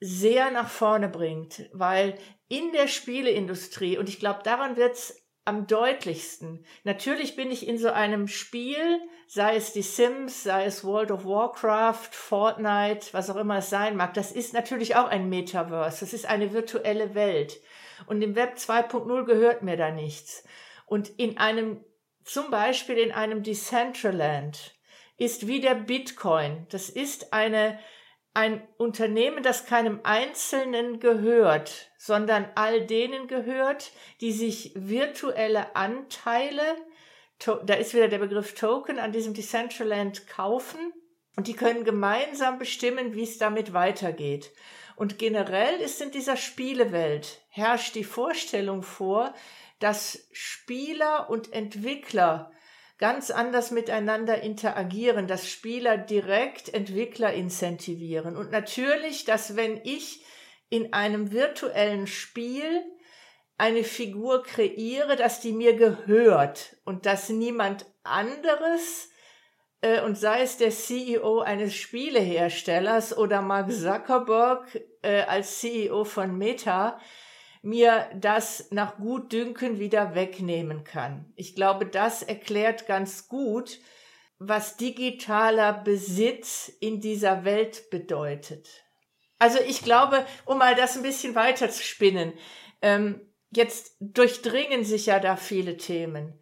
sehr 0.00 0.50
nach 0.50 0.70
vorne 0.70 1.08
bringt, 1.08 1.68
weil 1.72 2.18
in 2.48 2.72
der 2.72 2.88
Spieleindustrie, 2.88 3.98
und 3.98 4.08
ich 4.08 4.18
glaube, 4.18 4.40
daran 4.42 4.76
wird's 4.76 5.22
am 5.44 5.66
deutlichsten. 5.66 6.64
Natürlich 6.84 7.34
bin 7.34 7.50
ich 7.50 7.66
in 7.66 7.78
so 7.78 7.90
einem 7.90 8.28
Spiel, 8.28 9.00
sei 9.26 9.56
es 9.56 9.72
die 9.72 9.82
Sims, 9.82 10.42
sei 10.42 10.66
es 10.66 10.84
World 10.84 11.10
of 11.10 11.24
Warcraft, 11.24 12.10
Fortnite, 12.12 13.08
was 13.12 13.30
auch 13.30 13.36
immer 13.36 13.58
es 13.58 13.70
sein 13.70 13.96
mag, 13.96 14.14
das 14.14 14.30
ist 14.30 14.52
natürlich 14.52 14.96
auch 14.96 15.08
ein 15.08 15.28
Metaverse, 15.28 16.00
das 16.00 16.12
ist 16.12 16.26
eine 16.26 16.52
virtuelle 16.52 17.14
Welt. 17.14 17.60
Und 18.06 18.22
im 18.22 18.34
Web 18.34 18.56
2.0 18.56 19.24
gehört 19.24 19.62
mir 19.62 19.76
da 19.76 19.90
nichts. 19.90 20.44
Und 20.86 21.10
in 21.18 21.38
einem, 21.38 21.84
zum 22.24 22.50
Beispiel 22.50 22.96
in 22.96 23.12
einem 23.12 23.42
Decentraland 23.42 24.74
ist 25.16 25.46
wie 25.46 25.60
der 25.60 25.74
Bitcoin. 25.74 26.66
Das 26.70 26.88
ist 26.88 27.32
eine, 27.32 27.78
ein 28.34 28.66
Unternehmen, 28.76 29.42
das 29.42 29.66
keinem 29.66 30.00
Einzelnen 30.04 31.00
gehört, 31.00 31.90
sondern 31.98 32.48
all 32.54 32.86
denen 32.86 33.26
gehört, 33.26 33.92
die 34.20 34.32
sich 34.32 34.72
virtuelle 34.74 35.74
Anteile, 35.76 36.62
da 37.38 37.74
ist 37.74 37.94
wieder 37.94 38.08
der 38.08 38.18
Begriff 38.18 38.54
Token, 38.54 38.98
an 38.98 39.12
diesem 39.12 39.34
Decentraland 39.34 40.26
kaufen 40.28 40.92
und 41.36 41.46
die 41.46 41.54
können 41.54 41.84
gemeinsam 41.84 42.58
bestimmen, 42.58 43.14
wie 43.14 43.22
es 43.22 43.38
damit 43.38 43.72
weitergeht. 43.72 44.52
Und 44.98 45.16
generell 45.16 45.76
ist 45.80 46.00
in 46.02 46.10
dieser 46.10 46.36
Spielewelt 46.36 47.40
herrscht 47.50 47.94
die 47.94 48.02
Vorstellung 48.02 48.82
vor, 48.82 49.32
dass 49.78 50.26
Spieler 50.32 51.30
und 51.30 51.52
Entwickler 51.52 52.50
ganz 52.98 53.30
anders 53.30 53.70
miteinander 53.70 54.42
interagieren, 54.42 55.28
dass 55.28 55.48
Spieler 55.48 55.96
direkt 55.96 56.74
Entwickler 56.74 57.32
incentivieren. 57.32 58.36
Und 58.36 58.50
natürlich, 58.50 59.24
dass 59.24 59.54
wenn 59.54 59.80
ich 59.84 60.24
in 60.68 60.92
einem 60.92 61.30
virtuellen 61.30 62.08
Spiel 62.08 62.82
eine 63.56 63.84
Figur 63.84 64.42
kreiere, 64.42 65.14
dass 65.14 65.40
die 65.40 65.52
mir 65.52 65.76
gehört 65.76 66.76
und 66.84 67.06
dass 67.06 67.28
niemand 67.28 67.86
anderes 68.02 69.10
äh, 69.80 70.00
und 70.02 70.16
sei 70.16 70.42
es 70.42 70.56
der 70.56 70.70
CEO 70.70 71.40
eines 71.40 71.74
Spieleherstellers 71.74 73.16
oder 73.16 73.42
Mark 73.42 73.70
Zuckerberg 73.72 74.80
äh, 75.02 75.22
als 75.22 75.58
CEO 75.60 76.04
von 76.04 76.36
Meta, 76.36 77.00
mir 77.62 78.08
das 78.14 78.68
nach 78.70 78.96
Gutdünken 78.98 79.78
wieder 79.78 80.14
wegnehmen 80.14 80.84
kann. 80.84 81.32
Ich 81.36 81.54
glaube, 81.54 81.86
das 81.86 82.22
erklärt 82.22 82.86
ganz 82.86 83.28
gut, 83.28 83.78
was 84.38 84.76
digitaler 84.76 85.72
Besitz 85.72 86.68
in 86.80 87.00
dieser 87.00 87.44
Welt 87.44 87.90
bedeutet. 87.90 88.68
Also 89.38 89.58
ich 89.60 89.82
glaube, 89.82 90.24
um 90.44 90.58
mal 90.58 90.74
das 90.74 90.96
ein 90.96 91.02
bisschen 91.02 91.34
weiter 91.34 91.68
zu 91.70 91.82
spinnen, 91.82 92.32
ähm, 92.80 93.20
jetzt 93.50 93.96
durchdringen 94.00 94.84
sich 94.84 95.06
ja 95.06 95.18
da 95.18 95.36
viele 95.36 95.76
Themen 95.76 96.38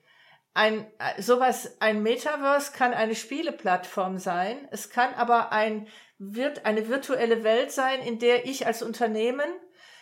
ein 0.57 0.87
sowas 1.19 1.77
ein 1.81 2.03
Metaverse 2.03 2.73
kann 2.73 2.95
eine 2.95 3.15
Spieleplattform 3.15 4.17
sein. 4.17 4.67
Es 4.71 4.89
kann 4.89 5.13
aber 5.13 5.53
ein 5.53 5.87
wird 6.19 6.65
eine 6.65 6.89
virtuelle 6.89 7.45
Welt 7.45 7.71
sein, 7.73 8.01
in 8.01 8.19
der 8.19 8.47
ich 8.47 8.67
als 8.67 8.83
Unternehmen 8.83 9.49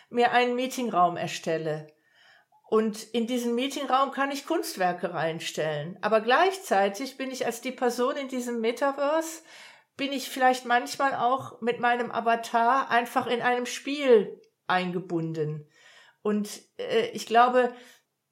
mir 0.09 0.31
einen 0.31 0.55
Meetingraum 0.55 1.17
erstelle. 1.17 1.87
Und 2.67 3.03
in 3.13 3.27
diesen 3.27 3.53
Meetingraum 3.53 4.11
kann 4.11 4.31
ich 4.31 4.47
Kunstwerke 4.47 5.13
reinstellen. 5.13 5.97
Aber 6.01 6.21
gleichzeitig 6.21 7.17
bin 7.17 7.29
ich 7.31 7.45
als 7.45 7.61
die 7.61 7.71
Person 7.71 8.17
in 8.17 8.27
diesem 8.27 8.59
Metaverse, 8.59 9.43
bin 9.97 10.11
ich 10.11 10.29
vielleicht 10.29 10.65
manchmal 10.65 11.13
auch 11.15 11.61
mit 11.61 11.79
meinem 11.79 12.11
Avatar 12.11 12.89
einfach 12.89 13.27
in 13.27 13.41
einem 13.41 13.65
Spiel 13.65 14.41
eingebunden. 14.67 15.69
Und 16.21 16.49
äh, 16.77 17.09
ich 17.09 17.27
glaube, 17.27 17.73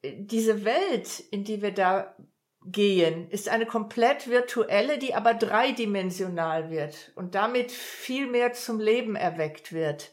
diese 0.02 0.64
Welt, 0.64 1.20
in 1.30 1.44
die 1.44 1.62
wir 1.62 1.72
da 1.72 2.16
gehen, 2.64 3.28
ist 3.30 3.48
eine 3.48 3.66
komplett 3.66 4.28
virtuelle, 4.28 4.98
die 4.98 5.14
aber 5.14 5.34
dreidimensional 5.34 6.70
wird 6.70 7.12
und 7.14 7.34
damit 7.34 7.70
viel 7.70 8.26
mehr 8.26 8.52
zum 8.52 8.80
Leben 8.80 9.16
erweckt 9.16 9.72
wird. 9.72 10.12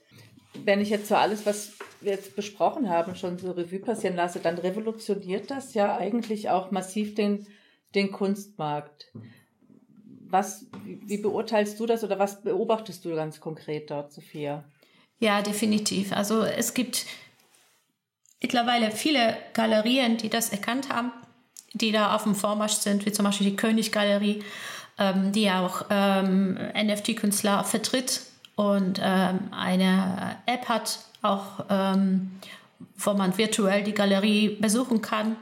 Wenn 0.65 0.81
ich 0.81 0.89
jetzt 0.89 1.07
so 1.07 1.15
alles, 1.15 1.45
was 1.45 1.73
wir 2.01 2.11
jetzt 2.11 2.35
besprochen 2.35 2.89
haben, 2.89 3.15
schon 3.15 3.37
so 3.37 3.51
Revue 3.51 3.79
passieren 3.79 4.17
lasse, 4.17 4.39
dann 4.39 4.57
revolutioniert 4.57 5.49
das 5.49 5.73
ja 5.73 5.95
eigentlich 5.95 6.49
auch 6.49 6.71
massiv 6.71 7.15
den, 7.15 7.47
den 7.95 8.11
Kunstmarkt. 8.11 9.11
Was, 10.27 10.65
wie, 10.83 10.99
wie 11.05 11.17
beurteilst 11.17 11.79
du 11.79 11.85
das 11.85 12.03
oder 12.03 12.19
was 12.19 12.41
beobachtest 12.41 13.05
du 13.05 13.15
ganz 13.15 13.39
konkret 13.39 13.91
dort, 13.91 14.11
Sophia? 14.11 14.65
Ja, 15.19 15.41
definitiv. 15.41 16.11
Also 16.11 16.43
es 16.43 16.73
gibt 16.73 17.05
mittlerweile 18.41 18.91
viele 18.91 19.37
Galerien, 19.53 20.17
die 20.17 20.29
das 20.29 20.49
erkannt 20.49 20.89
haben, 20.89 21.13
die 21.73 21.91
da 21.91 22.15
auf 22.15 22.23
dem 22.23 22.35
Vormarsch 22.35 22.73
sind, 22.73 23.05
wie 23.05 23.11
zum 23.11 23.25
Beispiel 23.25 23.49
die 23.49 23.55
König-Galerie, 23.55 24.43
ähm, 24.97 25.31
die 25.31 25.49
auch 25.49 25.85
ähm, 25.89 26.57
NFT-Künstler 26.75 27.63
vertritt 27.63 28.21
und 28.55 28.99
ähm, 29.01 29.39
eine 29.51 30.37
App 30.45 30.67
hat, 30.67 30.99
auch 31.21 31.65
ähm, 31.69 32.31
wo 32.97 33.13
man 33.13 33.37
virtuell 33.37 33.83
die 33.83 33.93
Galerie 33.93 34.57
besuchen 34.59 35.01
kann. 35.01 35.35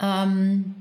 Ähm, 0.00 0.74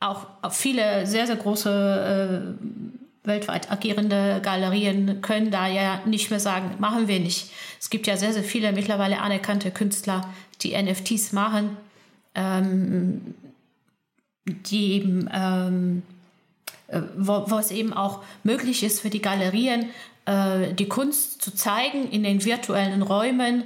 auch 0.00 0.26
viele 0.50 1.06
sehr, 1.06 1.26
sehr 1.26 1.36
große 1.36 2.56
äh, 2.60 3.26
weltweit 3.26 3.70
agierende 3.70 4.40
Galerien 4.42 5.20
können 5.22 5.50
da 5.50 5.68
ja 5.68 6.00
nicht 6.06 6.30
mehr 6.30 6.40
sagen, 6.40 6.74
machen 6.78 7.06
wir 7.06 7.20
nicht. 7.20 7.50
Es 7.80 7.88
gibt 7.88 8.06
ja 8.06 8.16
sehr, 8.16 8.32
sehr 8.32 8.42
viele 8.42 8.72
mittlerweile 8.72 9.20
anerkannte 9.20 9.70
Künstler, 9.70 10.28
die 10.62 10.80
NFTs 10.80 11.32
machen, 11.32 11.76
ähm, 12.34 13.34
die 14.46 14.92
eben, 14.92 15.28
ähm, 15.32 16.02
äh, 16.88 17.00
wo, 17.16 17.44
wo, 17.50 17.58
es 17.58 17.70
eben 17.70 17.92
auch 17.92 18.22
möglich 18.42 18.82
ist 18.82 19.00
für 19.00 19.10
die 19.10 19.22
Galerien, 19.22 19.86
äh, 20.26 20.72
die 20.74 20.88
Kunst 20.88 21.42
zu 21.42 21.54
zeigen 21.54 22.10
in 22.10 22.22
den 22.22 22.44
virtuellen 22.44 23.02
Räumen, 23.02 23.64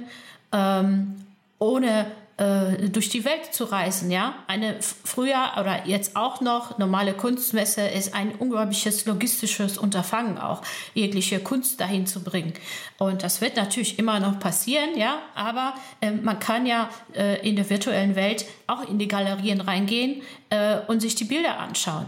ähm, 0.51 1.15
ohne 1.59 2.05
äh, 2.37 2.89
durch 2.89 3.09
die 3.09 3.25
Welt 3.25 3.53
zu 3.53 3.65
reisen. 3.65 4.11
Ja, 4.11 4.35
eine 4.47 4.77
früher 4.81 5.53
oder 5.59 5.85
jetzt 5.85 6.15
auch 6.15 6.39
noch 6.41 6.77
normale 6.77 7.13
Kunstmesse 7.13 7.87
ist 7.87 8.13
ein 8.13 8.35
unglaubliches 8.35 9.05
logistisches 9.05 9.77
Unterfangen, 9.77 10.37
auch 10.37 10.61
jegliche 10.93 11.39
Kunst 11.39 11.79
dahin 11.81 12.05
zu 12.05 12.23
bringen. 12.23 12.53
Und 12.97 13.23
das 13.23 13.41
wird 13.41 13.55
natürlich 13.55 13.97
immer 13.97 14.19
noch 14.19 14.39
passieren, 14.39 14.97
ja, 14.97 15.19
aber 15.35 15.73
äh, 16.01 16.11
man 16.11 16.39
kann 16.39 16.65
ja 16.65 16.89
äh, 17.15 17.47
in 17.47 17.55
der 17.55 17.69
virtuellen 17.69 18.15
Welt 18.15 18.45
auch 18.67 18.87
in 18.87 18.99
die 18.99 19.07
Galerien 19.07 19.61
reingehen 19.61 20.21
äh, 20.49 20.77
und 20.87 21.01
sich 21.01 21.15
die 21.15 21.25
Bilder 21.25 21.59
anschauen. 21.59 22.05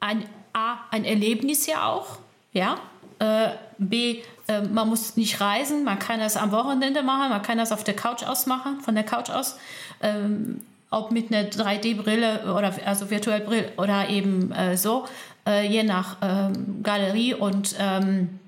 Ein, 0.00 0.24
A, 0.52 0.76
ein 0.90 1.04
Erlebnis 1.04 1.66
ja 1.66 1.86
auch, 1.88 2.18
ja, 2.52 2.78
Äh, 3.22 3.50
B, 3.78 4.22
äh, 4.52 4.62
man 4.62 4.88
muss 4.88 5.16
nicht 5.16 5.40
reisen, 5.40 5.84
man 5.84 5.98
kann 5.98 6.20
das 6.20 6.36
am 6.36 6.52
Wochenende 6.52 7.02
machen, 7.02 7.30
man 7.30 7.42
kann 7.42 7.58
das 7.58 7.72
auf 7.72 7.84
der 7.84 7.94
Couch 7.94 8.22
aus 8.24 8.46
machen, 8.46 8.80
von 8.80 8.94
der 8.94 9.04
Couch 9.04 9.30
aus. 9.30 9.56
Ähm, 10.02 10.60
ob 10.90 11.10
mit 11.10 11.32
einer 11.32 11.48
3D-Brille 11.48 12.54
oder 12.54 12.74
also 12.84 13.10
virtuell 13.10 13.40
Brille 13.40 13.72
oder 13.78 14.08
eben 14.10 14.52
äh, 14.52 14.76
so, 14.76 15.06
äh, 15.46 15.66
je 15.66 15.82
nach 15.82 16.16
ähm, 16.20 16.82
Galerie 16.82 17.34
und 17.34 17.74
ähm, 17.78 18.38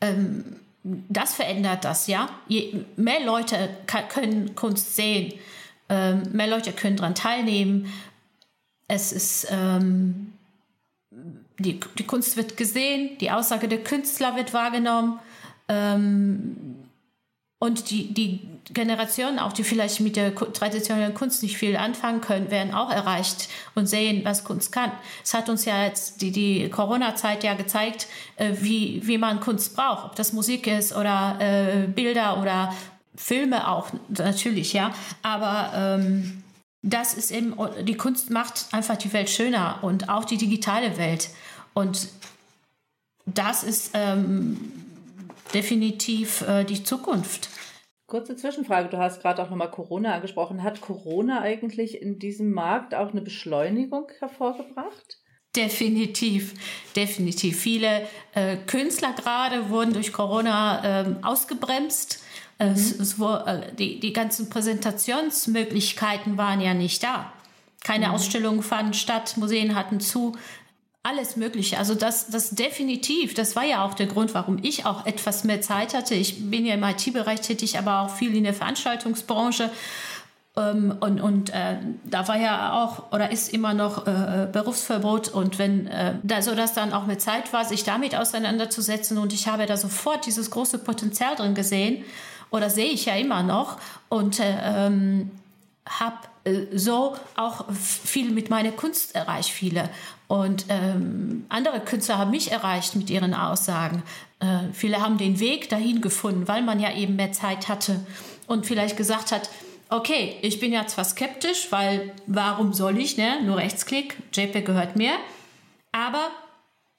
ähm, 0.00 0.56
das 0.82 1.34
verändert 1.34 1.84
das, 1.84 2.08
ja. 2.08 2.28
Je 2.48 2.84
mehr 2.96 3.24
Leute 3.24 3.70
können 4.08 4.56
Kunst 4.56 4.96
sehen, 4.96 5.32
ähm, 5.88 6.22
mehr 6.32 6.48
Leute 6.48 6.72
können 6.72 6.96
daran 6.96 7.14
teilnehmen. 7.14 7.86
Es 8.88 9.12
ist 9.12 9.46
ähm, 9.50 10.32
die, 11.58 11.80
die 11.98 12.06
Kunst 12.06 12.36
wird 12.36 12.56
gesehen, 12.56 13.18
die 13.18 13.30
Aussage 13.30 13.68
der 13.68 13.82
Künstler 13.82 14.36
wird 14.36 14.52
wahrgenommen. 14.52 15.18
Ähm, 15.68 16.56
und 17.58 17.90
die, 17.90 18.12
die 18.12 18.40
Generationen, 18.72 19.38
auch 19.38 19.52
die 19.52 19.62
vielleicht 19.62 20.00
mit 20.00 20.16
der 20.16 20.34
traditionellen 20.34 21.14
Kunst 21.14 21.44
nicht 21.44 21.56
viel 21.56 21.76
anfangen 21.76 22.20
können, 22.20 22.50
werden 22.50 22.74
auch 22.74 22.90
erreicht 22.90 23.48
und 23.76 23.86
sehen, 23.86 24.24
was 24.24 24.42
Kunst 24.42 24.72
kann. 24.72 24.90
Es 25.22 25.32
hat 25.32 25.48
uns 25.48 25.64
ja 25.64 25.84
jetzt 25.84 26.22
die, 26.22 26.32
die 26.32 26.68
Corona-Zeit 26.70 27.44
ja 27.44 27.54
gezeigt, 27.54 28.08
äh, 28.34 28.54
wie, 28.60 29.00
wie 29.04 29.16
man 29.16 29.38
Kunst 29.38 29.76
braucht. 29.76 30.06
Ob 30.06 30.16
das 30.16 30.32
Musik 30.32 30.66
ist 30.66 30.92
oder 30.96 31.36
äh, 31.38 31.86
Bilder 31.86 32.40
oder 32.40 32.74
Filme 33.14 33.68
auch, 33.68 33.90
natürlich, 34.08 34.72
ja. 34.72 34.92
Aber 35.22 35.72
ähm, 36.00 36.41
das 36.82 37.14
ist 37.14 37.30
eben, 37.30 37.54
die 37.84 37.96
Kunst 37.96 38.30
macht 38.30 38.66
einfach 38.72 38.96
die 38.96 39.12
Welt 39.12 39.30
schöner 39.30 39.78
und 39.82 40.08
auch 40.08 40.24
die 40.24 40.36
digitale 40.36 40.98
Welt. 40.98 41.30
Und 41.74 42.08
das 43.24 43.62
ist 43.62 43.92
ähm, 43.94 44.72
definitiv 45.54 46.42
äh, 46.42 46.64
die 46.64 46.82
Zukunft. 46.82 47.48
Kurze 48.08 48.36
Zwischenfrage, 48.36 48.88
du 48.88 48.98
hast 48.98 49.22
gerade 49.22 49.42
auch 49.42 49.48
nochmal 49.48 49.70
Corona 49.70 50.14
angesprochen. 50.14 50.62
Hat 50.62 50.80
Corona 50.80 51.40
eigentlich 51.40 52.02
in 52.02 52.18
diesem 52.18 52.52
Markt 52.52 52.94
auch 52.94 53.12
eine 53.12 53.22
Beschleunigung 53.22 54.08
hervorgebracht? 54.18 55.18
Definitiv, 55.54 56.54
definitiv. 56.96 57.60
Viele 57.60 58.08
äh, 58.34 58.56
Künstler 58.56 59.12
gerade 59.12 59.70
wurden 59.70 59.92
durch 59.92 60.12
Corona 60.12 61.02
äh, 61.02 61.14
ausgebremst. 61.22 62.21
Mhm. 62.62 62.72
Es, 62.72 62.92
es, 62.98 63.18
äh, 63.18 63.72
die, 63.78 64.00
die 64.00 64.12
ganzen 64.12 64.48
Präsentationsmöglichkeiten 64.48 66.36
waren 66.36 66.60
ja 66.60 66.74
nicht 66.74 67.02
da. 67.02 67.32
Keine 67.84 68.08
mhm. 68.08 68.14
Ausstellungen 68.14 68.62
fanden 68.62 68.94
statt, 68.94 69.36
Museen 69.36 69.74
hatten 69.74 70.00
zu 70.00 70.36
alles 71.02 71.36
Mögliche. 71.36 71.78
Also 71.78 71.94
das, 71.94 72.28
das 72.28 72.50
definitiv, 72.50 73.34
das 73.34 73.56
war 73.56 73.64
ja 73.64 73.84
auch 73.84 73.94
der 73.94 74.06
Grund, 74.06 74.34
warum 74.34 74.58
ich 74.62 74.86
auch 74.86 75.04
etwas 75.04 75.42
mehr 75.42 75.60
Zeit 75.60 75.94
hatte. 75.94 76.14
Ich 76.14 76.48
bin 76.50 76.64
ja 76.64 76.74
im 76.74 76.84
IT-Bereich 76.84 77.40
tätig, 77.40 77.76
aber 77.76 78.02
auch 78.02 78.10
viel 78.10 78.36
in 78.36 78.44
der 78.44 78.54
Veranstaltungsbranche. 78.54 79.70
Ähm, 80.56 80.94
und 81.00 81.20
und 81.20 81.50
äh, 81.50 81.78
da 82.04 82.28
war 82.28 82.36
ja 82.36 82.72
auch 82.74 83.10
oder 83.10 83.32
ist 83.32 83.52
immer 83.52 83.74
noch 83.74 84.06
äh, 84.06 84.46
Berufsverbot 84.52 85.28
und 85.28 85.58
wenn 85.58 85.86
äh, 85.88 86.14
da 86.22 86.42
so 86.42 86.54
das 86.54 86.74
dann 86.74 86.92
auch 86.92 87.06
mit 87.06 87.20
Zeit 87.20 87.52
war, 87.52 87.64
sich 87.64 87.84
damit 87.84 88.14
auseinanderzusetzen 88.14 89.16
und 89.16 89.32
ich 89.32 89.48
habe 89.48 89.64
da 89.64 89.76
sofort 89.78 90.26
dieses 90.26 90.50
große 90.50 90.78
Potenzial 90.78 91.36
drin 91.36 91.54
gesehen 91.54 92.04
oder 92.52 92.70
sehe 92.70 92.90
ich 92.90 93.06
ja 93.06 93.16
immer 93.16 93.42
noch 93.42 93.78
und 94.08 94.38
äh, 94.38 94.54
ähm, 94.62 95.30
habe 95.88 96.18
äh, 96.44 96.66
so 96.78 97.16
auch 97.34 97.64
viel 97.72 98.30
mit 98.30 98.50
meiner 98.50 98.70
Kunst 98.70 99.14
erreicht, 99.16 99.50
viele. 99.50 99.90
Und 100.28 100.66
ähm, 100.68 101.44
andere 101.48 101.80
Künstler 101.80 102.18
haben 102.18 102.30
mich 102.30 102.52
erreicht 102.52 102.94
mit 102.94 103.10
ihren 103.10 103.34
Aussagen. 103.34 104.02
Äh, 104.38 104.72
viele 104.72 105.00
haben 105.00 105.18
den 105.18 105.40
Weg 105.40 105.68
dahin 105.68 106.00
gefunden, 106.00 106.46
weil 106.46 106.62
man 106.62 106.78
ja 106.78 106.94
eben 106.94 107.16
mehr 107.16 107.32
Zeit 107.32 107.68
hatte 107.68 108.00
und 108.46 108.66
vielleicht 108.66 108.96
gesagt 108.96 109.32
hat, 109.32 109.50
okay, 109.88 110.36
ich 110.42 110.58
bin 110.60 110.72
ja 110.72 110.86
zwar 110.86 111.04
skeptisch, 111.04 111.68
weil 111.70 112.12
warum 112.26 112.72
soll 112.72 112.98
ich, 112.98 113.16
ne? 113.16 113.42
Nur 113.42 113.58
Rechtsklick, 113.58 114.16
JPEG 114.32 114.64
gehört 114.64 114.96
mir. 114.96 115.12
Aber 115.92 116.30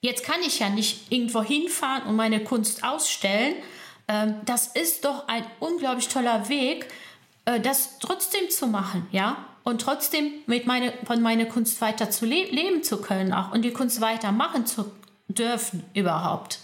jetzt 0.00 0.24
kann 0.24 0.40
ich 0.46 0.60
ja 0.60 0.68
nicht 0.68 1.10
irgendwo 1.10 1.42
hinfahren 1.42 2.04
und 2.04 2.16
meine 2.16 2.40
Kunst 2.40 2.84
ausstellen. 2.84 3.56
Ähm, 4.08 4.36
das 4.44 4.68
ist 4.68 5.04
doch 5.04 5.28
ein 5.28 5.44
unglaublich 5.60 6.08
toller 6.08 6.48
Weg, 6.48 6.86
äh, 7.44 7.60
das 7.60 7.98
trotzdem 7.98 8.50
zu 8.50 8.66
machen, 8.66 9.06
ja, 9.12 9.44
und 9.64 9.80
trotzdem 9.80 10.30
mit 10.46 10.66
meine, 10.66 10.92
von 11.04 11.22
meiner 11.22 11.46
Kunst 11.46 11.80
weiter 11.80 12.10
zu 12.10 12.26
le 12.26 12.44
leben 12.44 12.82
zu 12.82 13.00
können 13.00 13.32
auch 13.32 13.52
und 13.52 13.62
die 13.62 13.72
Kunst 13.72 14.00
weitermachen 14.00 14.66
zu 14.66 14.90
dürfen 15.28 15.84
überhaupt. 15.94 16.60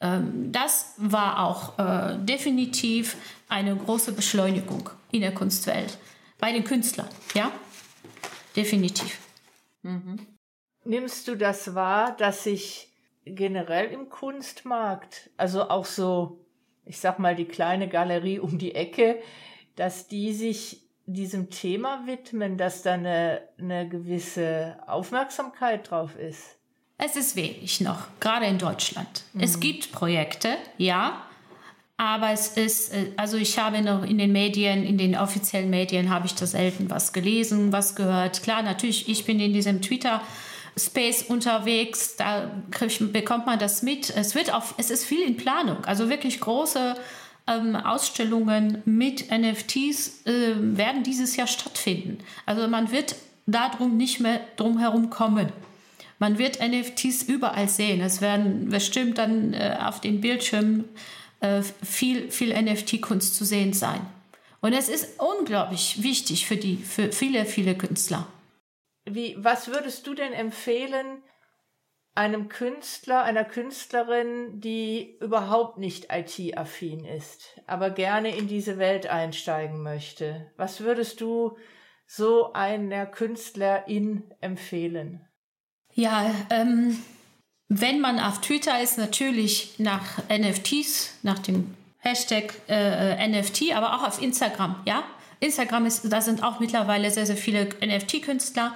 Ähm, 0.00 0.50
das 0.52 0.94
war 0.96 1.44
auch 1.44 1.78
äh, 1.78 2.18
definitiv 2.18 3.16
eine 3.48 3.76
große 3.76 4.12
Beschleunigung 4.12 4.90
in 5.12 5.20
der 5.20 5.34
Kunstwelt 5.34 5.98
bei 6.38 6.52
den 6.52 6.64
Künstlern, 6.64 7.08
ja, 7.34 7.50
definitiv. 8.54 9.18
Mhm. 9.82 10.26
Nimmst 10.84 11.28
du 11.28 11.36
das 11.36 11.74
wahr, 11.74 12.16
dass 12.16 12.44
sich 12.44 12.88
generell 13.24 13.90
im 13.90 14.08
Kunstmarkt, 14.08 15.30
also 15.36 15.68
auch 15.68 15.84
so, 15.84 16.45
ich 16.86 16.98
sag 16.98 17.18
mal, 17.18 17.34
die 17.34 17.44
kleine 17.44 17.88
Galerie 17.88 18.38
um 18.38 18.58
die 18.58 18.74
Ecke, 18.74 19.18
dass 19.74 20.08
die 20.08 20.32
sich 20.32 20.82
diesem 21.06 21.50
Thema 21.50 22.06
widmen, 22.06 22.56
dass 22.56 22.82
da 22.82 22.94
eine, 22.94 23.42
eine 23.58 23.88
gewisse 23.88 24.76
Aufmerksamkeit 24.86 25.90
drauf 25.90 26.16
ist? 26.16 26.56
Es 26.98 27.14
ist 27.14 27.36
wenig 27.36 27.80
noch, 27.80 28.06
gerade 28.20 28.46
in 28.46 28.58
Deutschland. 28.58 29.24
Mhm. 29.34 29.42
Es 29.42 29.60
gibt 29.60 29.92
Projekte, 29.92 30.56
ja, 30.78 31.26
aber 31.98 32.30
es 32.30 32.56
ist, 32.56 32.92
äh, 32.92 33.12
also 33.16 33.36
ich 33.36 33.58
habe 33.58 33.82
noch 33.82 34.02
in 34.02 34.18
den 34.18 34.32
Medien, 34.32 34.84
in 34.84 34.98
den 34.98 35.16
offiziellen 35.16 35.70
Medien 35.70 36.10
habe 36.10 36.26
ich 36.26 36.34
da 36.34 36.46
selten 36.46 36.90
was 36.90 37.12
gelesen, 37.12 37.72
was 37.72 37.94
gehört. 37.94 38.42
Klar, 38.42 38.62
natürlich, 38.62 39.08
ich 39.08 39.24
bin 39.24 39.40
in 39.40 39.52
diesem 39.52 39.82
Twitter 39.82 40.22
Space 40.78 41.22
unterwegs, 41.22 42.16
da 42.16 42.50
bekommt 43.12 43.46
man 43.46 43.58
das 43.58 43.82
mit. 43.82 44.10
Es 44.10 44.34
wird 44.34 44.52
auch, 44.52 44.64
es 44.76 44.90
ist 44.90 45.04
viel 45.04 45.22
in 45.22 45.36
Planung, 45.36 45.84
also 45.84 46.10
wirklich 46.10 46.40
große 46.40 46.96
ähm, 47.46 47.76
Ausstellungen 47.76 48.82
mit 48.84 49.30
NFTs 49.30 50.26
äh, 50.26 50.54
werden 50.58 51.02
dieses 51.02 51.36
Jahr 51.36 51.46
stattfinden. 51.46 52.18
Also 52.44 52.68
man 52.68 52.90
wird 52.90 53.16
darum 53.46 53.96
nicht 53.96 54.20
mehr 54.20 54.40
drum 54.56 54.78
herum 54.78 55.08
kommen. 55.10 55.50
Man 56.18 56.38
wird 56.38 56.60
NFTs 56.60 57.22
überall 57.22 57.68
sehen. 57.68 58.00
Es 58.00 58.20
werden 58.20 58.68
bestimmt 58.68 59.18
dann 59.18 59.54
äh, 59.54 59.76
auf 59.80 60.00
den 60.00 60.20
Bildschirmen 60.20 60.84
äh, 61.40 61.62
viel, 61.82 62.30
viel 62.30 62.54
NFT-Kunst 62.60 63.34
zu 63.34 63.44
sehen 63.44 63.72
sein. 63.72 64.00
Und 64.60 64.72
es 64.72 64.88
ist 64.88 65.08
unglaublich 65.18 66.02
wichtig 66.02 66.46
für 66.46 66.56
die, 66.56 66.76
für 66.76 67.12
viele, 67.12 67.44
viele 67.44 67.76
Künstler. 67.76 68.26
Wie, 69.08 69.36
was 69.38 69.68
würdest 69.68 70.06
du 70.06 70.14
denn 70.14 70.32
empfehlen, 70.32 71.22
einem 72.16 72.48
Künstler, 72.48 73.22
einer 73.22 73.44
Künstlerin, 73.44 74.60
die 74.60 75.16
überhaupt 75.20 75.78
nicht 75.78 76.08
IT-affin 76.10 77.04
ist, 77.04 77.60
aber 77.66 77.90
gerne 77.90 78.36
in 78.36 78.48
diese 78.48 78.78
Welt 78.78 79.06
einsteigen 79.06 79.82
möchte? 79.82 80.50
Was 80.56 80.80
würdest 80.80 81.20
du 81.20 81.56
so 82.06 82.52
einer 82.52 83.06
Künstlerin 83.06 84.24
empfehlen? 84.40 85.26
Ja, 85.92 86.34
ähm, 86.50 87.02
wenn 87.68 88.00
man 88.00 88.18
auf 88.18 88.40
Twitter 88.40 88.80
ist, 88.82 88.96
natürlich 88.96 89.78
nach 89.78 90.18
NFTs, 90.28 91.18
nach 91.22 91.38
dem 91.40 91.74
Hashtag 91.98 92.54
äh, 92.68 93.28
NFT, 93.28 93.74
aber 93.74 93.96
auch 93.96 94.06
auf 94.06 94.22
Instagram, 94.22 94.82
ja. 94.84 95.04
Instagram 95.40 95.86
ist, 95.86 96.10
da 96.12 96.20
sind 96.20 96.42
auch 96.42 96.60
mittlerweile 96.60 97.10
sehr, 97.10 97.26
sehr 97.26 97.36
viele 97.36 97.68
NFT-Künstler 97.84 98.74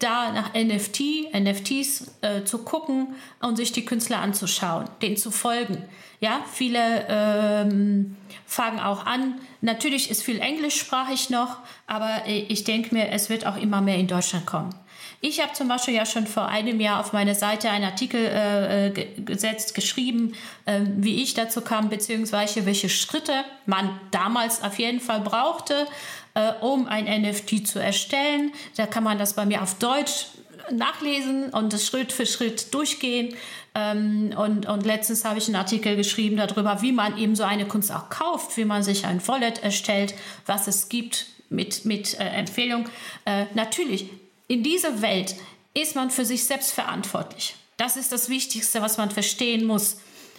da 0.00 0.32
nach 0.32 0.54
NFT, 0.54 1.32
NFTs 1.34 2.10
äh, 2.22 2.44
zu 2.44 2.64
gucken 2.64 3.14
und 3.40 3.56
sich 3.56 3.72
die 3.72 3.84
Künstler 3.84 4.20
anzuschauen, 4.20 4.86
denen 5.02 5.16
zu 5.16 5.30
folgen. 5.30 5.84
Ja, 6.20 6.40
viele 6.50 7.06
ähm, 7.08 8.16
fangen 8.46 8.80
auch 8.80 9.06
an. 9.06 9.40
Natürlich 9.60 10.10
ist 10.10 10.22
viel 10.22 10.40
englischsprachig 10.40 11.30
noch, 11.30 11.58
aber 11.86 12.22
ich 12.26 12.64
denke 12.64 12.94
mir, 12.94 13.10
es 13.10 13.30
wird 13.30 13.46
auch 13.46 13.56
immer 13.56 13.80
mehr 13.80 13.96
in 13.96 14.06
Deutschland 14.06 14.46
kommen. 14.46 14.74
Ich 15.22 15.40
habe 15.40 15.52
zum 15.52 15.68
Beispiel 15.68 15.94
ja 15.94 16.06
schon 16.06 16.26
vor 16.26 16.48
einem 16.48 16.80
Jahr 16.80 16.98
auf 16.98 17.12
meine 17.12 17.34
Seite 17.34 17.68
einen 17.68 17.84
Artikel 17.84 18.24
äh, 18.24 19.20
gesetzt, 19.20 19.74
geschrieben, 19.74 20.34
äh, 20.64 20.80
wie 20.96 21.22
ich 21.22 21.34
dazu 21.34 21.60
kam, 21.60 21.90
beziehungsweise 21.90 22.64
welche 22.64 22.88
Schritte 22.88 23.44
man 23.66 24.00
damals 24.12 24.62
auf 24.62 24.78
jeden 24.78 25.00
Fall 25.00 25.20
brauchte, 25.20 25.86
äh, 26.32 26.52
um 26.62 26.86
ein 26.86 27.04
NFT 27.04 27.66
zu 27.66 27.78
erstellen. 27.78 28.52
Da 28.76 28.86
kann 28.86 29.04
man 29.04 29.18
das 29.18 29.34
bei 29.34 29.44
mir 29.44 29.62
auf 29.62 29.74
Deutsch 29.74 30.26
nachlesen 30.72 31.50
und 31.50 31.74
das 31.74 31.86
Schritt 31.86 32.12
für 32.12 32.24
Schritt 32.24 32.72
durchgehen. 32.72 33.34
Ähm, 33.74 34.32
und, 34.38 34.66
und 34.66 34.86
letztens 34.86 35.26
habe 35.26 35.38
ich 35.38 35.46
einen 35.48 35.56
Artikel 35.56 35.96
geschrieben 35.96 36.38
darüber, 36.38 36.80
wie 36.80 36.92
man 36.92 37.18
eben 37.18 37.36
so 37.36 37.42
eine 37.42 37.66
Kunst 37.66 37.92
auch 37.92 38.08
kauft, 38.08 38.56
wie 38.56 38.64
man 38.64 38.82
sich 38.82 39.04
ein 39.04 39.26
Wallet 39.28 39.62
erstellt, 39.62 40.14
was 40.46 40.66
es 40.66 40.88
gibt 40.88 41.26
mit, 41.50 41.84
mit 41.84 42.18
äh, 42.18 42.24
Empfehlung. 42.24 42.88
Äh, 43.26 43.44
natürlich, 43.54 44.06
in 44.50 44.64
dieser 44.64 45.00
Welt 45.00 45.36
ist 45.74 45.94
man 45.94 46.10
für 46.10 46.24
sich 46.24 46.44
selbst 46.44 46.72
verantwortlich. 46.72 47.54
Das 47.76 47.96
ist 47.96 48.10
das 48.10 48.28
Wichtigste, 48.28 48.82
was 48.82 48.98
man 48.98 49.12
verstehen 49.12 49.64
muss. 49.64 49.98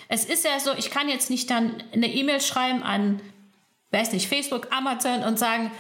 Es 0.09 0.25
ist 0.25 0.43
ja 0.43 0.59
so, 0.59 0.73
ich 0.77 0.91
kann 0.91 1.07
jetzt 1.07 1.29
nicht 1.29 1.49
dann 1.49 1.81
eine 1.93 2.13
E-Mail 2.13 2.41
schreiben 2.41 2.83
an, 2.83 3.21
weiß 3.91 4.11
nicht, 4.11 4.27
Facebook, 4.27 4.67
Amazon 4.69 5.23
und 5.23 5.39
sagen, 5.39 5.71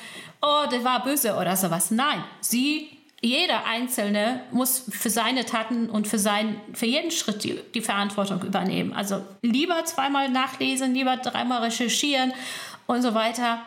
oh, 0.41 0.63
der 0.71 0.85
war 0.85 1.03
böse 1.03 1.35
oder 1.35 1.57
sowas. 1.57 1.91
Nein, 1.91 2.23
sie, 2.39 2.89
jeder 3.19 3.65
Einzelne 3.65 4.43
muss 4.51 4.85
für 4.89 5.09
seine 5.09 5.43
Taten 5.43 5.89
und 5.89 6.07
für, 6.07 6.17
sein, 6.17 6.55
für 6.73 6.85
jeden 6.85 7.11
Schritt 7.11 7.43
die, 7.43 7.59
die 7.75 7.81
Verantwortung 7.81 8.41
übernehmen. 8.43 8.93
Also 8.93 9.25
lieber 9.41 9.83
zweimal 9.83 10.29
nachlesen, 10.29 10.93
lieber 10.93 11.17
dreimal 11.17 11.63
recherchieren 11.63 12.31
und 12.87 13.01
so 13.01 13.13
weiter. 13.13 13.61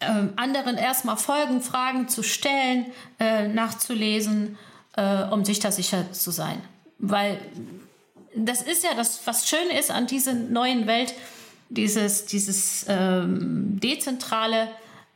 Ähm, 0.00 0.32
anderen 0.36 0.76
erstmal 0.76 1.16
folgen, 1.16 1.60
Fragen 1.60 2.08
zu 2.08 2.22
stellen, 2.22 2.86
äh, 3.18 3.48
nachzulesen, 3.48 4.56
äh, 4.96 5.24
um 5.24 5.44
sich 5.44 5.58
da 5.58 5.70
sicher 5.70 6.10
zu 6.12 6.30
sein. 6.30 6.62
Weil 6.98 7.38
das 8.34 8.62
ist 8.62 8.84
ja 8.84 8.94
das, 8.94 9.26
was 9.26 9.48
schön 9.48 9.70
ist 9.78 9.90
an 9.90 10.06
dieser 10.06 10.34
neuen 10.34 10.86
Welt, 10.86 11.14
dieses, 11.68 12.26
dieses 12.26 12.86
ähm, 12.88 13.78
dezentrale, 13.80 14.68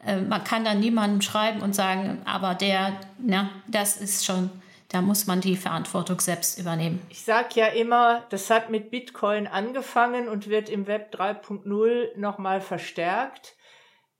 äh, 0.06 0.20
man 0.20 0.44
kann 0.44 0.64
dann 0.64 0.80
niemandem 0.80 1.20
schreiben 1.20 1.60
und 1.60 1.74
sagen, 1.74 2.22
aber 2.24 2.54
der, 2.54 2.98
na, 3.18 3.50
das 3.66 3.96
ist 3.96 4.24
schon, 4.24 4.50
da 4.88 5.02
muss 5.02 5.26
man 5.26 5.40
die 5.40 5.56
Verantwortung 5.56 6.20
selbst 6.20 6.58
übernehmen. 6.58 7.00
Ich 7.08 7.24
sage 7.24 7.48
ja 7.54 7.66
immer, 7.66 8.22
das 8.30 8.50
hat 8.50 8.70
mit 8.70 8.90
Bitcoin 8.90 9.46
angefangen 9.46 10.28
und 10.28 10.48
wird 10.48 10.68
im 10.68 10.86
Web 10.86 11.14
3.0 11.14 12.16
nochmal 12.16 12.60
verstärkt. 12.60 13.54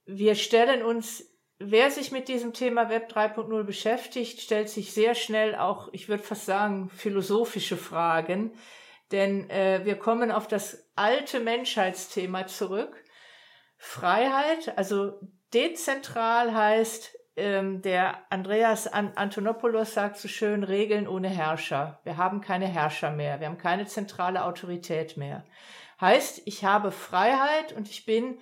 Wir 0.05 0.35
stellen 0.35 0.83
uns, 0.83 1.23
wer 1.57 1.89
sich 1.89 2.11
mit 2.11 2.27
diesem 2.27 2.53
Thema 2.53 2.89
Web 2.89 3.11
3.0 3.11 3.63
beschäftigt, 3.63 4.41
stellt 4.41 4.69
sich 4.69 4.93
sehr 4.93 5.15
schnell 5.15 5.55
auch, 5.55 5.89
ich 5.93 6.09
würde 6.09 6.23
fast 6.23 6.45
sagen, 6.45 6.89
philosophische 6.89 7.77
Fragen. 7.77 8.53
Denn 9.11 9.49
äh, 9.49 9.81
wir 9.83 9.97
kommen 9.97 10.31
auf 10.31 10.47
das 10.47 10.89
alte 10.95 11.39
Menschheitsthema 11.39 12.47
zurück. 12.47 13.03
Freiheit, 13.77 14.77
also 14.77 15.19
dezentral 15.53 16.53
heißt, 16.53 17.15
ähm, 17.35 17.81
der 17.81 18.31
Andreas 18.31 18.87
Antonopoulos 18.87 19.93
sagt 19.93 20.17
so 20.17 20.27
schön, 20.27 20.63
Regeln 20.63 21.07
ohne 21.07 21.29
Herrscher. 21.29 21.99
Wir 22.03 22.17
haben 22.17 22.41
keine 22.41 22.67
Herrscher 22.67 23.11
mehr, 23.11 23.39
wir 23.39 23.47
haben 23.47 23.57
keine 23.57 23.85
zentrale 23.85 24.45
Autorität 24.45 25.17
mehr. 25.17 25.45
Heißt, 25.99 26.41
ich 26.45 26.63
habe 26.63 26.91
Freiheit 26.91 27.73
und 27.73 27.89
ich 27.89 28.05
bin, 28.05 28.39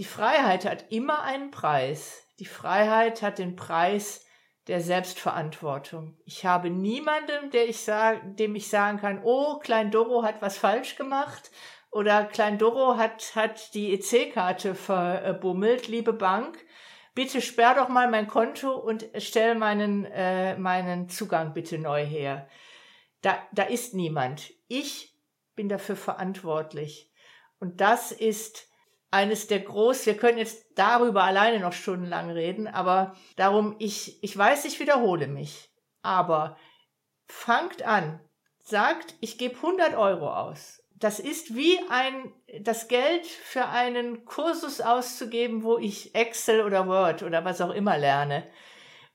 die 0.00 0.06
Freiheit 0.06 0.64
hat 0.64 0.86
immer 0.90 1.24
einen 1.24 1.50
Preis. 1.50 2.26
Die 2.38 2.46
Freiheit 2.46 3.20
hat 3.20 3.38
den 3.38 3.54
Preis 3.54 4.24
der 4.66 4.80
Selbstverantwortung. 4.80 6.16
Ich 6.24 6.46
habe 6.46 6.70
niemandem, 6.70 7.50
der 7.50 7.68
ich 7.68 7.82
sag, 7.82 8.38
dem 8.38 8.54
ich 8.54 8.70
sagen 8.70 8.98
kann, 8.98 9.20
oh, 9.22 9.58
Klein 9.58 9.90
Doro 9.90 10.22
hat 10.22 10.40
was 10.40 10.56
falsch 10.56 10.96
gemacht 10.96 11.50
oder 11.90 12.24
Klein 12.24 12.56
Doro 12.56 12.96
hat, 12.96 13.36
hat 13.36 13.74
die 13.74 13.92
EC-Karte 13.92 14.74
verbummelt, 14.74 15.86
liebe 15.86 16.14
Bank. 16.14 16.56
Bitte 17.14 17.42
sperr 17.42 17.74
doch 17.74 17.90
mal 17.90 18.08
mein 18.10 18.26
Konto 18.26 18.74
und 18.74 19.06
stell 19.18 19.54
meinen, 19.54 20.06
äh, 20.06 20.56
meinen 20.56 21.10
Zugang 21.10 21.52
bitte 21.52 21.76
neu 21.76 22.06
her. 22.06 22.48
Da, 23.20 23.36
da 23.52 23.64
ist 23.64 23.92
niemand. 23.92 24.50
Ich 24.66 25.14
bin 25.56 25.68
dafür 25.68 25.96
verantwortlich. 25.96 27.12
Und 27.58 27.82
das 27.82 28.12
ist 28.12 28.69
eines 29.10 29.48
der 29.48 29.60
groß, 29.60 30.06
wir 30.06 30.16
können 30.16 30.38
jetzt 30.38 30.66
darüber 30.76 31.24
alleine 31.24 31.58
noch 31.60 31.72
stundenlang 31.72 32.30
reden, 32.30 32.66
aber 32.68 33.16
darum, 33.36 33.74
ich, 33.78 34.22
ich 34.22 34.36
weiß, 34.36 34.64
ich 34.66 34.78
wiederhole 34.78 35.26
mich, 35.26 35.70
aber 36.02 36.56
fangt 37.26 37.82
an, 37.82 38.20
sagt, 38.58 39.14
ich 39.20 39.38
gebe 39.38 39.56
100 39.56 39.96
Euro 39.96 40.32
aus. 40.32 40.82
Das 40.94 41.18
ist 41.18 41.56
wie 41.56 41.78
ein, 41.88 42.32
das 42.60 42.86
Geld 42.86 43.26
für 43.26 43.66
einen 43.66 44.26
Kursus 44.26 44.80
auszugeben, 44.80 45.62
wo 45.62 45.78
ich 45.78 46.14
Excel 46.14 46.60
oder 46.60 46.86
Word 46.86 47.22
oder 47.22 47.44
was 47.44 47.60
auch 47.62 47.70
immer 47.70 47.96
lerne. 47.96 48.46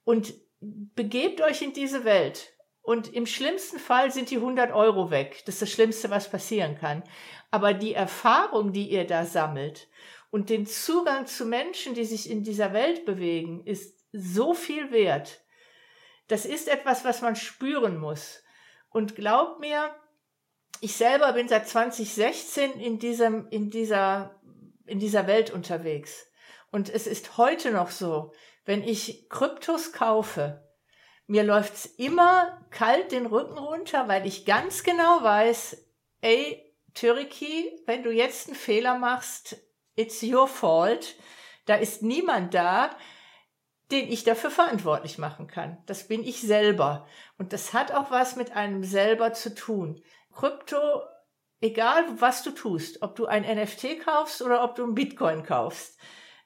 Und 0.04 0.34
begebt 0.60 1.42
euch 1.42 1.62
in 1.62 1.74
diese 1.74 2.04
Welt. 2.04 2.55
Und 2.86 3.12
im 3.12 3.26
schlimmsten 3.26 3.80
Fall 3.80 4.12
sind 4.12 4.30
die 4.30 4.36
100 4.36 4.72
Euro 4.72 5.10
weg. 5.10 5.42
Das 5.46 5.56
ist 5.56 5.62
das 5.64 5.72
Schlimmste, 5.72 6.12
was 6.12 6.30
passieren 6.30 6.78
kann. 6.78 7.04
Aber 7.50 7.74
die 7.74 7.96
Erfahrung, 7.96 8.74
die 8.74 8.92
ihr 8.92 9.08
da 9.08 9.26
sammelt 9.26 9.88
und 10.30 10.52
den 10.52 10.68
Zugang 10.68 11.26
zu 11.26 11.46
Menschen, 11.46 11.96
die 11.96 12.06
sich 12.06 12.30
in 12.30 12.44
dieser 12.44 12.74
Welt 12.74 13.04
bewegen, 13.06 13.66
ist 13.66 14.06
so 14.12 14.54
viel 14.54 14.92
wert. 14.92 15.42
Das 16.28 16.46
ist 16.46 16.68
etwas, 16.68 17.04
was 17.04 17.24
man 17.24 17.36
spüren 17.36 17.98
muss. 17.98 18.44
Und 18.90 19.16
glaubt 19.16 19.60
mir, 19.60 19.90
ich 20.80 20.96
selber 20.96 21.34
bin 21.34 21.48
seit 21.48 21.68
2016 21.68 22.80
in 22.80 23.00
diesem, 23.00 23.48
in 23.50 23.72
dieser, 23.72 24.40
in 24.86 25.00
dieser 25.00 25.26
Welt 25.26 25.50
unterwegs. 25.50 26.28
Und 26.72 26.90
es 26.90 27.08
ist 27.08 27.38
heute 27.38 27.72
noch 27.72 27.90
so, 27.90 28.32
wenn 28.64 28.84
ich 28.84 29.28
Kryptos 29.30 29.92
kaufe, 29.92 30.65
mir 31.28 31.44
läuft's 31.44 31.86
immer 31.86 32.62
kalt 32.70 33.12
den 33.12 33.26
Rücken 33.26 33.58
runter, 33.58 34.08
weil 34.08 34.26
ich 34.26 34.46
ganz 34.46 34.84
genau 34.84 35.24
weiß, 35.24 35.78
ey, 36.22 36.62
Türiki, 36.94 37.72
wenn 37.86 38.04
du 38.04 38.12
jetzt 38.12 38.48
einen 38.48 38.56
Fehler 38.56 38.98
machst, 38.98 39.58
it's 39.96 40.24
your 40.24 40.48
fault. 40.48 41.16
Da 41.66 41.76
ist 41.76 42.04
niemand 42.04 42.54
da, 42.54 42.96
den 43.92 44.12
ich 44.12 44.24
dafür 44.24 44.52
verantwortlich 44.52 45.18
machen 45.18 45.48
kann. 45.48 45.78
Das 45.86 46.08
bin 46.08 46.24
ich 46.24 46.42
selber. 46.42 47.08
Und 47.38 47.54
das 47.54 47.74
hat 47.74 47.92
auch 47.92 48.12
was 48.12 48.36
mit 48.36 48.56
einem 48.56 48.84
selber 48.84 49.34
zu 49.34 49.54
tun. 49.54 50.02
Krypto, 50.34 51.02
egal 51.62 52.04
was 52.20 52.44
du 52.44 52.52
tust, 52.52 53.02
ob 53.02 53.16
du 53.16 53.26
ein 53.26 53.44
NFT 53.44 54.00
kaufst 54.04 54.42
oder 54.42 54.64
ob 54.64 54.76
du 54.76 54.84
ein 54.84 54.96
Bitcoin 54.96 55.44
kaufst, 55.44 56.00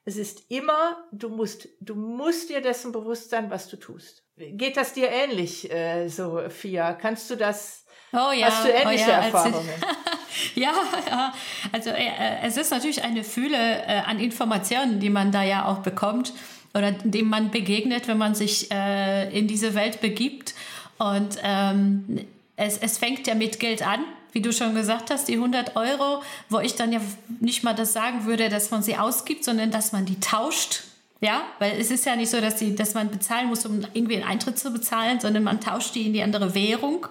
es 0.05 0.17
ist 0.17 0.49
immer, 0.49 1.07
du 1.11 1.29
musst, 1.29 1.67
du 1.79 1.95
musst 1.95 2.49
dir 2.49 2.61
dessen 2.61 2.91
bewusst 2.91 3.29
sein, 3.29 3.49
was 3.51 3.67
du 3.67 3.77
tust. 3.77 4.25
Geht 4.39 4.77
das 4.77 4.93
dir 4.93 5.09
ähnlich, 5.09 5.69
äh, 5.69 6.07
Sophia? 6.07 6.93
Kannst 6.93 7.29
du 7.29 7.35
das 7.35 7.83
Oh 8.13 8.31
ja, 8.31 8.47
Hast 8.47 8.65
du 8.65 8.69
ähnliche 8.69 9.05
oh 9.05 9.09
ja, 9.09 9.17
Erfahrungen? 9.17 9.69
ja, 10.55 10.71
ja, 11.07 11.33
also 11.71 11.89
äh, 11.89 12.09
es 12.43 12.55
ist 12.57 12.71
natürlich 12.71 13.03
eine 13.03 13.23
Fülle 13.23 13.57
äh, 13.57 13.99
an 13.99 14.19
Informationen, 14.19 14.99
die 14.99 15.09
man 15.09 15.31
da 15.31 15.43
ja 15.43 15.65
auch 15.65 15.79
bekommt 15.79 16.33
oder 16.73 16.91
dem 16.91 17.27
man 17.27 17.51
begegnet, 17.51 18.07
wenn 18.07 18.17
man 18.17 18.33
sich 18.33 18.71
äh, 18.71 19.29
in 19.37 19.47
diese 19.47 19.75
Welt 19.75 20.01
begibt. 20.01 20.55
Und 20.97 21.37
ähm, 21.43 22.25
es, 22.55 22.77
es 22.77 22.97
fängt 22.97 23.27
ja 23.27 23.35
mit 23.35 23.59
Geld 23.59 23.85
an, 23.85 24.05
wie 24.31 24.41
du 24.41 24.53
schon 24.53 24.73
gesagt 24.73 25.11
hast, 25.11 25.27
die 25.27 25.35
100 25.35 25.75
Euro, 25.75 26.23
wo 26.47 26.59
ich 26.59 26.75
dann 26.75 26.93
ja 26.93 27.01
nicht 27.41 27.63
mal 27.63 27.73
das 27.75 27.93
sagen 27.93 28.25
würde, 28.25 28.49
dass 28.49 28.71
man 28.71 28.81
sie 28.81 28.95
ausgibt, 28.95 29.43
sondern 29.43 29.69
dass 29.69 29.91
man 29.91 30.05
die 30.05 30.19
tauscht 30.19 30.83
ja, 31.21 31.41
weil 31.59 31.79
es 31.79 31.91
ist 31.91 32.05
ja 32.05 32.15
nicht 32.15 32.29
so, 32.29 32.39
dass, 32.39 32.55
die, 32.55 32.75
dass 32.75 32.93
man 32.93 33.11
bezahlen 33.11 33.47
muss, 33.47 33.65
um 33.65 33.81
irgendwie 33.93 34.15
einen 34.15 34.23
Eintritt 34.23 34.57
zu 34.57 34.71
bezahlen, 34.71 35.19
sondern 35.19 35.43
man 35.43 35.59
tauscht 35.59 35.95
die 35.95 36.07
in 36.07 36.13
die 36.13 36.23
andere 36.23 36.55
Währung. 36.55 37.07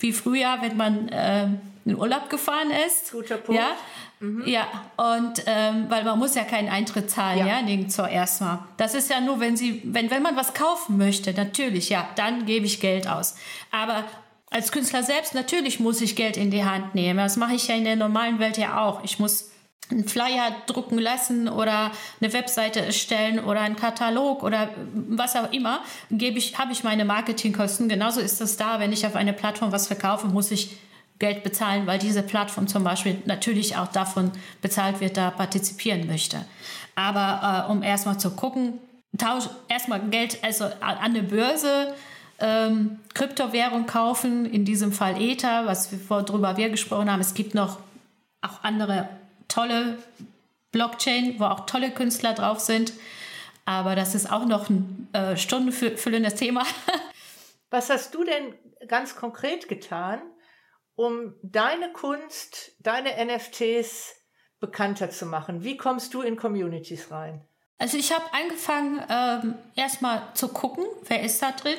Wie 0.00 0.12
früher, 0.12 0.58
wenn 0.60 0.76
man 0.76 1.08
äh, 1.08 1.48
in 1.84 1.96
Urlaub 1.96 2.30
gefahren 2.30 2.70
ist. 2.86 3.12
Guter 3.12 3.36
Punkt. 3.36 3.60
Ja, 3.60 3.68
mhm. 4.18 4.42
ja. 4.46 4.66
und 4.96 5.42
ähm, 5.46 5.86
weil 5.88 6.02
man 6.02 6.18
muss 6.18 6.34
ja 6.34 6.42
keinen 6.42 6.68
Eintritt 6.68 7.10
zahlen, 7.10 7.38
ja, 7.38 7.46
ja 7.46 7.62
nirgendwo 7.62 8.02
erstmal. 8.02 8.58
Das 8.76 8.94
ist 8.94 9.08
ja 9.08 9.20
nur, 9.20 9.38
wenn 9.38 9.56
sie, 9.56 9.82
wenn, 9.84 10.10
wenn 10.10 10.22
man 10.22 10.34
was 10.34 10.54
kaufen 10.54 10.96
möchte, 10.96 11.32
natürlich, 11.32 11.90
ja, 11.90 12.08
dann 12.16 12.46
gebe 12.46 12.66
ich 12.66 12.80
Geld 12.80 13.06
aus. 13.06 13.36
Aber 13.70 14.04
als 14.50 14.72
Künstler 14.72 15.04
selbst, 15.04 15.34
natürlich 15.34 15.78
muss 15.78 16.00
ich 16.00 16.16
Geld 16.16 16.36
in 16.36 16.50
die 16.50 16.64
Hand 16.64 16.94
nehmen. 16.94 17.18
Das 17.18 17.36
mache 17.36 17.54
ich 17.54 17.68
ja 17.68 17.76
in 17.76 17.84
der 17.84 17.96
normalen 17.96 18.40
Welt 18.40 18.56
ja 18.56 18.82
auch. 18.82 19.04
Ich 19.04 19.18
muss 19.18 19.50
einen 19.90 20.08
Flyer 20.08 20.54
drucken 20.66 20.98
lassen 20.98 21.48
oder 21.48 21.90
eine 22.20 22.32
Webseite 22.32 22.80
erstellen 22.80 23.38
oder 23.38 23.60
einen 23.60 23.76
Katalog 23.76 24.42
oder 24.42 24.70
was 24.94 25.36
auch 25.36 25.52
immer, 25.52 25.80
gebe 26.10 26.38
ich, 26.38 26.58
habe 26.58 26.72
ich 26.72 26.84
meine 26.84 27.04
Marketingkosten. 27.04 27.88
Genauso 27.88 28.20
ist 28.20 28.40
es 28.40 28.56
da, 28.56 28.80
wenn 28.80 28.92
ich 28.92 29.06
auf 29.06 29.14
eine 29.14 29.32
Plattform 29.32 29.72
was 29.72 29.86
verkaufe, 29.86 30.26
muss 30.26 30.50
ich 30.50 30.78
Geld 31.18 31.44
bezahlen, 31.44 31.86
weil 31.86 31.98
diese 31.98 32.22
Plattform 32.22 32.66
zum 32.66 32.82
Beispiel 32.82 33.22
natürlich 33.26 33.76
auch 33.76 33.88
davon 33.88 34.32
bezahlt 34.62 35.00
wird, 35.00 35.16
da 35.16 35.30
partizipieren 35.30 36.06
möchte. 36.06 36.44
Aber 36.96 37.66
äh, 37.68 37.70
um 37.70 37.82
erstmal 37.82 38.18
zu 38.18 38.30
gucken, 38.30 38.78
tausch 39.16 39.44
erstmal 39.68 40.00
Geld 40.00 40.38
also 40.42 40.64
an 40.80 41.14
der 41.14 41.22
Börse, 41.22 41.94
ähm, 42.40 42.98
Kryptowährung 43.14 43.86
kaufen, 43.86 44.44
in 44.46 44.64
diesem 44.64 44.92
Fall 44.92 45.20
Ether, 45.20 45.66
was 45.66 45.92
wir 45.92 46.00
worüber 46.08 46.56
wir 46.56 46.68
gesprochen 46.70 47.10
haben. 47.10 47.20
Es 47.20 47.34
gibt 47.34 47.54
noch 47.54 47.78
auch 48.42 48.62
andere 48.62 49.08
tolle 49.48 49.98
Blockchain, 50.72 51.38
wo 51.38 51.44
auch 51.44 51.66
tolle 51.66 51.90
Künstler 51.90 52.34
drauf 52.34 52.60
sind. 52.60 52.92
Aber 53.64 53.94
das 53.94 54.14
ist 54.14 54.30
auch 54.30 54.44
noch 54.44 54.68
ein 54.68 55.08
äh, 55.12 55.36
stundenfüllendes 55.36 56.34
Thema. 56.34 56.64
Was 57.70 57.90
hast 57.90 58.14
du 58.14 58.24
denn 58.24 58.54
ganz 58.88 59.16
konkret 59.16 59.68
getan, 59.68 60.20
um 60.96 61.34
deine 61.42 61.92
Kunst, 61.92 62.72
deine 62.80 63.10
NFTs 63.24 64.14
bekannter 64.60 65.10
zu 65.10 65.26
machen? 65.26 65.64
Wie 65.64 65.76
kommst 65.76 66.14
du 66.14 66.22
in 66.22 66.36
Communities 66.36 67.10
rein? 67.10 67.46
Also 67.78 67.96
ich 67.96 68.12
habe 68.12 68.24
angefangen, 68.32 69.02
ähm, 69.08 69.54
erstmal 69.74 70.22
zu 70.34 70.48
gucken, 70.48 70.84
wer 71.06 71.22
ist 71.22 71.42
da 71.42 71.52
drin 71.52 71.78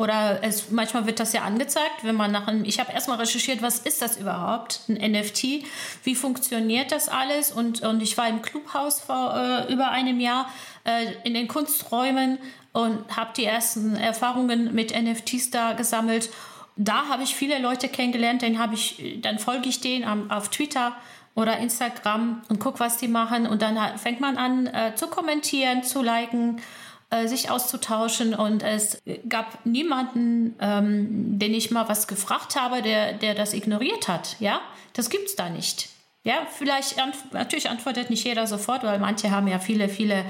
oder 0.00 0.42
es, 0.42 0.70
manchmal 0.70 1.04
wird 1.04 1.20
das 1.20 1.34
ja 1.34 1.42
angezeigt, 1.42 2.04
wenn 2.04 2.14
man 2.14 2.32
nach 2.32 2.46
einem, 2.46 2.64
ich 2.64 2.80
habe 2.80 2.90
erstmal 2.90 3.18
recherchiert, 3.18 3.60
was 3.60 3.80
ist 3.80 4.00
das 4.00 4.16
überhaupt, 4.16 4.80
ein 4.88 4.94
NFT, 4.94 5.62
wie 6.04 6.14
funktioniert 6.14 6.90
das 6.90 7.10
alles? 7.10 7.52
Und, 7.52 7.82
und 7.82 8.00
ich 8.00 8.16
war 8.16 8.26
im 8.26 8.40
Clubhaus 8.40 8.98
vor 8.98 9.36
äh, 9.36 9.70
über 9.70 9.90
einem 9.90 10.18
Jahr 10.18 10.48
äh, 10.84 11.12
in 11.24 11.34
den 11.34 11.48
Kunsträumen 11.48 12.38
und 12.72 13.14
habe 13.14 13.32
die 13.36 13.44
ersten 13.44 13.94
Erfahrungen 13.94 14.74
mit 14.74 14.98
NFTs 14.98 15.50
da 15.50 15.74
gesammelt. 15.74 16.30
Da 16.76 17.08
habe 17.10 17.22
ich 17.22 17.34
viele 17.34 17.58
Leute 17.58 17.88
kennengelernt, 17.88 18.42
habe 18.56 18.72
ich, 18.72 19.18
dann 19.20 19.38
folge 19.38 19.68
ich 19.68 19.82
denen 19.82 20.30
auf 20.30 20.48
Twitter 20.48 20.96
oder 21.34 21.58
Instagram 21.58 22.40
und 22.48 22.58
guck, 22.58 22.80
was 22.80 22.96
die 22.96 23.08
machen. 23.08 23.46
Und 23.46 23.60
dann 23.60 23.76
fängt 23.98 24.20
man 24.20 24.38
an 24.38 24.66
äh, 24.66 24.94
zu 24.94 25.08
kommentieren, 25.08 25.82
zu 25.82 26.00
liken 26.00 26.62
äh, 27.10 27.26
sich 27.26 27.50
auszutauschen 27.50 28.34
und 28.34 28.62
es 28.62 29.02
gab 29.28 29.66
niemanden, 29.66 30.54
ähm, 30.60 31.38
den 31.38 31.54
ich 31.54 31.70
mal 31.70 31.88
was 31.88 32.06
gefragt 32.06 32.56
habe, 32.56 32.82
der, 32.82 33.14
der 33.14 33.34
das 33.34 33.52
ignoriert 33.52 34.08
hat. 34.08 34.36
Ja, 34.40 34.60
das 34.92 35.10
gibt's 35.10 35.36
da 35.36 35.48
nicht. 35.48 35.88
Ja, 36.22 36.46
vielleicht, 36.56 36.96
natürlich 37.32 37.70
antwortet 37.70 38.10
nicht 38.10 38.24
jeder 38.24 38.46
sofort, 38.46 38.84
weil 38.84 38.98
manche 38.98 39.30
haben 39.30 39.48
ja 39.48 39.58
viele, 39.58 39.88
viele 39.88 40.24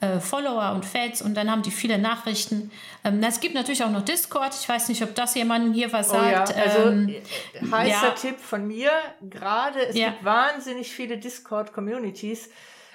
äh, 0.00 0.18
Follower 0.18 0.72
und 0.74 0.84
Fans 0.84 1.22
und 1.22 1.34
dann 1.34 1.50
haben 1.50 1.62
die 1.62 1.70
viele 1.70 1.98
Nachrichten. 1.98 2.70
Ähm, 3.04 3.22
es 3.22 3.40
gibt 3.40 3.54
natürlich 3.54 3.84
auch 3.84 3.90
noch 3.90 4.04
Discord. 4.04 4.54
Ich 4.58 4.68
weiß 4.68 4.88
nicht, 4.88 5.02
ob 5.02 5.14
das 5.14 5.34
jemandem 5.34 5.72
hier 5.72 5.92
was 5.92 6.10
oh, 6.10 6.14
sagt. 6.14 6.56
Ja. 6.56 6.62
Also 6.62 6.88
ähm, 6.88 7.08
äh, 7.08 7.70
heißer 7.70 8.08
ja. 8.08 8.10
Tipp 8.10 8.40
von 8.40 8.66
mir. 8.66 8.90
Gerade 9.22 9.86
es 9.86 9.96
ja. 9.96 10.10
gibt 10.10 10.24
wahnsinnig 10.24 10.90
viele 10.90 11.18
Discord-Communities. 11.18 12.50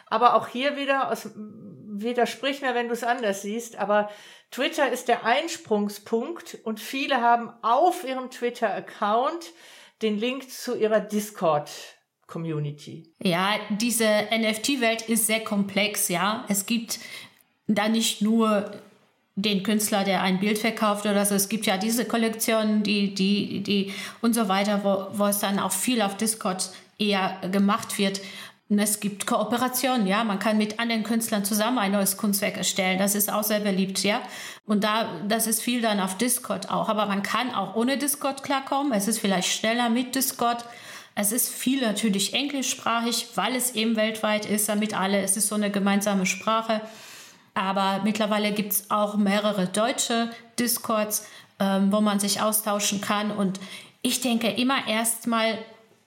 Aber 0.10 0.36
auch 0.36 0.47
hier 0.47 0.76
wieder 0.76 1.12
aus 1.12 1.30
widersprich 1.36 2.62
mir, 2.62 2.76
wenn 2.76 2.88
du 2.88 2.93
es 2.93 3.03
anders 3.03 3.41
siehst, 3.41 3.78
aber 3.78 4.10
Twitter 4.51 4.89
ist 4.91 5.07
der 5.07 5.26
Einsprungspunkt 5.26 6.57
und 6.64 6.80
viele 6.80 7.22
haben 7.22 7.51
auf 7.62 8.03
ihrem 8.03 8.30
Twitter-Account 8.32 9.51
den 10.01 10.18
Link 10.18 10.49
zu 10.49 10.76
ihrer 10.76 10.99
Discord. 10.99 11.70
Community. 12.30 13.12
Ja, 13.24 13.55
diese 13.70 14.05
NFT-Welt 14.05 15.01
ist 15.10 15.28
sehr 15.28 15.43
komplex, 15.43 16.10
ja. 16.10 16.45
Es 16.47 16.68
gibt 16.68 16.99
da 17.68 17.89
nicht 17.89 18.22
nur 18.22 18.72
den 19.36 19.64
Künstler, 19.64 20.03
der 20.03 20.22
ein 20.22 20.39
Bild 20.39 20.60
verkauft 20.60 21.05
oder 21.05 21.26
so. 21.26 21.36
Es 21.36 21.49
gibt 21.49 21.66
ja 21.66 21.78
diese 21.78 22.05
Kollektionen, 22.05 22.84
die, 22.84 23.14
die, 23.14 23.62
die 23.62 23.93
und 24.22 24.34
so 24.34 24.47
weiter, 24.47 24.84
wo, 24.84 25.18
wo 25.18 25.26
es 25.26 25.39
dann 25.39 25.60
auch 25.60 25.72
viel 25.72 26.01
auf 26.01 26.18
Discord 26.18 26.72
eher 26.97 27.38
gemacht 27.51 27.97
wird. 27.97 28.22
Es 28.78 28.99
gibt 28.99 29.26
Kooperationen, 29.26 30.05
ja. 30.05 30.24
Man 30.24 30.38
kann 30.38 30.57
mit 30.57 30.80
anderen 30.80 31.03
Künstlern 31.03 31.43
zusammen 31.43 31.80
ein 31.80 31.91
neues 31.91 32.17
Kunstwerk 32.17 32.55
erstellen. 32.55 32.99
Das 32.99 33.15
ist 33.15 33.32
auch 33.32 33.43
sehr 33.43 33.61
beliebt, 33.61 34.03
ja. 34.03 34.22
Und 34.67 34.84
da, 34.84 35.09
das 35.28 35.47
ist 35.47 35.63
viel 35.63 35.82
dann 35.82 35.99
auf 35.99 36.17
Discord 36.17 36.70
auch. 36.70 36.88
Aber 36.88 37.07
man 37.07 37.24
kann 37.24 37.51
auch 37.53 37.76
ohne 37.76 37.97
Discord 37.97 38.43
klarkommen. 38.43 38.93
Es 38.93 39.07
ist 39.07 39.17
vielleicht 39.17 39.51
schneller 39.51 39.89
mit 39.89 40.13
Discord. 40.13 40.65
Es 41.15 41.32
ist 41.32 41.49
viel 41.49 41.82
natürlich 41.82 42.36
englischsprachig, 42.36 43.30
weil 43.34 43.55
es 43.55 43.74
eben 43.74 43.95
weltweit 43.95 44.45
ist, 44.45 44.70
damit 44.70 44.93
alle, 44.93 45.22
es 45.22 45.36
ist 45.36 45.47
so 45.47 45.55
eine 45.55 45.72
gemeinsame 45.72 46.28
Sprache. 46.28 46.82
Aber 47.55 48.01
mittlerweile 48.03 48.51
gibt 48.51 48.74
es 48.74 48.91
auch 48.91 49.17
mehrere 49.17 49.65
deutsche 49.65 50.30
Discords, 50.59 51.28
ähm, 51.59 51.91
wo 51.91 52.01
man 52.01 52.20
sich 52.20 52.39
austauschen 52.39 53.01
kann. 53.01 53.32
Und 53.32 53.59
ich 54.03 54.22
denke 54.22 54.49
immer 54.51 54.88
erstmal 54.88 55.57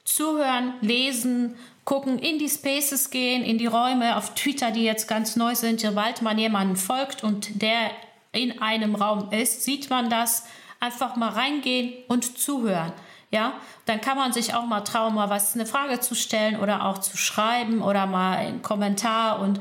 zuhören, 0.04 0.74
lesen, 0.80 1.56
gucken, 1.85 2.18
in 2.18 2.39
die 2.39 2.49
Spaces 2.49 3.11
gehen, 3.11 3.43
in 3.43 3.59
die 3.59 3.66
Räume 3.66 4.16
auf 4.16 4.35
Twitter, 4.35 4.70
die 4.70 4.85
jetzt 4.85 5.09
ganz 5.09 5.37
neu 5.37 5.55
sind. 5.55 5.80
Sobald 5.80 6.22
man 6.22 6.39
jemanden 6.39 6.76
folgt 6.76 7.24
und 7.24 7.62
der 7.62 7.91
in 8.33 8.62
einem 8.62 8.95
Raum 8.95 9.30
ist, 9.33 9.64
sieht 9.64 9.91
man 9.91 10.09
das. 10.09 10.45
Einfach 10.80 11.16
mal 11.16 11.30
reingehen 11.30 11.93
und 12.09 12.39
zuhören. 12.39 12.93
Ja, 13.30 13.55
dann 13.87 14.01
kann 14.01 14.18
man 14.18 14.33
sich 14.33 14.55
auch 14.55 14.66
mal 14.66 14.83
trauen, 14.83 15.14
mal 15.14 15.30
was 15.30 15.55
eine 15.55 15.64
Frage 15.64 16.01
zu 16.01 16.14
stellen 16.14 16.61
oder 16.61 16.85
auch 16.85 16.99
zu 16.99 17.16
schreiben 17.16 17.80
oder 17.80 18.07
mal 18.07 18.37
einen 18.37 18.62
Kommentar 18.62 19.41
und 19.41 19.59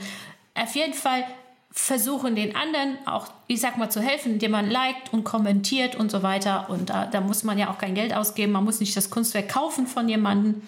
auf 0.55 0.75
jeden 0.75 0.93
Fall 0.93 1.23
versuchen 1.71 2.35
den 2.35 2.55
anderen 2.55 2.97
auch, 3.05 3.27
ich 3.47 3.61
sag 3.61 3.77
mal, 3.77 3.89
zu 3.89 4.01
helfen, 4.01 4.33
indem 4.33 4.51
man 4.51 4.69
liked 4.69 5.13
und 5.13 5.23
kommentiert 5.23 5.95
und 5.95 6.11
so 6.11 6.21
weiter. 6.21 6.69
Und 6.69 6.89
da, 6.89 7.05
da 7.05 7.21
muss 7.21 7.43
man 7.43 7.57
ja 7.57 7.69
auch 7.69 7.77
kein 7.77 7.95
Geld 7.95 8.13
ausgeben. 8.13 8.51
Man 8.51 8.65
muss 8.65 8.81
nicht 8.81 8.95
das 8.97 9.09
Kunstwerk 9.09 9.47
kaufen 9.47 9.87
von 9.87 10.09
jemandem. 10.09 10.61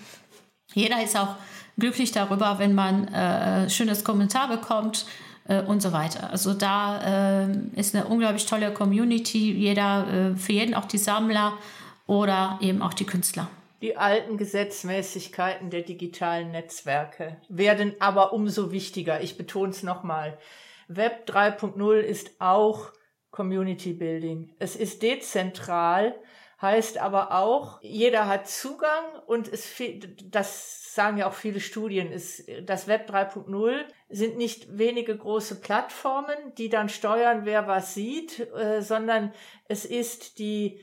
Jeder 0.74 1.03
ist 1.03 1.17
auch 1.17 1.36
glücklich 1.78 2.11
darüber, 2.11 2.59
wenn 2.59 2.74
man 2.74 3.07
äh, 3.07 3.69
schönes 3.69 4.03
Kommentar 4.03 4.47
bekommt 4.47 5.05
äh, 5.47 5.61
und 5.61 5.82
so 5.82 5.91
weiter. 5.91 6.30
Also 6.32 6.53
da 6.53 7.45
äh, 7.45 7.57
ist 7.76 7.95
eine 7.95 8.05
unglaublich 8.05 8.45
tolle 8.45 8.71
Community. 8.74 9.51
Jeder, 9.51 10.32
äh, 10.34 10.36
für 10.36 10.53
jeden 10.53 10.74
auch 10.74 10.86
die 10.86 10.97
Sammler 10.97 11.53
oder 12.07 12.59
eben 12.61 12.82
auch 12.82 12.93
die 12.93 13.05
Künstler. 13.05 13.49
Die 13.82 13.97
alten 13.97 14.38
Gesetzmäßigkeiten 14.38 15.69
der 15.69 15.82
digitalen 15.82 16.51
Netzwerke 16.51 17.38
werden 17.49 17.95
aber 17.99 18.32
umso 18.32 18.71
wichtiger. 18.71 19.21
Ich 19.21 19.38
betone 19.38 19.71
es 19.71 19.84
nochmal. 19.84 20.38
Web 20.88 21.30
3.0 21.30 21.95
ist 21.97 22.32
auch 22.39 22.91
Community 23.32 23.93
Building. 23.93 24.53
Es 24.59 24.76
ist 24.76 25.01
dezentral 25.01 26.15
heißt 26.64 26.97
aber 26.97 27.34
auch, 27.34 27.80
jeder 27.84 28.28
hat 28.28 28.47
Zugang 28.47 29.20
und 29.28 29.47
es, 29.47 29.76
das 30.24 30.95
sagen 30.95 31.18
ja 31.18 31.28
auch 31.28 31.34
viele 31.34 31.59
Studien, 31.59 32.11
ist, 32.11 32.49
das 32.64 32.88
Web 32.88 33.09
3.0 33.09 33.86
sind 34.09 34.38
nicht 34.38 34.78
wenige 34.78 35.16
große 35.16 35.59
Plattformen, 35.59 36.55
die 36.57 36.70
dann 36.70 36.89
steuern, 36.89 37.45
wer 37.45 37.68
was 37.68 37.93
sieht, 37.93 38.39
äh, 38.55 38.82
sondern 38.82 39.34
es 39.68 39.86
ist 39.86 40.39
die, 40.39 40.82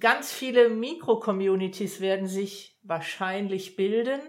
ganz 0.00 0.32
viele 0.32 0.68
Mikro-Communities 0.68 2.00
werden 2.00 2.26
sich 2.26 2.78
wahrscheinlich 2.82 3.76
bilden 3.76 4.20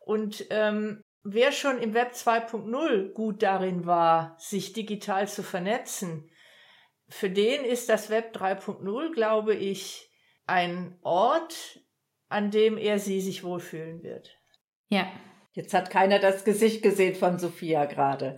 und 0.00 0.46
ähm, 0.50 1.02
wer 1.22 1.52
schon 1.52 1.78
im 1.78 1.92
Web 1.92 2.12
2.0 2.12 3.12
gut 3.12 3.42
darin 3.42 3.84
war, 3.84 4.36
sich 4.38 4.72
digital 4.72 5.28
zu 5.28 5.42
vernetzen, 5.42 6.30
für 7.08 7.30
den 7.30 7.64
ist 7.64 7.88
das 7.88 8.10
Web 8.10 8.36
3.0, 8.36 9.12
glaube 9.12 9.54
ich, 9.54 10.10
ein 10.46 10.98
Ort, 11.02 11.80
an 12.28 12.50
dem 12.50 12.76
er 12.76 12.98
sie 12.98 13.20
sich 13.20 13.44
wohlfühlen 13.44 14.02
wird. 14.02 14.36
Ja. 14.88 15.10
Jetzt 15.52 15.74
hat 15.74 15.90
keiner 15.90 16.20
das 16.20 16.44
Gesicht 16.44 16.82
gesehen 16.82 17.16
von 17.16 17.38
Sophia 17.38 17.86
gerade. 17.86 18.36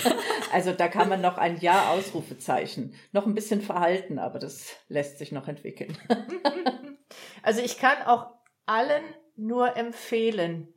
also 0.52 0.72
da 0.72 0.88
kann 0.88 1.08
man 1.08 1.20
noch 1.20 1.36
ein 1.36 1.58
Ja 1.58 1.90
Ausrufezeichen. 1.90 2.94
Noch 3.12 3.26
ein 3.26 3.34
bisschen 3.34 3.60
verhalten, 3.60 4.18
aber 4.18 4.38
das 4.38 4.74
lässt 4.88 5.18
sich 5.18 5.32
noch 5.32 5.48
entwickeln. 5.48 5.98
also 7.42 7.60
ich 7.60 7.76
kann 7.76 8.00
auch 8.06 8.28
allen 8.64 9.02
nur 9.36 9.76
empfehlen. 9.76 10.72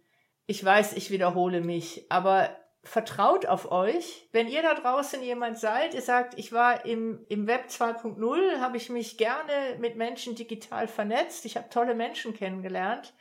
Ich 0.47 0.63
weiß, 0.65 0.93
ich 0.93 1.11
wiederhole 1.11 1.61
mich, 1.61 2.07
aber 2.09 2.49
vertraut 2.85 3.45
auf 3.45 3.71
euch. 3.71 4.27
Wenn 4.31 4.47
ihr 4.47 4.61
da 4.61 4.75
draußen 4.75 5.21
jemand 5.21 5.57
seid, 5.57 5.93
ihr 5.93 6.01
sagt, 6.01 6.37
ich 6.37 6.51
war 6.51 6.85
im, 6.85 7.25
im 7.29 7.47
Web 7.47 7.65
2.0, 7.69 8.59
habe 8.59 8.77
ich 8.77 8.89
mich 8.89 9.17
gerne 9.17 9.77
mit 9.79 9.95
Menschen 9.95 10.35
digital 10.35 10.87
vernetzt, 10.87 11.45
ich 11.45 11.57
habe 11.57 11.69
tolle 11.69 11.95
Menschen 11.95 12.33
kennengelernt. 12.33 13.13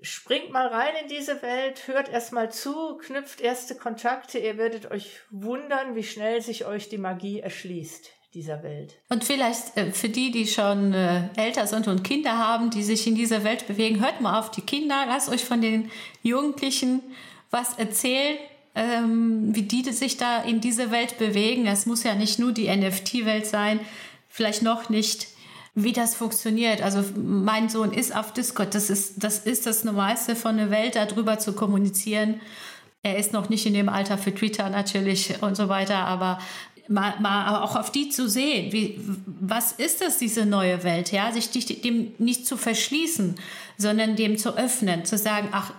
Springt 0.00 0.50
mal 0.52 0.68
rein 0.68 0.94
in 1.02 1.08
diese 1.08 1.42
Welt, 1.42 1.88
hört 1.88 2.08
erst 2.08 2.32
mal 2.32 2.52
zu, 2.52 2.98
knüpft 2.98 3.40
erste 3.40 3.76
Kontakte, 3.76 4.38
ihr 4.38 4.56
werdet 4.58 4.90
euch 4.90 5.20
wundern, 5.30 5.94
wie 5.94 6.04
schnell 6.04 6.40
sich 6.40 6.66
euch 6.66 6.88
die 6.88 6.98
Magie 6.98 7.40
erschließt 7.40 8.12
dieser 8.34 8.62
Welt. 8.62 8.94
Und 9.08 9.24
vielleicht 9.24 9.76
äh, 9.76 9.90
für 9.90 10.08
die, 10.08 10.30
die 10.30 10.46
schon 10.46 10.92
äh, 10.92 11.28
älter 11.36 11.66
sind 11.66 11.88
und 11.88 12.04
Kinder 12.04 12.36
haben, 12.36 12.70
die 12.70 12.82
sich 12.82 13.06
in 13.06 13.14
dieser 13.14 13.42
Welt 13.42 13.66
bewegen, 13.66 14.00
hört 14.00 14.20
mal 14.20 14.38
auf 14.38 14.50
die 14.50 14.60
Kinder, 14.60 15.04
lasst 15.06 15.30
euch 15.30 15.44
von 15.44 15.62
den 15.62 15.90
Jugendlichen 16.22 17.02
was 17.50 17.78
erzählen, 17.78 18.38
ähm, 18.78 19.54
wie 19.54 19.62
die 19.62 19.82
sich 19.92 20.16
da 20.16 20.42
in 20.42 20.60
diese 20.60 20.92
Welt 20.92 21.18
bewegen. 21.18 21.66
Es 21.66 21.84
muss 21.84 22.04
ja 22.04 22.14
nicht 22.14 22.38
nur 22.38 22.52
die 22.52 22.68
NFT-Welt 22.68 23.44
sein, 23.44 23.80
vielleicht 24.28 24.62
noch 24.62 24.88
nicht, 24.88 25.26
wie 25.74 25.92
das 25.92 26.14
funktioniert. 26.14 26.80
Also 26.80 27.02
mein 27.16 27.68
Sohn 27.68 27.92
ist 27.92 28.14
auf 28.14 28.32
Discord. 28.32 28.74
Das 28.74 28.88
ist 28.88 29.14
das, 29.16 29.40
ist 29.40 29.66
das 29.66 29.82
Normalste 29.82 30.36
von 30.36 30.56
der 30.56 30.70
Welt, 30.70 30.94
darüber 30.94 31.40
zu 31.40 31.54
kommunizieren. 31.54 32.40
Er 33.02 33.16
ist 33.16 33.32
noch 33.32 33.48
nicht 33.48 33.66
in 33.66 33.74
dem 33.74 33.88
Alter 33.88 34.16
für 34.16 34.32
Twitter 34.32 34.70
natürlich 34.70 35.42
und 35.42 35.56
so 35.56 35.68
weiter, 35.68 35.98
aber 35.98 36.38
mal, 36.88 37.18
mal 37.20 37.62
auch 37.62 37.74
auf 37.74 37.90
die 37.90 38.10
zu 38.10 38.28
sehen. 38.28 38.72
Wie, 38.72 39.00
was 39.40 39.72
ist 39.72 40.00
das, 40.00 40.18
diese 40.18 40.46
neue 40.46 40.84
Welt? 40.84 41.10
Ja, 41.10 41.32
sich 41.32 41.50
dem 41.50 42.12
nicht 42.18 42.46
zu 42.46 42.56
verschließen, 42.56 43.34
sondern 43.76 44.14
dem 44.14 44.38
zu 44.38 44.56
öffnen, 44.56 45.04
zu 45.04 45.18
sagen, 45.18 45.48
ach, 45.50 45.72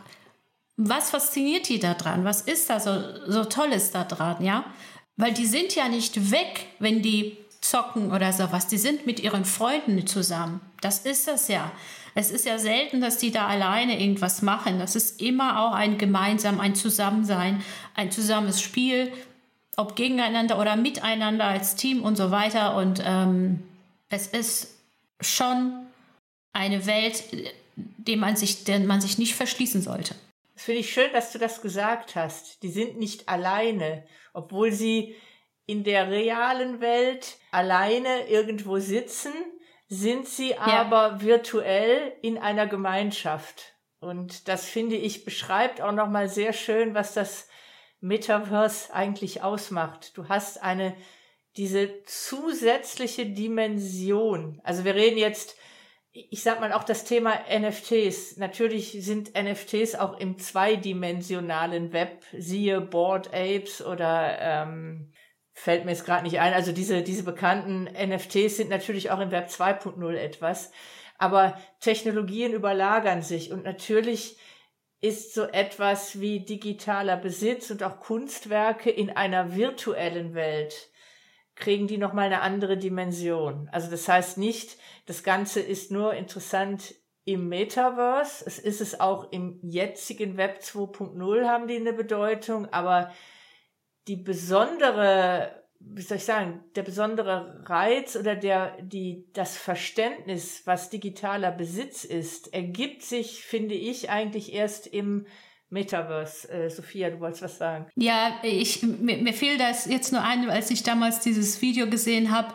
was 0.82 1.09
fasziniert 1.09 1.67
die 1.67 1.77
da 1.77 1.93
dran? 1.93 2.23
Was 2.23 2.41
ist 2.41 2.69
da 2.69 2.80
so, 2.80 3.03
so 3.27 3.43
Tolles 3.43 3.91
da 3.91 4.05
dran, 4.05 4.41
ja? 4.41 4.63
Weil 5.17 5.34
die 5.34 5.45
sind 5.45 5.75
ja 5.75 5.89
nicht 5.89 6.32
weg, 6.32 6.67
wenn 6.80 7.01
die 7.01 7.36
zocken 7.59 8.13
oder 8.13 8.32
sowas. 8.32 8.67
Die 8.67 8.77
sind 8.77 9.05
mit 9.05 9.19
ihren 9.19 9.43
Freunden 9.43 10.07
zusammen. 10.07 10.61
Das 10.80 10.99
ist 10.99 11.27
das 11.27 11.49
ja. 11.49 11.69
Es 12.15 12.32
ist 12.32 12.45
ja 12.45 12.57
selten, 12.57 13.01
dass 13.01 13.17
die 13.17 13.30
da 13.30 13.47
alleine 13.47 13.99
irgendwas 13.99 14.41
machen. 14.41 14.80
Das 14.80 14.95
ist 14.95 15.21
immer 15.21 15.59
auch 15.59 15.73
ein 15.73 15.97
gemeinsam, 15.97 16.61
ein 16.61 16.75
Zusammensein, 16.75 17.61
ein 17.95 18.09
zusammenes 18.09 18.61
Spiel, 18.61 19.11
ob 19.75 19.97
gegeneinander 19.97 20.57
oder 20.59 20.77
miteinander 20.77 21.43
als 21.43 21.75
Team 21.75 22.03
und 22.03 22.15
so 22.15 22.32
weiter. 22.32 22.77
Und 22.77 23.03
ähm, 23.05 23.63
es 24.07 24.27
ist 24.27 24.75
schon 25.19 25.73
eine 26.53 26.86
Welt, 26.86 27.25
die 27.75 28.15
man 28.15 28.38
sich, 28.38 28.63
der 28.63 28.80
man 28.80 29.01
sich 29.01 29.17
nicht 29.17 29.36
verschließen 29.36 29.82
sollte. 29.82 30.15
Das 30.60 30.66
finde 30.66 30.82
ich 30.82 30.91
schön, 30.91 31.14
dass 31.14 31.32
du 31.32 31.39
das 31.39 31.62
gesagt 31.62 32.18
hast. 32.18 32.64
Die 32.64 32.70
sind 32.70 32.97
nicht 32.97 33.30
alleine, 33.30 34.03
obwohl 34.34 34.74
sie 34.74 35.16
in 35.66 35.86
der 35.86 36.10
realen 36.10 36.82
Welt 36.82 37.38
alleine 37.51 38.28
irgendwo 38.28 38.78
sitzen, 38.78 39.32
sind 39.88 40.28
sie 40.28 40.49
ja. 40.49 40.60
aber 40.60 41.22
virtuell 41.22 42.12
in 42.22 42.38
einer 42.38 42.68
Gemeinschaft. 42.68 43.74
Und 44.01 44.49
das 44.49 44.66
finde 44.66 44.97
ich 44.97 45.24
beschreibt 45.24 45.80
auch 45.80 45.93
noch 45.93 46.10
mal 46.10 46.28
sehr 46.28 46.51
schön, 46.51 46.93
was 46.93 47.14
das 47.14 47.47
Metaverse 48.01 48.93
eigentlich 48.93 49.41
ausmacht. 49.41 50.18
Du 50.18 50.28
hast 50.28 50.62
eine 50.62 50.93
diese 51.55 52.03
zusätzliche 52.03 53.28
Dimension. 53.28 54.60
Also 54.66 54.84
wir 54.84 54.95
reden 54.95 55.20
jetzt 55.20 55.55
ich 56.12 56.41
sag 56.41 56.60
mal 56.60 56.74
auch 56.74 56.84
das 56.84 57.03
Thema 57.03 57.34
NFTs. 57.49 58.38
Natürlich 58.38 58.97
sind 59.03 59.34
NFTs 59.36 59.95
auch 59.95 60.20
im 60.20 60.39
zweidimensionalen 60.39 61.93
Web, 61.93 62.24
siehe 62.38 62.82
Board 62.82 63.34
Apes 63.34 63.86
oder 63.86 64.38
ähm, 64.39 65.12
fällt 65.53 65.86
mir 65.86 65.91
jetzt 65.91 66.05
gerade 66.05 66.24
nicht 66.24 66.39
ein. 66.39 66.53
Also 66.53 66.72
diese, 66.72 67.03
diese 67.03 67.24
bekannten 67.24 67.84
NFTs 67.84 68.57
sind 68.57 68.70
natürlich 68.70 69.12
auch 69.12 69.20
im 69.20 69.32
Web 69.32 69.49
2.0 69.49 70.14
etwas. 70.16 70.72
Aber 71.18 71.60
Technologien 71.80 72.53
überlagern 72.53 73.22
sich 73.22 73.51
und 73.51 73.64
natürlich 73.64 74.38
ist 75.01 75.34
so 75.34 75.43
etwas 75.43 76.20
wie 76.20 76.41
digitaler 76.41 77.18
Besitz 77.18 77.70
und 77.72 77.84
auch 77.84 77.99
Kunstwerke 77.99 78.89
in 78.89 79.10
einer 79.10 79.55
virtuellen 79.55 80.34
Welt 80.34 80.88
kriegen 81.60 81.88
die 81.88 81.97
nochmal 81.97 82.26
eine 82.26 82.41
andere 82.41 82.78
Dimension. 82.78 83.70
Also 83.72 83.91
das 83.91 84.07
heißt 84.07 84.38
nicht, 84.38 84.78
das 85.05 85.24
Ganze 85.24 85.60
ist 85.60 85.91
nur 85.91 86.14
interessant 86.14 86.95
im 87.26 87.47
Metaverse. 87.49 88.43
Es 88.47 88.57
ist 88.57 88.82
es 88.82 88.99
auch 88.99 89.32
im 89.32 89.60
jetzigen 89.62 90.38
Web 90.38 90.62
2.0 90.62 91.45
haben 91.45 91.68
die 91.68 91.76
eine 91.76 91.93
Bedeutung, 91.93 92.66
aber 92.68 93.12
die 94.07 94.16
besondere, 94.16 95.64
wie 95.80 96.01
soll 96.01 96.18
ich 96.18 96.26
sagen, 96.26 96.64
der 96.76 96.84
besondere 96.84 97.64
Reiz 97.68 98.16
oder 98.16 98.36
der, 98.36 98.82
die, 98.82 99.28
das 99.34 99.57
Verständnis, 99.57 100.64
was 100.66 100.89
digitaler 100.89 101.51
Besitz 101.51 102.05
ist, 102.05 102.53
ergibt 102.53 103.03
sich, 103.03 103.43
finde 103.43 103.76
ich, 103.76 104.10
eigentlich 104.10 104.53
erst 104.53 104.88
im 104.88 105.28
Metaverse. 105.70 106.49
Äh, 106.49 106.70
Sophia, 106.70 107.09
du 107.09 107.20
wolltest 107.20 107.43
was 107.43 107.57
sagen. 107.57 107.86
Ja, 107.95 108.39
ich, 108.43 108.82
mir, 108.84 109.17
mir 109.17 109.34
fiel 109.34 109.57
das 109.57 109.86
jetzt 109.86 110.11
nur 110.11 110.24
ein, 110.24 110.49
als 110.49 110.72
ich 110.72 110.84
damals 110.84 111.20
dieses 111.20 111.61
Video 111.61 111.88
gesehen 111.88 112.32
habe 112.32 112.53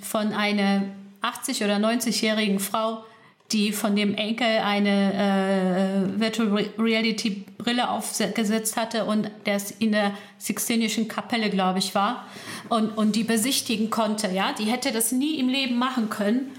von 0.00 0.32
einer 0.32 0.84
80- 1.22 1.64
oder 1.64 1.76
90-jährigen 1.76 2.58
Frau, 2.58 3.04
die 3.52 3.72
von 3.72 3.94
dem 3.96 4.14
Enkel 4.14 4.46
eine 4.46 6.14
äh, 6.16 6.20
Virtual 6.20 6.48
Reality 6.78 7.44
Brille 7.58 7.90
aufgesetzt 7.90 8.76
hatte 8.76 9.04
und 9.04 9.30
das 9.44 9.70
in 9.70 9.92
der 9.92 10.12
Sixtinischen 10.38 11.06
Kapelle, 11.06 11.50
glaube 11.50 11.78
ich, 11.78 11.94
war 11.94 12.26
und, 12.68 12.96
und 12.96 13.14
die 13.14 13.24
besichtigen 13.24 13.90
konnte. 13.90 14.28
Ja, 14.28 14.52
die 14.58 14.64
hätte 14.64 14.90
das 14.90 15.12
nie 15.12 15.38
im 15.38 15.48
Leben 15.48 15.76
machen 15.76 16.08
können. 16.08 16.52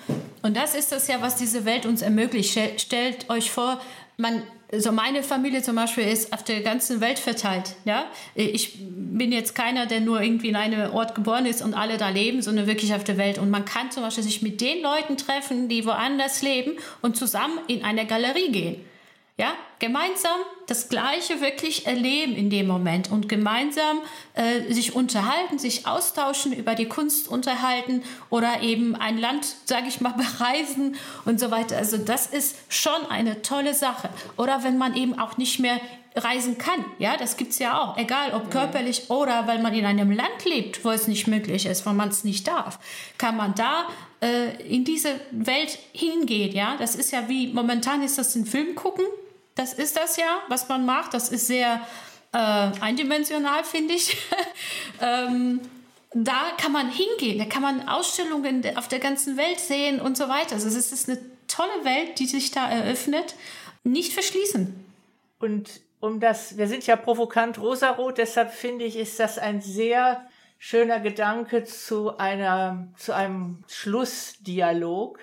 Und 0.44 0.56
das 0.56 0.76
ist 0.76 0.92
das 0.92 1.08
ja, 1.08 1.22
was 1.22 1.36
diese 1.36 1.66
Welt 1.66 1.86
uns 1.86 2.02
ermöglicht. 2.02 2.60
Stellt 2.80 3.30
euch 3.30 3.50
vor, 3.50 3.82
man 4.18 4.44
so 4.76 4.92
meine 4.92 5.22
Familie 5.22 5.62
zum 5.62 5.76
Beispiel 5.76 6.06
ist 6.06 6.34
auf 6.34 6.44
der 6.44 6.62
ganzen 6.62 7.00
Welt 7.00 7.20
verteilt. 7.20 7.76
Ja, 7.86 8.06
ich 8.34 8.80
bin 8.80 9.32
jetzt 9.32 9.54
keiner, 9.54 9.86
der 9.86 10.00
nur 10.00 10.22
irgendwie 10.22 10.50
in 10.50 10.56
einem 10.56 10.94
Ort 10.94 11.14
geboren 11.14 11.46
ist 11.46 11.62
und 11.62 11.76
alle 11.76 11.98
da 11.98 12.10
leben, 12.10 12.42
sondern 12.42 12.66
wirklich 12.66 12.94
auf 12.94 13.04
der 13.04 13.18
Welt. 13.18 13.38
Und 13.38 13.50
man 13.52 13.66
kann 13.66 13.92
zum 13.92 14.04
Beispiel 14.04 14.24
sich 14.24 14.42
mit 14.42 14.62
den 14.62 14.82
Leuten 14.82 15.18
treffen, 15.18 15.70
die 15.70 15.86
woanders 15.86 16.42
leben 16.42 16.74
und 17.02 17.18
zusammen 17.18 17.60
in 17.68 17.84
eine 17.84 18.08
Galerie 18.08 18.52
gehen. 18.52 18.86
Ja, 19.36 19.54
gemeinsam 19.80 20.40
das 20.68 20.90
Gleiche 20.90 21.42
wirklich 21.42 21.88
erleben 21.88 22.36
in 22.36 22.52
dem 22.52 22.68
Moment 22.68 23.12
und 23.12 23.28
gemeinsam 23.28 24.00
äh, 24.36 24.72
sich 24.72 24.96
unterhalten, 24.96 25.58
sich 25.58 25.88
austauschen, 25.88 26.54
über 26.54 26.76
die 26.76 26.88
Kunst 26.88 27.28
unterhalten 27.28 28.04
oder 28.30 28.62
eben 28.62 28.96
ein 28.96 29.18
Land, 29.18 29.48
sage 29.66 29.88
ich 29.88 30.02
mal, 30.02 30.14
bereisen 30.38 30.98
und 31.26 31.40
so 31.40 31.50
weiter. 31.50 31.78
Also 31.78 31.98
das 31.98 32.28
ist 32.28 32.58
schon 32.70 33.08
eine 33.10 33.42
tolle 33.42 33.74
Sache. 33.74 34.10
Oder 34.38 34.64
wenn 34.64 34.78
man 34.78 34.96
eben 34.96 35.18
auch 35.18 35.36
nicht 35.38 35.60
mehr 35.60 35.82
reisen 36.16 36.60
kann, 36.60 36.86
ja, 37.00 37.18
das 37.18 37.36
gibt's 37.36 37.58
ja 37.58 37.82
auch, 37.82 37.98
egal 37.98 38.36
ob 38.36 38.52
körperlich 38.52 39.10
oder 39.10 39.48
weil 39.48 39.64
man 39.64 39.74
in 39.74 39.84
einem 39.84 40.12
Land 40.12 40.46
lebt, 40.46 40.86
wo 40.86 40.92
es 40.92 41.08
nicht 41.08 41.26
möglich 41.26 41.66
ist, 41.66 41.88
wo 41.88 41.90
man 41.90 42.10
es 42.10 42.24
nicht 42.24 42.48
darf, 42.48 42.78
kann 43.18 43.36
man 43.36 43.56
da 43.56 43.88
äh, 44.22 44.52
in 44.64 44.86
diese 44.86 45.20
Welt 45.32 45.80
hingehen, 45.92 46.54
ja. 46.54 46.76
Das 46.78 46.94
ist 46.94 47.12
ja 47.12 47.28
wie, 47.30 47.48
momentan 47.48 48.04
ist 48.04 48.20
das 48.20 48.36
ein 48.36 48.46
Film 48.46 48.76
gucken, 48.76 49.06
das 49.56 49.74
ist 49.74 49.98
das 49.98 50.18
ja, 50.18 50.42
was 50.48 50.68
man 50.70 50.86
macht. 50.86 51.14
Das 51.14 51.30
ist 51.30 51.48
sehr 51.48 51.86
äh, 52.32 52.38
eindimensional, 52.38 53.64
finde 53.64 53.94
ich. 53.94 54.18
ähm, 55.02 55.62
da 56.14 56.52
kann 56.58 56.72
man 56.72 56.90
hingehen, 56.90 57.40
da 57.40 57.46
kann 57.46 57.62
man 57.62 57.88
Ausstellungen 57.88 58.78
auf 58.78 58.88
der 58.88 59.00
ganzen 59.00 59.38
Welt 59.38 59.60
sehen 59.60 60.00
und 60.00 60.16
so 60.16 60.30
weiter. 60.30 60.56
Also 60.56 60.68
es 60.68 60.92
ist 60.92 61.10
eine 61.10 61.20
tolle 61.48 61.84
Welt, 61.84 62.20
die 62.20 62.28
sich 62.28 62.52
da 62.52 62.70
eröffnet. 62.70 63.36
Nicht 63.84 64.14
verschließen. 64.14 64.86
Und 65.40 65.82
um 66.00 66.20
das, 66.20 66.58
wir 66.58 66.68
sind 66.68 66.86
ja 66.86 66.96
provokant 66.96 67.60
rosarot, 67.60 68.18
deshalb 68.18 68.52
finde 68.52 68.86
ich, 68.86 68.96
ist 68.96 69.20
das 69.20 69.38
ein 69.38 69.62
sehr 69.62 70.28
schöner 70.58 71.00
Gedanke 71.00 71.64
zu 71.64 72.18
einer, 72.18 72.88
zu 72.98 73.14
einem 73.14 73.64
Schlussdialog. 73.68 75.20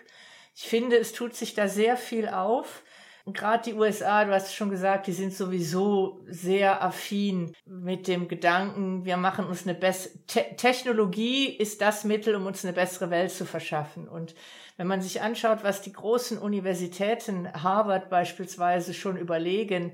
Ich 0.55 0.69
finde, 0.69 0.97
es 0.97 1.13
tut 1.13 1.35
sich 1.35 1.55
da 1.55 1.69
sehr 1.69 1.97
viel 1.97 2.29
auf. 2.29 2.83
Gerade 3.27 3.71
die 3.71 3.75
USA, 3.75 4.25
du 4.25 4.33
hast 4.33 4.47
es 4.47 4.55
schon 4.55 4.71
gesagt, 4.71 5.07
die 5.07 5.13
sind 5.13 5.35
sowieso 5.35 6.25
sehr 6.27 6.83
affin 6.83 7.55
mit 7.65 8.09
dem 8.09 8.29
Gedanken, 8.29 9.05
wir 9.05 9.17
machen 9.17 9.47
uns 9.47 9.65
eine 9.65 9.75
bessere 9.75 10.13
Te 10.27 10.45
Technologie 10.57 11.47
ist 11.47 11.81
das 11.81 12.05
Mittel, 12.05 12.35
um 12.35 12.47
uns 12.47 12.65
eine 12.65 12.73
bessere 12.73 13.11
Welt 13.11 13.31
zu 13.31 13.45
verschaffen. 13.45 14.09
Und 14.09 14.35
wenn 14.77 14.87
man 14.87 15.03
sich 15.03 15.21
anschaut, 15.21 15.63
was 15.63 15.83
die 15.83 15.93
großen 15.93 16.39
Universitäten, 16.39 17.53
Harvard 17.53 18.09
beispielsweise, 18.11 18.95
schon 18.95 19.17
überlegen, 19.17 19.93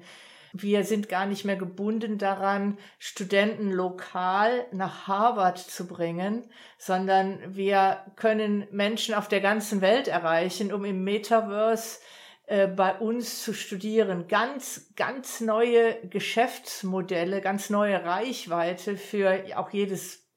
wir 0.52 0.84
sind 0.84 1.08
gar 1.08 1.26
nicht 1.26 1.44
mehr 1.44 1.56
gebunden 1.56 2.18
daran, 2.18 2.78
Studenten 2.98 3.70
lokal 3.70 4.64
nach 4.72 5.06
Harvard 5.06 5.58
zu 5.58 5.86
bringen, 5.86 6.48
sondern 6.78 7.38
wir 7.54 8.00
können 8.16 8.66
Menschen 8.70 9.14
auf 9.14 9.28
der 9.28 9.40
ganzen 9.40 9.80
Welt 9.80 10.08
erreichen, 10.08 10.72
um 10.72 10.84
im 10.84 11.04
Metaverse 11.04 11.98
äh, 12.46 12.68
bei 12.68 12.94
uns 12.96 13.42
zu 13.42 13.52
studieren. 13.52 14.28
Ganz, 14.28 14.92
ganz 14.94 15.40
neue 15.40 16.00
Geschäftsmodelle, 16.08 17.40
ganz 17.40 17.70
neue 17.70 18.04
Reichweite 18.04 18.96
für 18.96 19.42
auch 19.56 19.70
jedes, 19.70 20.28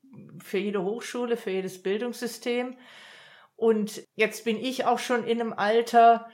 für 0.43 0.57
jede 0.57 0.84
Hochschule, 0.84 1.38
für 1.38 1.51
jedes 1.51 1.84
Bildungssystem. 1.84 2.76
Und 3.55 4.01
jetzt 4.16 4.43
bin 4.43 4.57
ich 4.57 4.86
auch 4.86 4.97
schon 4.97 5.24
in 5.24 5.39
einem 5.39 5.53
Alter, 5.53 6.28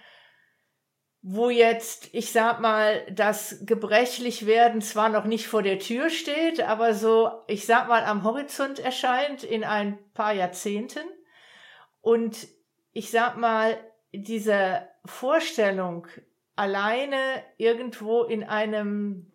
wo 1.21 1.49
jetzt, 1.49 2.13
ich 2.13 2.31
sag 2.31 2.61
mal, 2.61 3.05
das 3.11 3.65
gebrechlich 3.65 4.45
werden 4.45 4.79
zwar 4.79 5.09
noch 5.09 5.25
nicht 5.25 5.47
vor 5.47 5.63
der 5.63 5.79
Tür 5.79 6.09
steht, 6.09 6.61
aber 6.61 6.93
so, 6.93 7.31
ich 7.47 7.65
sag 7.65 7.89
mal, 7.89 8.05
am 8.05 8.23
Horizont 8.23 8.79
erscheint 8.79 9.43
in 9.43 9.65
ein 9.65 9.97
paar 10.13 10.33
Jahrzehnten. 10.33 11.03
Und 11.99 12.47
ich 12.93 13.09
sag 13.09 13.37
mal, 13.37 13.75
diese 14.23 14.87
Vorstellung, 15.05 16.07
alleine 16.55 17.43
irgendwo 17.57 18.23
in 18.23 18.43
einem 18.43 19.31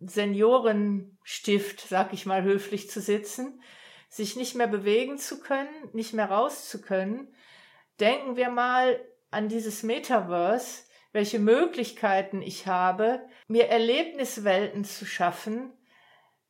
Seniorenstift, 0.00 1.80
sag 1.80 2.12
ich 2.12 2.26
mal 2.26 2.42
höflich, 2.42 2.90
zu 2.90 3.00
sitzen, 3.00 3.62
sich 4.08 4.36
nicht 4.36 4.54
mehr 4.54 4.68
bewegen 4.68 5.18
zu 5.18 5.40
können, 5.40 5.68
nicht 5.92 6.12
mehr 6.12 6.30
raus 6.30 6.68
zu 6.68 6.80
können. 6.80 7.34
Denken 8.00 8.36
wir 8.36 8.50
mal 8.50 9.00
an 9.30 9.48
dieses 9.48 9.82
Metaverse, 9.82 10.84
welche 11.12 11.38
Möglichkeiten 11.38 12.42
ich 12.42 12.66
habe, 12.66 13.20
mir 13.48 13.68
Erlebniswelten 13.68 14.84
zu 14.84 15.06
schaffen, 15.06 15.72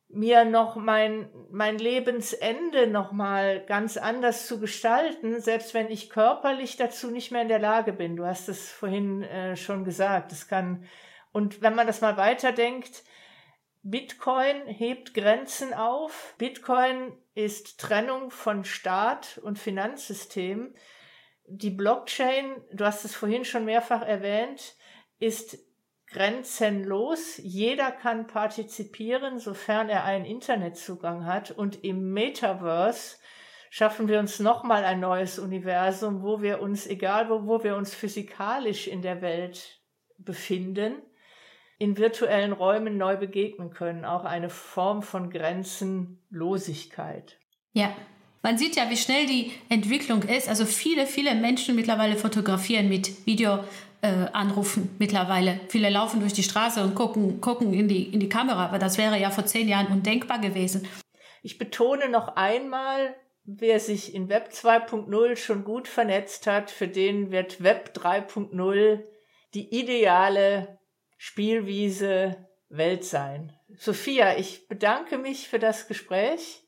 mir 0.07 0.45
noch 0.45 0.75
mein, 0.75 1.29
mein 1.51 1.77
Lebensende 1.77 2.87
noch 2.87 3.11
mal 3.11 3.65
ganz 3.65 3.97
anders 3.97 4.47
zu 4.47 4.59
gestalten, 4.59 5.41
selbst 5.41 5.73
wenn 5.73 5.89
ich 5.89 6.09
körperlich 6.09 6.77
dazu 6.77 7.11
nicht 7.11 7.31
mehr 7.31 7.41
in 7.41 7.47
der 7.47 7.59
Lage 7.59 7.91
bin. 7.91 8.15
Du 8.15 8.25
hast 8.25 8.47
es 8.47 8.71
vorhin 8.71 9.23
äh, 9.23 9.55
schon 9.55 9.83
gesagt. 9.83 10.31
Das 10.31 10.47
kann, 10.47 10.85
und 11.31 11.61
wenn 11.61 11.75
man 11.75 11.87
das 11.87 12.01
mal 12.01 12.17
weiterdenkt, 12.17 13.03
Bitcoin 13.81 14.65
hebt 14.65 15.13
Grenzen 15.13 15.73
auf. 15.73 16.33
Bitcoin 16.37 17.13
ist 17.35 17.79
Trennung 17.79 18.31
von 18.31 18.63
Staat 18.63 19.39
und 19.43 19.59
Finanzsystem. 19.59 20.73
Die 21.45 21.69
Blockchain, 21.69 22.63
du 22.71 22.85
hast 22.85 23.05
es 23.05 23.15
vorhin 23.15 23.45
schon 23.45 23.65
mehrfach 23.65 24.01
erwähnt, 24.01 24.75
ist 25.19 25.59
grenzenlos. 26.15 27.39
Jeder 27.43 27.91
kann 27.91 28.25
partizipieren, 28.27 29.37
sofern 29.37 29.89
er 29.89 30.05
einen 30.05 30.25
Internetzugang 30.25 31.25
hat. 31.25 31.51
Und 31.51 31.83
im 31.83 32.13
Metaverse 32.13 33.17
schaffen 33.69 34.07
wir 34.07 34.19
uns 34.19 34.39
nochmal 34.39 34.85
ein 34.85 35.01
neues 35.01 35.37
Universum, 35.37 36.23
wo 36.23 36.41
wir 36.41 36.61
uns, 36.61 36.87
egal 36.87 37.29
wo, 37.29 37.45
wo 37.45 37.61
wir 37.63 37.75
uns 37.75 37.93
physikalisch 37.93 38.87
in 38.87 39.01
der 39.01 39.21
Welt 39.21 39.81
befinden, 40.17 40.93
in 41.77 41.97
virtuellen 41.97 42.53
Räumen 42.53 42.95
neu 42.97 43.17
begegnen 43.17 43.71
können. 43.71 44.05
Auch 44.05 44.23
eine 44.23 44.49
Form 44.49 45.01
von 45.01 45.29
Grenzenlosigkeit. 45.29 47.37
Ja, 47.73 47.93
man 48.41 48.57
sieht 48.57 48.77
ja, 48.77 48.89
wie 48.89 48.95
schnell 48.95 49.25
die 49.25 49.51
Entwicklung 49.67 50.23
ist. 50.23 50.47
Also 50.47 50.65
viele, 50.65 51.07
viele 51.07 51.35
Menschen 51.35 51.75
mittlerweile 51.75 52.15
fotografieren 52.15 52.87
mit 52.87 53.25
Videoanrufen 53.25 53.67
äh, 54.05 54.87
mittlerweile. 54.99 55.59
Viele 55.69 55.89
laufen 55.89 56.19
durch 56.19 56.33
die 56.33 56.43
Straße 56.43 56.83
und 56.83 56.95
gucken, 56.95 57.41
gucken 57.41 57.73
in, 57.73 57.87
die, 57.87 58.13
in 58.13 58.19
die 58.19 58.29
Kamera, 58.29 58.65
aber 58.65 58.79
das 58.79 58.97
wäre 58.97 59.19
ja 59.19 59.31
vor 59.31 59.45
zehn 59.45 59.67
Jahren 59.67 59.87
undenkbar 59.87 60.39
gewesen. 60.39 60.87
Ich 61.41 61.57
betone 61.57 62.09
noch 62.09 62.35
einmal, 62.35 63.15
wer 63.43 63.79
sich 63.79 64.15
in 64.15 64.29
Web 64.29 64.49
2.0 64.51 65.35
schon 65.35 65.63
gut 65.63 65.87
vernetzt 65.87 66.47
hat, 66.47 66.71
für 66.71 66.87
den 66.87 67.31
wird 67.31 67.61
Web 67.63 67.93
3.0 67.95 69.03
die 69.53 69.79
ideale 69.79 70.79
Spielwiese 71.17 72.47
Welt 72.69 73.05
sein. 73.05 73.53
Sophia, 73.77 74.37
ich 74.37 74.67
bedanke 74.67 75.17
mich 75.17 75.47
für 75.47 75.59
das 75.59 75.87
Gespräch. 75.87 76.63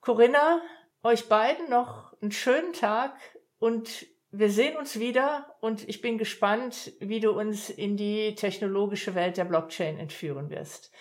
Corinna, 0.00 0.62
euch 1.02 1.28
beiden 1.28 1.68
noch 1.68 2.14
einen 2.20 2.32
schönen 2.32 2.72
Tag 2.72 3.14
und 3.58 4.06
wir 4.32 4.50
sehen 4.50 4.76
uns 4.76 4.98
wieder 4.98 5.56
und 5.60 5.88
ich 5.88 6.00
bin 6.00 6.18
gespannt, 6.18 6.92
wie 7.00 7.20
du 7.20 7.32
uns 7.32 7.68
in 7.68 7.96
die 7.96 8.34
technologische 8.34 9.14
Welt 9.14 9.36
der 9.36 9.44
Blockchain 9.44 9.98
entführen 9.98 10.50
wirst. 10.50 10.92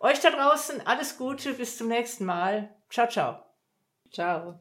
Euch 0.00 0.20
da 0.20 0.30
draußen 0.30 0.86
alles 0.86 1.18
Gute, 1.18 1.52
bis 1.52 1.76
zum 1.76 1.88
nächsten 1.88 2.24
Mal. 2.24 2.74
Ciao, 2.88 3.06
ciao. 3.06 3.42
Ciao. 4.10 4.60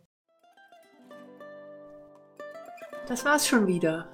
Das 3.08 3.24
war's 3.24 3.48
schon 3.48 3.66
wieder. 3.66 4.10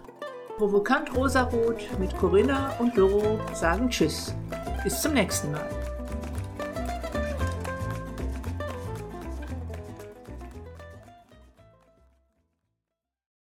Provokant 0.58 1.14
Rosarot 1.16 2.00
mit 2.00 2.16
Corinna 2.18 2.78
und 2.80 2.98
Doro 2.98 3.42
sagen 3.54 3.90
Tschüss. 3.90 4.34
Bis 4.84 5.02
zum 5.02 5.14
nächsten 5.14 5.52
Mal. 5.52 5.75